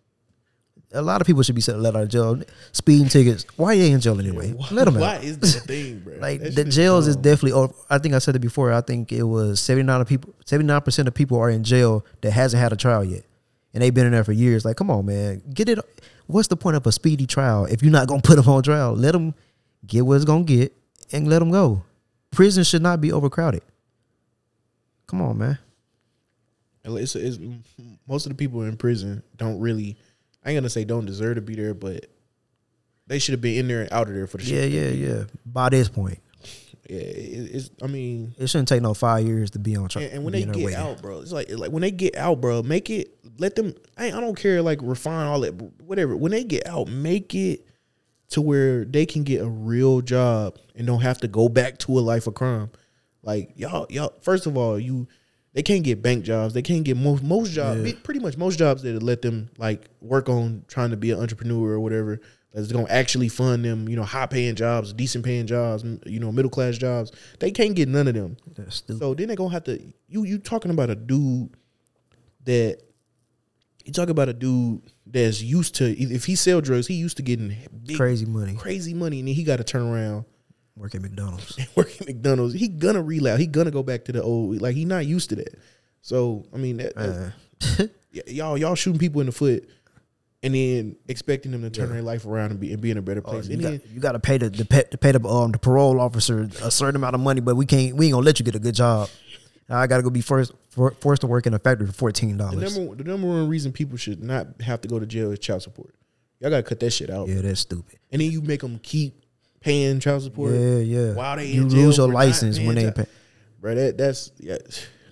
A 0.93 1.01
lot 1.01 1.19
of 1.19 1.27
people 1.27 1.43
should 1.43 1.55
be 1.55 1.61
set, 1.61 1.77
let 1.79 1.95
out 1.97 2.03
of 2.03 2.09
jail. 2.09 2.41
Speeding 2.71 3.09
tickets. 3.09 3.45
Why 3.57 3.73
are 3.73 3.77
they 3.77 3.91
in 3.91 3.99
jail 3.99 4.17
anyway? 4.19 4.55
Let 4.71 4.85
them 4.85 4.95
Why 4.95 5.17
out. 5.17 5.23
is 5.23 5.37
that 5.39 5.57
a 5.57 5.59
thing, 5.67 5.99
bro? 5.99 6.17
Like 6.19 6.39
That 6.41 6.55
the 6.55 6.63
jails 6.63 7.07
is 7.07 7.17
definitely. 7.17 7.51
Or 7.51 7.73
I 7.89 7.97
think 7.97 8.15
I 8.15 8.19
said 8.19 8.35
it 8.37 8.39
before. 8.39 8.71
I 8.71 8.79
think 8.81 9.11
it 9.11 9.23
was 9.23 9.59
seventy 9.59 9.85
nine 9.85 9.99
of 9.99 10.07
people. 10.07 10.33
Seventy 10.45 10.67
nine 10.67 10.81
percent 10.81 11.07
of 11.09 11.13
people 11.13 11.37
are 11.39 11.49
in 11.49 11.63
jail 11.63 12.05
that 12.21 12.31
hasn't 12.31 12.61
had 12.61 12.71
a 12.71 12.77
trial 12.77 13.03
yet, 13.03 13.25
and 13.73 13.83
they've 13.83 13.93
been 13.93 14.05
in 14.05 14.13
there 14.13 14.23
for 14.23 14.31
years. 14.31 14.63
Like, 14.63 14.77
come 14.77 14.89
on, 14.89 15.05
man, 15.05 15.41
get 15.53 15.67
it. 15.67 15.77
What's 16.27 16.47
the 16.47 16.55
point 16.57 16.77
of 16.77 16.87
a 16.87 16.91
speedy 16.93 17.25
trial 17.25 17.65
if 17.65 17.83
you're 17.83 17.91
not 17.91 18.07
gonna 18.07 18.21
put 18.21 18.37
them 18.37 18.47
on 18.47 18.63
trial? 18.63 18.93
Let 18.93 19.11
them 19.11 19.35
get 19.85 20.05
what 20.05 20.15
it's 20.15 20.25
gonna 20.25 20.45
get 20.45 20.73
and 21.11 21.27
let 21.29 21.39
them 21.39 21.51
go. 21.51 21.83
Prison 22.31 22.63
should 22.63 22.81
not 22.81 23.01
be 23.01 23.11
overcrowded. 23.11 23.61
Come 25.05 25.21
on, 25.21 25.37
man. 25.37 25.59
It's, 26.83 27.15
it's, 27.15 27.37
most 28.07 28.25
of 28.25 28.29
the 28.29 28.35
people 28.35 28.63
in 28.63 28.77
prison 28.77 29.21
don't 29.35 29.59
really. 29.59 29.97
I 30.47 30.51
ain't 30.51 30.57
gonna 30.57 30.69
say 30.69 30.85
don't 30.85 31.05
deserve 31.05 31.35
to 31.35 31.41
be 31.41 31.55
there, 31.55 31.73
but 31.73 32.05
they 33.05 33.19
should 33.19 33.33
have 33.33 33.41
been 33.41 33.57
in 33.57 33.67
there 33.67 33.81
and 33.81 33.91
out 33.91 34.07
of 34.07 34.13
there 34.15 34.27
for 34.27 34.37
the 34.37 34.45
Yeah, 34.45 34.61
shit. 34.61 34.71
yeah, 34.71 35.07
yeah. 35.09 35.23
By 35.45 35.67
this 35.67 35.89
point, 35.89 36.19
Yeah, 36.89 36.97
it, 36.99 37.55
it's. 37.55 37.69
I 37.83 37.87
mean, 37.87 38.33
it 38.37 38.47
shouldn't 38.47 38.69
take 38.69 38.81
no 38.81 38.93
five 38.93 39.25
years 39.25 39.51
to 39.51 39.59
be 39.59 39.75
on 39.75 39.89
track. 39.89 40.05
and, 40.05 40.13
and 40.13 40.23
when 40.23 40.31
they 40.31 40.45
get 40.45 40.73
out, 40.73 41.01
bro, 41.01 41.19
it's 41.19 41.33
like 41.33 41.51
like 41.51 41.71
when 41.71 41.81
they 41.81 41.91
get 41.91 42.15
out, 42.15 42.39
bro, 42.39 42.63
make 42.63 42.89
it. 42.89 43.13
Let 43.39 43.55
them. 43.55 43.75
I, 43.97 44.07
I 44.07 44.21
don't 44.21 44.35
care. 44.37 44.61
Like 44.61 44.79
refine 44.81 45.27
all 45.27 45.41
that, 45.41 45.51
whatever. 45.81 46.15
When 46.15 46.31
they 46.31 46.45
get 46.45 46.65
out, 46.65 46.87
make 46.87 47.35
it 47.35 47.67
to 48.29 48.41
where 48.41 48.85
they 48.85 49.05
can 49.05 49.23
get 49.23 49.41
a 49.41 49.47
real 49.49 49.99
job 50.01 50.57
and 50.75 50.87
don't 50.87 51.01
have 51.01 51.17
to 51.19 51.27
go 51.27 51.49
back 51.49 51.77
to 51.79 51.99
a 51.99 52.01
life 52.01 52.25
of 52.25 52.35
crime. 52.35 52.71
Like 53.21 53.51
y'all, 53.57 53.85
y'all. 53.89 54.13
First 54.21 54.45
of 54.47 54.55
all, 54.55 54.79
you 54.79 55.07
they 55.57 55.63
can't 55.63 55.83
get 55.83 56.03
bank 56.03 56.23
jobs. 56.23 56.53
They 56.53 56.61
can't 56.61 56.83
get 56.83 56.97
most 56.97 57.23
most 57.23 57.51
jobs. 57.51 57.81
Yeah. 57.81 57.93
Pretty 58.03 58.19
much 58.19 58.37
most 58.37 58.59
jobs 58.59 58.83
that 58.83 59.01
let 59.01 59.23
them 59.23 59.49
like 59.57 59.89
work 60.01 60.29
on 60.29 60.63
trying 60.67 60.91
to 60.91 60.97
be 60.97 61.09
an 61.09 61.19
entrepreneur 61.19 61.71
or 61.71 61.79
whatever. 61.79 62.21
That's 62.53 62.71
gonna 62.71 62.85
actually 62.91 63.27
fund 63.27 63.65
them. 63.65 63.89
You 63.89 63.95
know, 63.95 64.03
high 64.03 64.27
paying 64.27 64.53
jobs, 64.53 64.93
decent 64.93 65.25
paying 65.25 65.47
jobs. 65.47 65.83
You 66.05 66.19
know, 66.19 66.31
middle 66.31 66.51
class 66.51 66.77
jobs. 66.77 67.11
They 67.39 67.49
can't 67.49 67.73
get 67.75 67.89
none 67.89 68.07
of 68.07 68.13
them. 68.13 68.37
So 68.77 69.15
then 69.15 69.29
they're 69.29 69.35
gonna 69.35 69.49
have 69.49 69.63
to. 69.63 69.81
You 70.07 70.25
you 70.25 70.37
talking 70.37 70.69
about 70.69 70.91
a 70.91 70.95
dude 70.95 71.49
that 72.45 72.77
you 73.83 73.93
talk 73.93 74.09
about 74.09 74.29
a 74.29 74.33
dude 74.33 74.83
that's 75.07 75.41
used 75.41 75.73
to 75.77 75.85
if 75.99 76.25
he 76.25 76.35
sell 76.35 76.61
drugs, 76.61 76.85
he 76.85 76.93
used 76.93 77.17
to 77.17 77.23
getting 77.23 77.55
big, 77.83 77.97
Crazy 77.97 78.27
money. 78.27 78.53
crazy 78.53 78.93
money, 78.93 79.17
and 79.17 79.27
then 79.27 79.33
he 79.33 79.43
got 79.43 79.57
to 79.57 79.63
turn 79.63 79.87
around 79.87 80.25
Work 80.77 80.95
at 80.95 81.01
McDonald's. 81.01 81.57
work 81.75 81.89
at 81.99 82.07
McDonald's. 82.07 82.53
He 82.53 82.67
gonna 82.67 83.01
relapse. 83.01 83.39
He 83.39 83.47
gonna 83.47 83.71
go 83.71 83.83
back 83.83 84.05
to 84.05 84.11
the 84.11 84.21
old. 84.21 84.61
Like 84.61 84.75
he 84.75 84.85
not 84.85 85.05
used 85.05 85.29
to 85.29 85.35
that. 85.37 85.57
So 86.01 86.45
I 86.53 86.57
mean, 86.57 86.77
that, 86.77 86.97
Uh, 86.97 87.87
y'all 88.27 88.57
y'all 88.57 88.75
shooting 88.75 88.99
people 88.99 89.21
in 89.21 89.27
the 89.27 89.31
foot, 89.31 89.67
and 90.43 90.53
then 90.53 90.95
expecting 91.07 91.51
them 91.51 91.63
to 91.63 91.69
turn 91.69 91.89
their 91.89 92.01
life 92.01 92.25
around 92.25 92.51
and 92.51 92.59
be 92.59 92.71
and 92.71 92.81
be 92.81 92.91
in 92.91 92.97
a 92.97 93.01
better 93.01 93.21
oh, 93.25 93.31
place. 93.31 93.47
you, 93.47 93.53
and 93.53 93.61
got, 93.61 93.69
then, 93.69 93.81
you 93.91 93.99
got 93.99 94.11
to 94.13 94.19
pay 94.19 94.37
the, 94.37 94.49
the 94.49 94.65
pay, 94.65 94.83
to 94.83 94.97
pay 94.97 95.11
the 95.11 95.27
um 95.27 95.51
the 95.51 95.59
parole 95.59 95.99
officer 95.99 96.47
a 96.61 96.71
certain 96.71 96.95
amount 96.95 97.15
of 97.15 97.21
money, 97.21 97.41
but 97.41 97.55
we 97.55 97.65
can't 97.65 97.95
we 97.95 98.05
ain't 98.05 98.13
gonna 98.13 98.25
let 98.25 98.39
you 98.39 98.45
get 98.45 98.55
a 98.55 98.59
good 98.59 98.75
job. 98.75 99.09
Now 99.67 99.79
I 99.79 99.87
got 99.87 99.97
to 99.97 100.03
go 100.03 100.09
be 100.09 100.21
first 100.21 100.53
for, 100.69 100.91
forced 100.91 101.21
to 101.21 101.27
work 101.27 101.45
in 101.45 101.53
a 101.53 101.59
factory 101.59 101.87
for 101.87 101.93
fourteen 101.93 102.37
dollars. 102.37 102.75
number 102.75 102.95
the 102.95 103.03
number 103.03 103.27
one 103.27 103.49
reason 103.49 103.71
people 103.71 103.97
should 103.97 104.23
not 104.23 104.61
have 104.61 104.81
to 104.81 104.87
go 104.87 104.99
to 104.99 105.05
jail 105.05 105.31
is 105.31 105.39
child 105.39 105.63
support. 105.63 105.95
Y'all 106.39 106.51
gotta 106.51 106.63
cut 106.63 106.79
that 106.79 106.91
shit 106.91 107.09
out. 107.09 107.27
Yeah, 107.27 107.41
that's 107.41 107.61
stupid. 107.61 107.97
And 108.11 108.21
then 108.21 108.31
you 108.31 108.41
make 108.41 108.61
them 108.61 108.79
keep 108.83 109.23
paying 109.59 109.99
child 109.99 110.23
support. 110.23 110.53
Yeah, 110.53 110.77
yeah. 110.77 111.13
While 111.13 111.37
they 111.37 111.47
you 111.47 111.65
lose 111.65 111.97
your 111.97 112.11
license 112.11 112.59
when 112.59 112.75
they 112.75 112.91
pay. 112.91 113.05
Bro, 113.59 113.75
that 113.75 113.97
that's 113.97 114.31
yeah. 114.39 114.57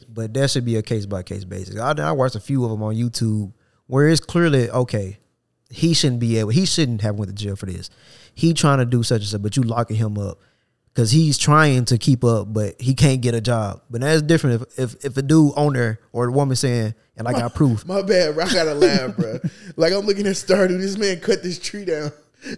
But 0.08 0.34
that 0.34 0.50
should 0.50 0.66
be 0.66 0.78
a 0.78 0.82
case 0.82 1.06
by 1.06 1.24
case 1.24 1.43
basis. 1.43 1.78
I, 1.80 1.91
I 1.91 2.12
watched 2.12 2.36
a 2.36 2.39
few 2.39 2.64
of 2.64 2.72
them 2.72 2.84
on 2.84 2.96
YouTube 2.96 3.52
where 3.88 4.08
it's 4.08 4.22
clearly 4.22 4.70
okay. 4.70 5.20
He 5.70 5.93
shouldn't 5.93 6.20
be 6.20 6.38
able. 6.38 6.52
He 6.52 6.66
shouldn't 6.66 7.02
have 7.02 7.16
went 7.16 7.30
to 7.30 7.36
jail 7.36 7.56
for 7.56 7.66
this. 7.66 7.89
He 8.34 8.54
trying 8.54 8.78
to 8.78 8.86
do 8.86 9.04
such 9.04 9.22
and 9.22 9.28
such, 9.28 9.41
but 9.41 9.58
you 9.58 9.64
locking 9.64 9.98
him 9.98 10.18
up 10.18 10.39
because 10.96 11.12
he's 11.12 11.38
trying 11.38 11.84
to 11.86 11.98
keep 11.98 12.24
up, 12.24 12.54
but 12.54 12.80
he 12.80 12.93
can't 12.93 13.22
get 13.22 13.36
a 13.36 13.41
job. 13.41 13.82
But 13.89 14.02
that's 14.02 14.22
different 14.22 14.62
if 14.62 14.80
if, 14.80 15.06
if 15.06 15.18
a 15.18 15.22
dude 15.22 15.52
owner 15.58 16.00
or 16.14 16.30
a 16.30 16.32
woman 16.32 16.56
saying, 16.56 16.93
and 17.18 17.28
I 17.28 17.34
got 17.34 17.54
proof. 17.56 17.86
My 17.86 18.02
bad, 18.02 18.36
bro. 18.36 18.46
I 18.46 18.54
gotta 18.54 18.74
laugh, 18.74 19.16
bro. 19.18 19.39
Like 19.76 19.91
I'm 19.91 20.06
looking 20.06 20.28
at 20.28 20.36
Stardew. 20.36 20.80
This 20.80 20.98
man 20.98 21.20
cut 21.20 21.43
this 21.43 21.60
tree 21.60 21.84
down. 21.84 22.12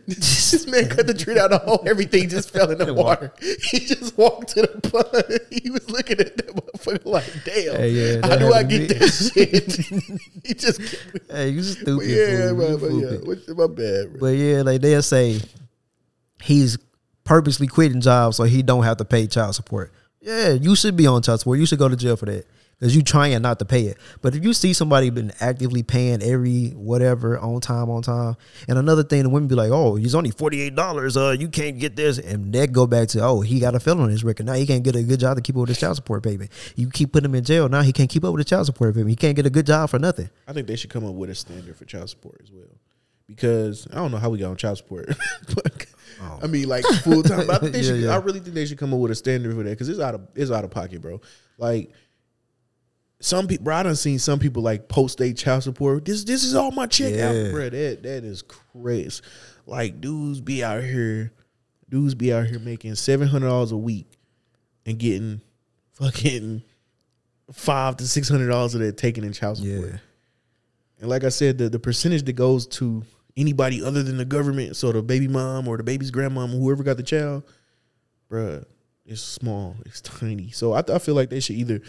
This 0.08 0.68
man 0.68 0.90
cut 0.90 1.08
the 1.08 1.14
tree 1.14 1.36
down. 1.36 1.50
The 1.52 1.60
whole 1.60 1.84
everything 1.88 2.28
just 2.30 2.50
fell 2.52 2.70
in 2.72 2.78
the 2.78 2.94
water. 3.06 3.32
He 3.40 3.80
just 3.80 4.18
walked 4.18 4.50
to 4.50 4.62
the 4.64 4.90
pond. 4.90 5.40
He 5.64 5.70
was 5.70 5.90
looking 5.90 6.20
at 6.20 6.36
that 6.38 6.48
motherfucker 6.48 7.06
like, 7.06 7.26
damn. 7.46 7.76
Hey, 7.76 7.90
yeah, 7.90 8.28
how 8.28 8.36
do 8.38 8.54
I 8.54 8.64
get 8.64 8.82
me. 8.82 8.88
that 8.88 9.10
shit? 9.34 10.46
he 10.46 10.54
just. 10.54 10.80
Hey, 11.30 11.50
you 11.50 11.64
stupid. 11.64 12.08
yeah, 12.08 12.50
fool. 12.50 12.56
bro. 12.56 12.78
But 12.78 12.92
yeah. 13.12 13.18
What's- 13.24 13.48
my 13.48 13.68
bad, 13.68 14.12
bro. 14.12 14.20
But 14.20 14.38
yeah, 14.38 14.62
like 14.62 14.82
they'll 14.82 15.02
say 15.02 15.40
he's 16.42 16.78
purposely 17.24 17.68
quitting 17.68 18.02
jobs 18.02 18.38
so 18.38 18.44
he 18.44 18.62
don't 18.62 18.84
have 18.84 18.98
to 18.98 19.06
pay 19.06 19.28
child 19.28 19.56
support. 19.56 19.92
Yeah, 20.22 20.50
you 20.54 20.76
should 20.76 20.96
be 20.98 21.08
on 21.08 21.22
child 21.22 21.40
support. 21.40 21.60
You 21.60 21.66
should 21.66 21.80
go 21.80 21.90
to 21.90 21.96
jail 21.96 22.16
for 22.16 22.26
that 22.26 22.46
because 22.80 22.96
you 22.96 23.02
trying 23.02 23.42
not 23.42 23.60
to 23.60 23.66
pay 23.66 23.84
it. 23.84 23.98
But 24.22 24.36
if 24.36 24.44
you 24.44 24.54
see 24.54 24.74
somebody 24.74 25.10
been 25.10 25.32
actively 25.40 25.84
paying 25.84 26.22
every 26.22 26.70
whatever 26.70 27.38
on 27.40 27.60
time, 27.60 27.90
on 27.90 28.02
time, 28.02 28.36
and 28.68 28.78
another 28.78 29.04
thing, 29.04 29.24
the 29.24 29.30
women 29.30 29.48
be 29.48 29.56
like, 29.56 29.72
"Oh, 29.72 29.96
he's 29.96 30.14
only 30.16 30.32
forty 30.32 30.62
eight 30.62 30.76
dollars. 30.76 31.18
Uh, 31.18 31.36
you 31.38 31.50
can't 31.50 31.80
get 31.80 31.96
this," 31.96 32.18
and 32.18 32.54
that 32.54 32.72
go 32.72 32.86
back 32.86 33.08
to, 33.10 33.22
"Oh, 33.24 33.42
he 33.42 33.60
got 33.60 33.76
a 33.76 33.80
felon 33.80 34.04
on 34.04 34.10
his 34.10 34.24
record. 34.24 34.46
Now 34.46 34.54
he 34.54 34.66
can't 34.66 34.84
get 34.84 34.96
a 34.96 35.04
good 35.04 35.20
job 35.20 35.38
to 35.38 35.42
keep 35.42 35.56
up 35.56 35.62
with 35.62 35.70
his 35.70 35.80
child 35.80 35.96
support 35.96 36.24
payment. 36.24 36.52
You 36.76 36.90
keep 36.90 37.14
putting 37.14 37.30
him 37.30 37.36
in 37.36 37.44
jail. 37.44 37.68
Now 37.70 37.82
he 37.82 37.94
can't 37.94 38.10
keep 38.10 38.24
up 38.24 38.34
with 38.34 38.46
the 38.46 38.50
child 38.50 38.66
support 38.68 38.94
payment. 38.94 39.10
He 39.10 39.16
can't 39.16 39.36
get 39.36 39.46
a 39.46 39.50
good 39.52 39.66
job 39.66 39.90
for 39.90 40.00
nothing." 40.00 40.30
I 40.48 40.54
think 40.54 40.68
they 40.68 40.76
should 40.76 40.90
come 40.90 41.06
up 41.06 41.14
with 41.16 41.30
a 41.30 41.36
standard 41.36 41.76
for 41.76 41.86
child 41.86 42.10
support 42.10 42.40
as 42.44 42.52
well. 42.52 42.66
Because 43.28 43.88
I 43.92 43.96
don't 43.96 44.12
know 44.12 44.18
how 44.18 44.30
we 44.30 44.38
got 44.38 44.52
on 44.52 44.56
child 44.56 44.78
support, 44.78 45.08
but 45.56 45.86
I 46.42 46.48
mean 46.48 46.70
like 46.70 46.86
full 47.04 47.24
time. 47.24 47.50
I, 47.50 47.60
Yeah, 47.74 47.94
yeah. 47.94 48.14
I 48.14 48.18
really 48.18 48.40
think 48.40 48.56
they 48.56 48.66
should 48.66 48.78
come 48.78 48.94
up 48.94 49.00
with 49.00 49.12
a 49.12 49.16
standard 49.16 49.54
for 49.56 49.64
that 49.64 49.70
because 49.72 49.90
it's 49.90 50.00
out 50.00 50.16
of 50.16 50.22
it's 50.36 50.52
out 50.52 50.64
of 50.64 50.72
pocket, 50.72 51.02
bro. 51.02 51.20
Like 51.58 51.92
some 53.20 53.48
people, 53.48 53.64
bro, 53.66 53.76
I 53.76 53.84
done 53.84 53.96
seen 53.96 54.20
some 54.20 54.40
people 54.40 54.62
like 54.64 54.88
post 54.88 55.18
their 55.18 55.34
child 55.34 55.64
support. 55.64 56.06
This 56.06 56.24
this 56.24 56.44
is 56.44 56.54
all 56.56 56.72
my 56.72 56.86
check 56.86 57.14
Yeah. 57.16 57.30
out, 57.30 57.52
bro. 57.52 57.70
That 57.70 58.04
that 58.04 58.24
is 58.24 58.42
crazy. 58.44 59.22
Like 59.66 60.00
dudes 60.02 60.40
be 60.42 60.64
out 60.64 60.84
here, 60.84 61.32
dudes 61.90 62.16
be 62.16 62.32
out 62.34 62.48
here 62.48 62.60
making 62.60 62.96
seven 62.96 63.28
hundred 63.28 63.48
dollars 63.48 63.72
a 63.72 63.78
week 63.78 64.06
and 64.86 64.98
getting 65.00 65.42
fucking 65.94 66.62
five 67.52 67.98
to 67.98 68.08
six 68.08 68.30
hundred 68.30 68.48
dollars 68.50 68.76
of 68.76 68.82
that 68.82 68.98
taken 68.98 69.24
in 69.24 69.34
child 69.34 69.58
support. 69.58 69.92
Yeah. 69.94 69.98
And 71.00 71.10
like 71.10 71.24
I 71.24 71.30
said, 71.30 71.58
the, 71.58 71.70
the 71.70 71.80
percentage 71.80 72.24
that 72.24 72.34
goes 72.34 72.66
to 72.68 73.04
anybody 73.36 73.84
other 73.84 74.02
than 74.04 74.18
the 74.18 74.26
government, 74.26 74.76
so 74.76 74.92
the 74.92 75.02
baby 75.04 75.28
mom 75.28 75.68
or 75.68 75.78
the 75.78 75.84
baby's 75.84 76.12
grandmom, 76.12 76.52
whoever 76.52 76.82
got 76.84 76.98
the 76.98 77.04
child, 77.04 77.44
bruh, 78.32 78.66
it's 79.06 79.22
small, 79.22 79.76
it's 79.86 80.02
tiny. 80.02 80.50
So 80.50 80.74
I, 80.74 80.84
I 80.92 80.98
feel 81.00 81.14
like 81.16 81.30
they 81.30 81.40
should 81.40 81.56
either 81.56 81.82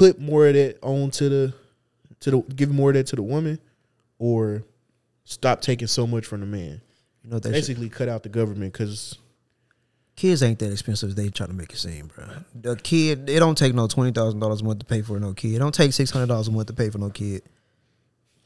put 0.00 0.18
more 0.18 0.46
of 0.48 0.54
that 0.54 0.78
on 0.82 1.10
to 1.10 1.28
the 1.28 1.54
to 2.20 2.30
the 2.30 2.40
give 2.54 2.70
more 2.70 2.88
of 2.88 2.94
that 2.94 3.06
to 3.08 3.16
the 3.16 3.22
woman, 3.22 3.58
or 4.18 4.64
stop 5.24 5.60
taking 5.60 5.88
so 5.88 6.06
much 6.06 6.24
from 6.24 6.40
the 6.40 6.46
man. 6.46 6.80
You 7.22 7.30
know 7.30 7.38
they 7.38 7.50
should, 7.50 7.52
Basically, 7.52 7.88
cut 7.90 8.08
out 8.08 8.22
the 8.22 8.30
government 8.30 8.72
because 8.72 9.18
kids 10.16 10.42
ain't 10.42 10.58
that 10.60 10.72
expensive 10.72 11.10
as 11.10 11.14
they 11.16 11.28
try 11.28 11.46
to 11.46 11.52
make 11.52 11.70
it 11.70 11.76
seem, 11.76 12.10
bro. 12.14 12.24
The 12.54 12.76
kid, 12.76 13.28
it 13.28 13.40
don't 13.40 13.58
take 13.58 13.74
no 13.74 13.86
twenty 13.88 14.12
thousand 14.12 14.40
dollars 14.40 14.62
a 14.62 14.64
month 14.64 14.78
to 14.78 14.86
pay 14.86 15.02
for 15.02 15.20
no 15.20 15.34
kid. 15.34 15.54
It 15.54 15.58
don't 15.58 15.74
take 15.74 15.92
six 15.92 16.10
hundred 16.10 16.28
dollars 16.28 16.48
a 16.48 16.52
month 16.52 16.68
to 16.68 16.72
pay 16.72 16.88
for 16.88 16.98
no 16.98 17.10
kid. 17.10 17.42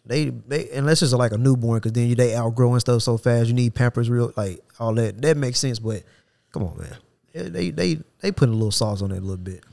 They, 0.07 0.27
they 0.27 0.71
unless 0.71 1.03
it's 1.03 1.13
like 1.13 1.33
a 1.33 1.39
newborn, 1.39 1.79
because 1.79 1.93
then 1.93 2.09
you 2.09 2.17
they 2.17 2.35
outgrowing 2.35 2.81
stuff 2.81 3.01
so 3.03 3.17
fast. 3.17 3.47
You 3.47 3.55
need 3.55 3.75
Pampers, 3.77 4.11
real 4.11 4.33
like 4.37 4.59
all 4.81 4.93
that. 4.95 5.23
That 5.23 5.37
makes 5.37 5.61
sense, 5.61 5.79
but 5.79 6.03
come 6.53 6.65
on, 6.65 6.77
man. 6.79 6.97
Yeah, 7.33 7.45
They 7.45 7.71
they 7.71 8.01
they 8.21 8.33
putting 8.33 8.55
a 8.55 8.57
little 8.57 8.73
sauce 8.73 9.03
on 9.03 9.13
it 9.13 9.19
a 9.19 9.21
little 9.21 9.37
bit. 9.37 9.65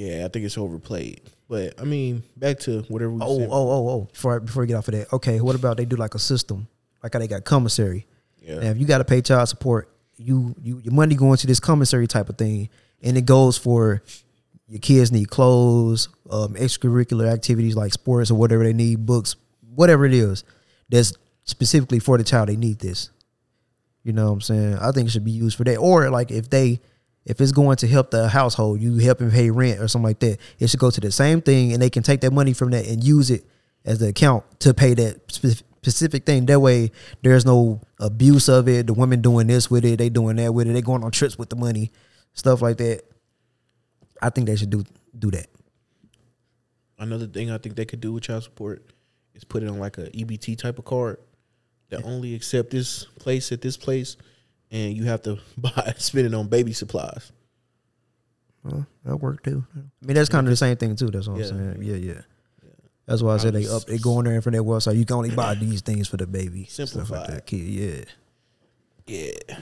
Yeah, 0.00 0.24
I 0.24 0.28
think 0.28 0.44
it's 0.46 0.56
overplayed. 0.58 1.20
But 1.48 1.80
I 1.80 1.84
mean, 1.84 2.22
back 2.36 2.58
to 2.60 2.82
whatever. 2.88 3.12
We 3.12 3.20
Oh, 3.22 3.38
said. 3.38 3.48
oh, 3.50 3.70
oh, 3.70 3.88
oh. 3.88 4.08
Before 4.12 4.36
I, 4.36 4.38
before 4.38 4.62
we 4.62 4.66
get 4.68 4.74
off 4.76 4.88
of 4.88 4.94
that, 4.94 5.12
okay. 5.12 5.40
What 5.40 5.54
about 5.56 5.76
they 5.76 5.84
do 5.84 5.96
like 5.96 6.14
a 6.14 6.18
system, 6.18 6.68
like 7.02 7.12
how 7.12 7.18
they 7.18 7.28
got 7.28 7.44
commissary? 7.44 8.06
Yeah. 8.40 8.60
Now, 8.60 8.70
if 8.70 8.78
you 8.78 8.86
got 8.86 8.98
to 8.98 9.04
pay 9.04 9.20
child 9.20 9.48
support, 9.48 9.90
you 10.16 10.54
you 10.62 10.80
your 10.84 10.94
money 10.94 11.14
going 11.16 11.36
to 11.38 11.46
this 11.46 11.60
commissary 11.60 12.06
type 12.06 12.28
of 12.28 12.38
thing, 12.38 12.68
and 13.02 13.16
it 13.18 13.26
goes 13.26 13.58
for 13.58 14.02
your 14.68 14.78
kids 14.78 15.10
need 15.10 15.28
clothes, 15.30 16.08
um, 16.30 16.54
extracurricular 16.54 17.26
activities 17.30 17.74
like 17.74 17.92
sports 17.92 18.30
or 18.30 18.36
whatever 18.36 18.62
they 18.62 18.72
need, 18.72 19.04
books, 19.04 19.34
whatever 19.74 20.06
it 20.06 20.14
is. 20.14 20.44
That's 20.88 21.12
specifically 21.44 21.98
for 21.98 22.16
the 22.16 22.22
child. 22.24 22.48
They 22.48 22.56
need 22.56 22.78
this. 22.78 23.10
You 24.04 24.12
know 24.12 24.26
what 24.26 24.32
I'm 24.34 24.40
saying? 24.40 24.74
I 24.78 24.92
think 24.92 25.08
it 25.08 25.10
should 25.10 25.24
be 25.24 25.30
used 25.32 25.56
for 25.56 25.64
that. 25.64 25.76
Or 25.76 26.08
like 26.10 26.30
if 26.30 26.48
they 26.48 26.80
if 27.24 27.40
it's 27.40 27.52
going 27.52 27.76
to 27.76 27.86
help 27.86 28.10
the 28.10 28.28
household, 28.28 28.80
you 28.80 28.96
help 28.98 29.18
them 29.18 29.30
pay 29.30 29.50
rent 29.50 29.80
or 29.80 29.88
something 29.88 30.08
like 30.08 30.20
that, 30.20 30.38
it 30.58 30.68
should 30.68 30.80
go 30.80 30.90
to 30.90 31.00
the 31.00 31.12
same 31.12 31.42
thing 31.42 31.72
and 31.72 31.82
they 31.82 31.90
can 31.90 32.02
take 32.02 32.20
that 32.22 32.32
money 32.32 32.52
from 32.52 32.70
that 32.70 32.86
and 32.86 33.04
use 33.04 33.30
it 33.30 33.44
as 33.84 33.98
the 33.98 34.08
account 34.08 34.44
to 34.60 34.74
pay 34.74 34.94
that 34.94 35.20
spe- 35.30 35.62
specific 35.82 36.24
thing. 36.24 36.46
That 36.46 36.60
way 36.60 36.90
there's 37.22 37.44
no 37.44 37.80
abuse 37.98 38.48
of 38.48 38.68
it. 38.68 38.86
The 38.86 38.94
women 38.94 39.20
doing 39.20 39.46
this 39.46 39.70
with 39.70 39.84
it, 39.84 39.98
they 39.98 40.08
doing 40.08 40.36
that 40.36 40.52
with 40.52 40.68
it, 40.68 40.72
they 40.72 40.82
going 40.82 41.04
on 41.04 41.10
trips 41.10 41.38
with 41.38 41.50
the 41.50 41.56
money, 41.56 41.90
stuff 42.32 42.62
like 42.62 42.78
that. 42.78 43.02
I 44.22 44.30
think 44.30 44.46
they 44.46 44.56
should 44.56 44.70
do 44.70 44.84
do 45.18 45.30
that. 45.30 45.46
Another 46.98 47.26
thing 47.26 47.50
I 47.50 47.58
think 47.58 47.76
they 47.76 47.86
could 47.86 48.00
do 48.00 48.12
with 48.12 48.24
child 48.24 48.42
support 48.42 48.92
is 49.34 49.44
put 49.44 49.62
it 49.62 49.68
on 49.68 49.78
like 49.78 49.96
a 49.98 50.10
EBT 50.10 50.58
type 50.58 50.78
of 50.78 50.84
card 50.84 51.18
that 51.88 52.04
only 52.04 52.34
accept 52.34 52.70
this 52.70 53.04
place 53.04 53.52
at 53.52 53.62
this 53.62 53.76
place, 53.76 54.16
and 54.70 54.96
you 54.96 55.04
have 55.04 55.22
to 55.22 55.38
buy 55.58 55.94
spend 55.98 56.26
it 56.26 56.34
on 56.34 56.48
baby 56.48 56.72
supplies. 56.72 57.32
Well, 58.62 58.86
that 59.04 59.16
work 59.16 59.42
too. 59.42 59.64
I 59.74 60.06
mean, 60.06 60.14
that's 60.14 60.28
kind 60.28 60.46
of 60.46 60.50
the 60.50 60.56
same 60.56 60.76
thing 60.76 60.94
too. 60.96 61.10
That's 61.10 61.28
what 61.28 61.38
Yeah. 61.38 61.46
I'm 61.46 61.74
saying. 61.74 61.82
Yeah, 61.82 61.96
yeah. 61.96 62.20
That's 63.06 63.22
why 63.22 63.34
I 63.34 63.38
said 63.38 63.54
they 63.54 63.66
up. 63.66 63.84
They 63.86 63.98
go 63.98 64.18
in 64.20 64.26
there 64.26 64.40
for 64.42 64.50
their 64.50 64.62
website. 64.62 64.96
You 64.96 65.04
can 65.04 65.16
only 65.16 65.30
buy 65.30 65.54
these 65.60 65.80
things 65.80 66.06
for 66.08 66.16
the 66.16 66.26
baby. 66.26 66.64
stuff 66.66 66.94
like 66.94 67.06
Simplified. 67.06 67.30
that. 67.38 67.46
Kid, 67.46 67.56
yeah. 67.56 68.04
Yeah, 69.06 69.56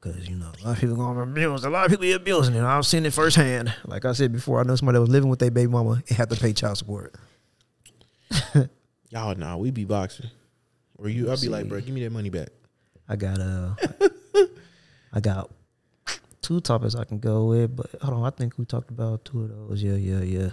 Because, 0.00 0.28
you 0.28 0.34
know, 0.34 0.46
a 0.60 0.64
lot 0.64 0.72
of 0.74 0.80
people 0.80 0.96
going 0.96 1.16
abuse. 1.20 1.64
A 1.64 1.70
lot 1.70 1.84
of 1.84 1.90
people 2.00 2.12
abusing 2.16 2.54
it. 2.56 2.62
I've 2.62 2.84
seen 2.84 3.06
it 3.06 3.12
firsthand. 3.12 3.72
Like 3.84 4.04
I 4.04 4.12
said 4.12 4.32
before, 4.32 4.58
I 4.58 4.64
know 4.64 4.74
somebody 4.74 4.96
that 4.96 5.02
was 5.02 5.10
living 5.10 5.30
with 5.30 5.38
their 5.38 5.52
baby 5.52 5.70
mama 5.70 6.02
and 6.08 6.16
had 6.16 6.28
to 6.30 6.36
pay 6.36 6.52
child 6.52 6.78
support. 6.78 7.14
y'all 9.10 9.34
nah, 9.36 9.56
we 9.56 9.70
be 9.70 9.84
boxing. 9.84 10.30
Or 10.98 11.08
you, 11.08 11.30
I'll 11.30 11.40
be 11.40 11.48
like, 11.48 11.68
bro, 11.68 11.80
give 11.80 11.94
me 11.94 12.02
that 12.02 12.10
money 12.10 12.30
back. 12.30 12.48
I 13.08 13.14
got 13.14 13.38
uh, 13.38 13.74
I 15.12 15.20
got 15.20 15.50
two 16.40 16.60
topics 16.60 16.94
I 16.94 17.04
can 17.04 17.18
go 17.18 17.46
with, 17.46 17.76
but 17.76 17.90
hold 18.00 18.18
on, 18.18 18.24
I 18.24 18.30
think 18.30 18.58
we 18.58 18.64
talked 18.64 18.90
about 18.90 19.24
two 19.24 19.42
of 19.42 19.48
those. 19.50 19.82
Yeah, 19.82 19.94
yeah, 19.94 20.20
yeah. 20.20 20.50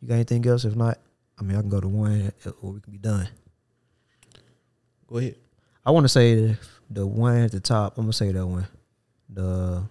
You 0.00 0.08
got 0.08 0.14
anything 0.14 0.46
else? 0.46 0.64
If 0.64 0.76
not, 0.76 0.98
I 1.38 1.42
mean, 1.42 1.56
I 1.56 1.60
can 1.60 1.70
go 1.70 1.80
to 1.80 1.88
one 1.88 2.32
or 2.62 2.72
we 2.72 2.80
can 2.80 2.92
be 2.92 2.98
done. 2.98 3.28
Go 5.06 5.18
ahead. 5.18 5.36
I 5.84 5.90
want 5.90 6.04
to 6.04 6.08
say 6.08 6.34
the, 6.34 6.58
the 6.90 7.06
one 7.06 7.38
at 7.38 7.52
the 7.52 7.60
top. 7.60 7.98
I'm 7.98 8.04
gonna 8.04 8.12
say 8.12 8.32
that 8.32 8.46
one. 8.46 8.66
The 9.28 9.84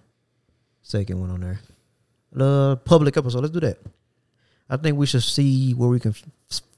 second 0.82 1.20
one 1.20 1.30
on 1.30 1.40
there. 1.40 1.60
the 2.32 2.80
public 2.84 3.16
episode. 3.16 3.40
Let's 3.40 3.52
do 3.52 3.60
that. 3.60 3.78
I 4.68 4.76
think 4.76 4.96
we 4.96 5.06
should 5.06 5.22
see 5.22 5.72
where 5.72 5.88
we 5.88 6.00
can 6.00 6.14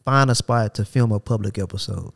find 0.05 0.31
a 0.31 0.35
spot 0.35 0.75
to 0.75 0.85
film 0.85 1.13
a 1.13 1.21
public 1.21 1.59
episode. 1.59 2.13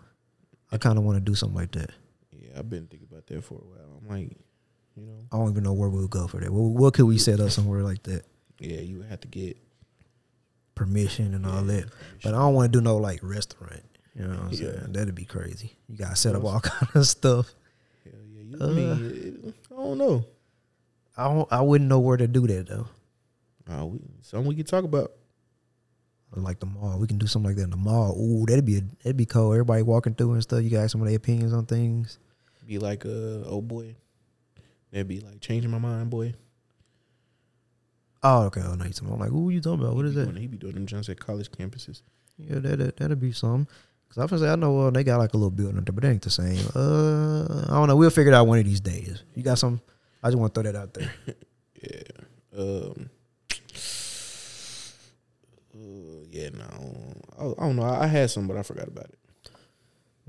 I 0.72 0.78
kind 0.78 0.98
of 0.98 1.04
want 1.04 1.16
to 1.16 1.20
do 1.20 1.34
something 1.34 1.56
like 1.56 1.72
that. 1.72 1.90
Yeah, 2.32 2.58
I've 2.58 2.68
been 2.68 2.86
thinking 2.86 3.08
about 3.10 3.26
that 3.26 3.44
for 3.44 3.54
a 3.54 3.58
while. 3.58 4.00
I'm 4.02 4.08
like, 4.08 4.36
you 5.00 5.06
know, 5.06 5.18
I 5.32 5.36
don't 5.38 5.50
even 5.50 5.62
know 5.64 5.72
where 5.72 5.88
we'll 5.88 6.08
go 6.08 6.26
for 6.26 6.40
that. 6.40 6.50
What, 6.52 6.60
what 6.80 6.94
could 6.94 7.04
we 7.06 7.18
set 7.18 7.40
up 7.40 7.50
somewhere 7.50 7.82
like 7.82 8.02
that? 8.04 8.24
yeah, 8.60 8.80
you 8.80 8.98
would 8.98 9.06
have 9.06 9.20
to 9.20 9.28
get 9.28 9.56
Permission 10.74 11.34
and 11.34 11.44
all 11.46 11.62
that. 11.62 11.86
But 12.22 12.34
I 12.34 12.38
don't 12.38 12.54
want 12.54 12.72
to 12.72 12.78
do 12.78 12.82
no 12.82 12.96
like 12.98 13.20
restaurant. 13.22 13.82
You 14.14 14.22
know 14.24 14.30
what 14.34 14.38
I'm 14.44 14.52
saying? 14.54 14.92
That'd 14.92 15.14
be 15.14 15.24
crazy. 15.24 15.72
You 15.88 15.96
gotta 15.96 16.16
set 16.16 16.34
up 16.36 16.44
all 16.44 16.60
kind 16.60 16.88
of 16.94 17.06
stuff. 17.06 17.52
hell 18.04 18.12
yeah. 18.32 18.42
You, 18.42 18.58
I 18.60 18.66
mean, 18.72 19.44
it- 19.48 19.54
I 19.72 19.76
don't 19.76 19.98
know. 19.98 20.24
I 21.16 21.24
don't, 21.24 21.52
I 21.52 21.60
wouldn't 21.62 21.88
know 21.88 21.98
where 22.00 22.16
to 22.16 22.26
do 22.28 22.46
that 22.46 22.68
though. 22.68 22.86
Uh, 23.70 23.86
we, 23.86 23.98
something 24.22 24.48
we 24.48 24.54
could 24.54 24.66
talk 24.68 24.84
about. 24.84 25.12
Like 26.34 26.60
the 26.60 26.66
mall, 26.66 26.98
we 26.98 27.06
can 27.06 27.18
do 27.18 27.26
something 27.26 27.48
like 27.50 27.56
that 27.56 27.64
in 27.64 27.70
the 27.70 27.76
mall. 27.76 28.14
Ooh, 28.20 28.44
that'd 28.46 28.64
be 28.64 28.76
a, 28.78 28.80
that'd 29.02 29.16
be 29.16 29.24
cool. 29.26 29.52
Everybody 29.52 29.82
walking 29.82 30.14
through 30.14 30.34
and 30.34 30.42
stuff. 30.42 30.62
You 30.62 30.70
got 30.70 30.90
some 30.90 31.00
of 31.00 31.06
their 31.08 31.16
opinions 31.16 31.52
on 31.54 31.64
things. 31.66 32.18
Be 32.66 32.78
like, 32.78 33.04
uh, 33.06 33.46
oh 33.46 33.62
boy. 33.62 33.96
That'd 34.92 35.08
be 35.08 35.20
like 35.20 35.40
changing 35.40 35.70
my 35.70 35.78
mind, 35.78 36.10
boy. 36.10 36.34
Oh, 38.22 38.44
okay. 38.44 38.62
Oh, 38.64 38.74
nice. 38.74 39.00
I'm 39.00 39.18
like, 39.18 39.30
who 39.30 39.50
you 39.50 39.60
talking 39.60 39.80
about? 39.84 39.94
What 39.94 40.04
is 40.06 40.14
that? 40.14 40.24
doing- 40.24 40.36
He 40.36 40.46
be 40.46 40.56
doing 40.56 40.74
them 40.74 40.86
jumps 40.86 41.08
at 41.08 41.20
college 41.20 41.50
campuses. 41.50 42.02
Yeah, 42.36 42.58
that, 42.60 42.76
that 42.78 42.96
that'd 42.96 43.20
be 43.20 43.32
something. 43.32 43.66
Cause 44.08 44.18
I 44.18 44.24
was 44.32 44.40
say 44.40 44.48
I 44.48 44.56
know 44.56 44.86
uh, 44.86 44.90
they 44.90 45.04
got 45.04 45.18
like 45.18 45.34
a 45.34 45.36
little 45.36 45.50
building 45.50 45.74
there, 45.84 45.92
but 45.92 46.02
it 46.02 46.08
ain't 46.08 46.22
the 46.22 46.30
same. 46.30 46.58
Uh, 46.74 47.64
I 47.68 47.74
don't 47.78 47.88
know. 47.88 47.96
We'll 47.96 48.08
figure 48.10 48.32
it 48.32 48.34
out 48.34 48.46
one 48.46 48.58
of 48.58 48.64
these 48.64 48.80
days. 48.80 49.22
You 49.34 49.42
got 49.42 49.58
some? 49.58 49.80
I 50.22 50.28
just 50.28 50.38
want 50.38 50.54
to 50.54 50.62
throw 50.62 50.72
that 50.72 50.78
out 50.78 50.94
there. 50.94 51.12
Yeah. 51.80 52.02
Um. 52.60 53.08
Uh, 55.74 56.24
yeah, 56.30 56.48
no. 56.50 57.14
I, 57.38 57.44
I 57.44 57.66
don't 57.66 57.76
know. 57.76 57.82
I, 57.84 58.04
I 58.04 58.06
had 58.06 58.30
some, 58.30 58.48
but 58.48 58.56
I 58.56 58.62
forgot 58.64 58.88
about 58.88 59.04
it. 59.04 59.18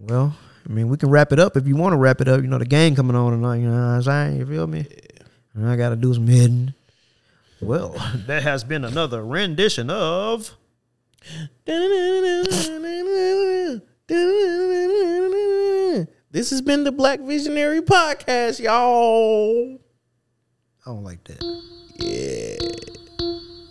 Well, 0.01 0.35
I 0.67 0.71
mean, 0.71 0.87
we 0.89 0.97
can 0.97 1.09
wrap 1.09 1.31
it 1.31 1.39
up 1.39 1.57
if 1.57 1.67
you 1.67 1.75
want 1.75 1.93
to 1.93 1.97
wrap 1.97 2.21
it 2.21 2.27
up. 2.27 2.41
You 2.41 2.47
know, 2.47 2.57
the 2.57 2.65
gang 2.65 2.95
coming 2.95 3.15
on 3.15 3.31
tonight. 3.31 3.57
You 3.57 3.69
know 3.69 3.73
what 3.73 3.77
I'm 3.77 4.03
saying? 4.03 4.37
You 4.39 4.45
feel 4.45 4.67
me? 4.67 4.85
And 5.53 5.67
I 5.67 5.75
got 5.75 5.89
to 5.89 5.95
do 5.95 6.13
some 6.13 6.27
hitting. 6.27 6.73
Well, 7.61 7.95
that 8.27 8.43
has 8.43 8.63
been 8.63 8.85
another 8.85 9.25
rendition 9.25 9.89
of. 9.89 10.55
This 16.31 16.51
has 16.51 16.61
been 16.61 16.83
the 16.83 16.91
Black 16.91 17.19
Visionary 17.19 17.81
Podcast, 17.81 18.59
y'all. 18.59 19.79
I 20.85 20.91
don't 20.91 21.03
like 21.03 21.23
that. 21.25 21.43
Yeah. 21.95 22.55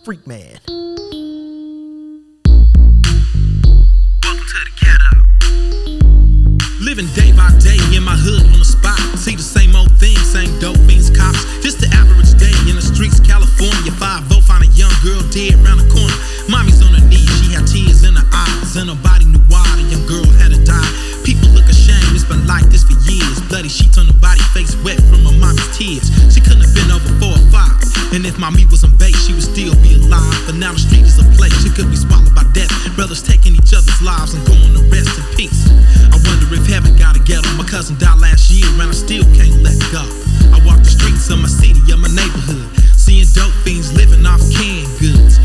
Freak 0.03 0.27
man. 0.27 0.59
Living 6.89 7.13
day 7.13 7.31
by 7.37 7.53
day 7.61 7.77
in 7.93 8.01
my 8.01 8.17
hood 8.17 8.41
on 8.49 8.57
the 8.57 8.65
spot. 8.65 8.97
See 9.13 9.35
the 9.35 9.45
same 9.45 9.75
old 9.75 9.93
thing, 10.01 10.17
same 10.25 10.49
dope 10.57 10.81
fiends, 10.89 11.13
cops. 11.13 11.45
Just 11.61 11.77
the 11.77 11.85
average 11.93 12.33
day 12.41 12.49
in 12.65 12.73
the 12.73 12.81
streets, 12.81 13.21
California. 13.21 13.93
Five 13.93 14.25
vote, 14.25 14.41
find 14.41 14.65
a 14.65 14.71
young 14.73 14.89
girl 15.05 15.21
dead 15.29 15.53
round 15.61 15.85
the 15.85 15.85
corner. 15.85 16.17
Mommy's 16.49 16.81
on 16.81 16.97
her 16.97 17.05
knees, 17.05 17.29
she 17.45 17.53
had 17.53 17.69
tears 17.69 18.01
in 18.01 18.17
her 18.17 18.25
eyes, 18.33 18.73
and 18.73 18.89
nobody 18.89 19.29
knew 19.29 19.37
why 19.53 19.61
the 19.77 19.85
young 19.85 20.01
girl 20.09 20.25
had 20.41 20.49
to 20.49 20.57
die. 20.65 21.08
Been 22.29 22.45
like 22.45 22.69
this 22.69 22.85
for 22.85 22.93
years. 23.09 23.41
Bloody 23.49 23.67
sheets 23.67 23.97
on 23.97 24.05
the 24.05 24.13
body, 24.21 24.39
face 24.53 24.77
wet 24.85 25.01
from 25.09 25.25
her 25.25 25.35
mommy's 25.41 25.65
tears. 25.73 26.13
She 26.29 26.39
couldn't 26.39 26.61
have 26.61 26.75
been 26.77 26.93
over 26.93 27.09
four 27.17 27.33
or 27.33 27.45
five. 27.49 27.81
And 28.13 28.21
if 28.25 28.37
mommy 28.37 28.69
wasn't 28.69 28.97
baked, 29.01 29.17
she 29.17 29.33
would 29.33 29.43
still 29.43 29.73
be 29.81 29.97
alive. 29.97 30.37
But 30.45 30.55
now 30.61 30.71
the 30.71 30.79
street 30.79 31.09
is 31.09 31.17
a 31.17 31.25
place, 31.33 31.53
she 31.65 31.73
could 31.73 31.89
be 31.89 31.97
swallowed 31.97 32.33
by 32.37 32.45
death. 32.53 32.69
Brothers 32.93 33.25
taking 33.25 33.57
each 33.57 33.73
other's 33.73 34.01
lives 34.05 34.37
and 34.37 34.45
going 34.45 34.77
to 34.77 34.81
rest 34.93 35.17
in 35.17 35.25
peace. 35.33 35.65
I 36.13 36.17
wonder 36.21 36.47
if 36.53 36.69
heaven 36.69 36.93
got 37.01 37.17
a 37.17 37.21
ghetto. 37.25 37.49
My 37.57 37.65
cousin 37.65 37.97
died 37.97 38.21
last 38.21 38.53
year, 38.53 38.69
and 38.69 38.81
I 38.85 38.93
still 38.93 39.25
can't 39.33 39.65
let 39.65 39.77
go. 39.89 40.05
I 40.53 40.61
walk 40.61 40.85
the 40.85 40.93
streets 40.93 41.29
of 41.33 41.41
my 41.41 41.49
city, 41.49 41.81
of 41.89 41.97
my 41.97 42.13
neighborhood, 42.13 42.69
seeing 42.93 43.25
dope 43.33 43.53
fiends 43.65 43.89
living 43.97 44.25
off 44.29 44.41
canned 44.53 44.89
goods. 45.01 45.41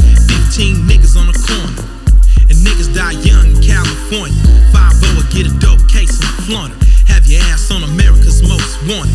15 0.52 0.84
niggas 0.84 1.16
on 1.16 1.32
the 1.32 1.36
corner. 1.48 2.03
And 2.50 2.58
niggas 2.66 2.92
die 2.94 3.16
young 3.24 3.56
in 3.56 3.60
California. 3.62 4.36
5 4.72 5.18
or 5.18 5.24
get 5.30 5.46
a 5.46 5.54
dope 5.58 5.82
case 5.88 6.18
and 6.20 6.34
flaunt 6.44 6.72
it. 6.74 6.80
Have 7.08 7.26
your 7.26 7.40
ass 7.52 7.70
on 7.70 7.82
America's 7.82 8.42
most 8.42 8.76
wanted. 8.88 9.14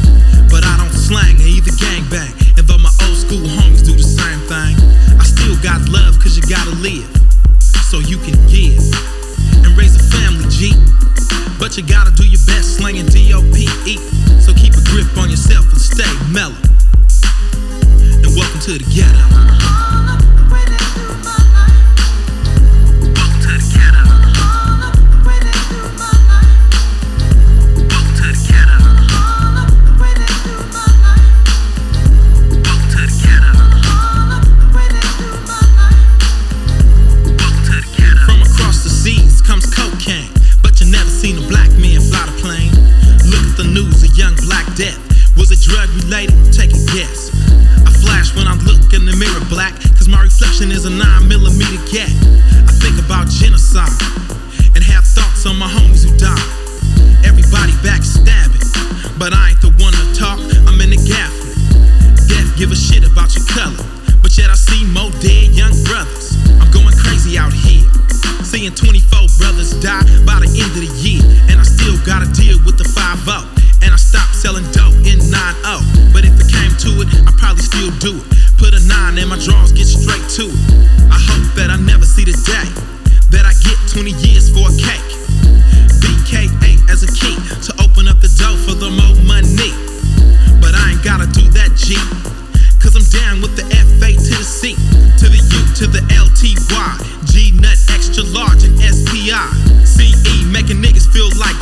But 0.49 0.65
I 0.65 0.77
don't 0.77 0.93
slang, 0.93 1.37
I 1.41 1.45
either 1.45 1.71
gangbang. 1.71 2.33
And 2.57 2.65
though 2.67 2.77
my 2.77 2.91
old 3.05 3.17
school 3.17 3.45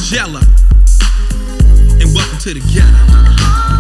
Angela, 0.10 0.40
and 2.00 2.16
welcome 2.16 2.38
to 2.40 2.54
the 2.54 2.62
ghetto. 2.74 3.77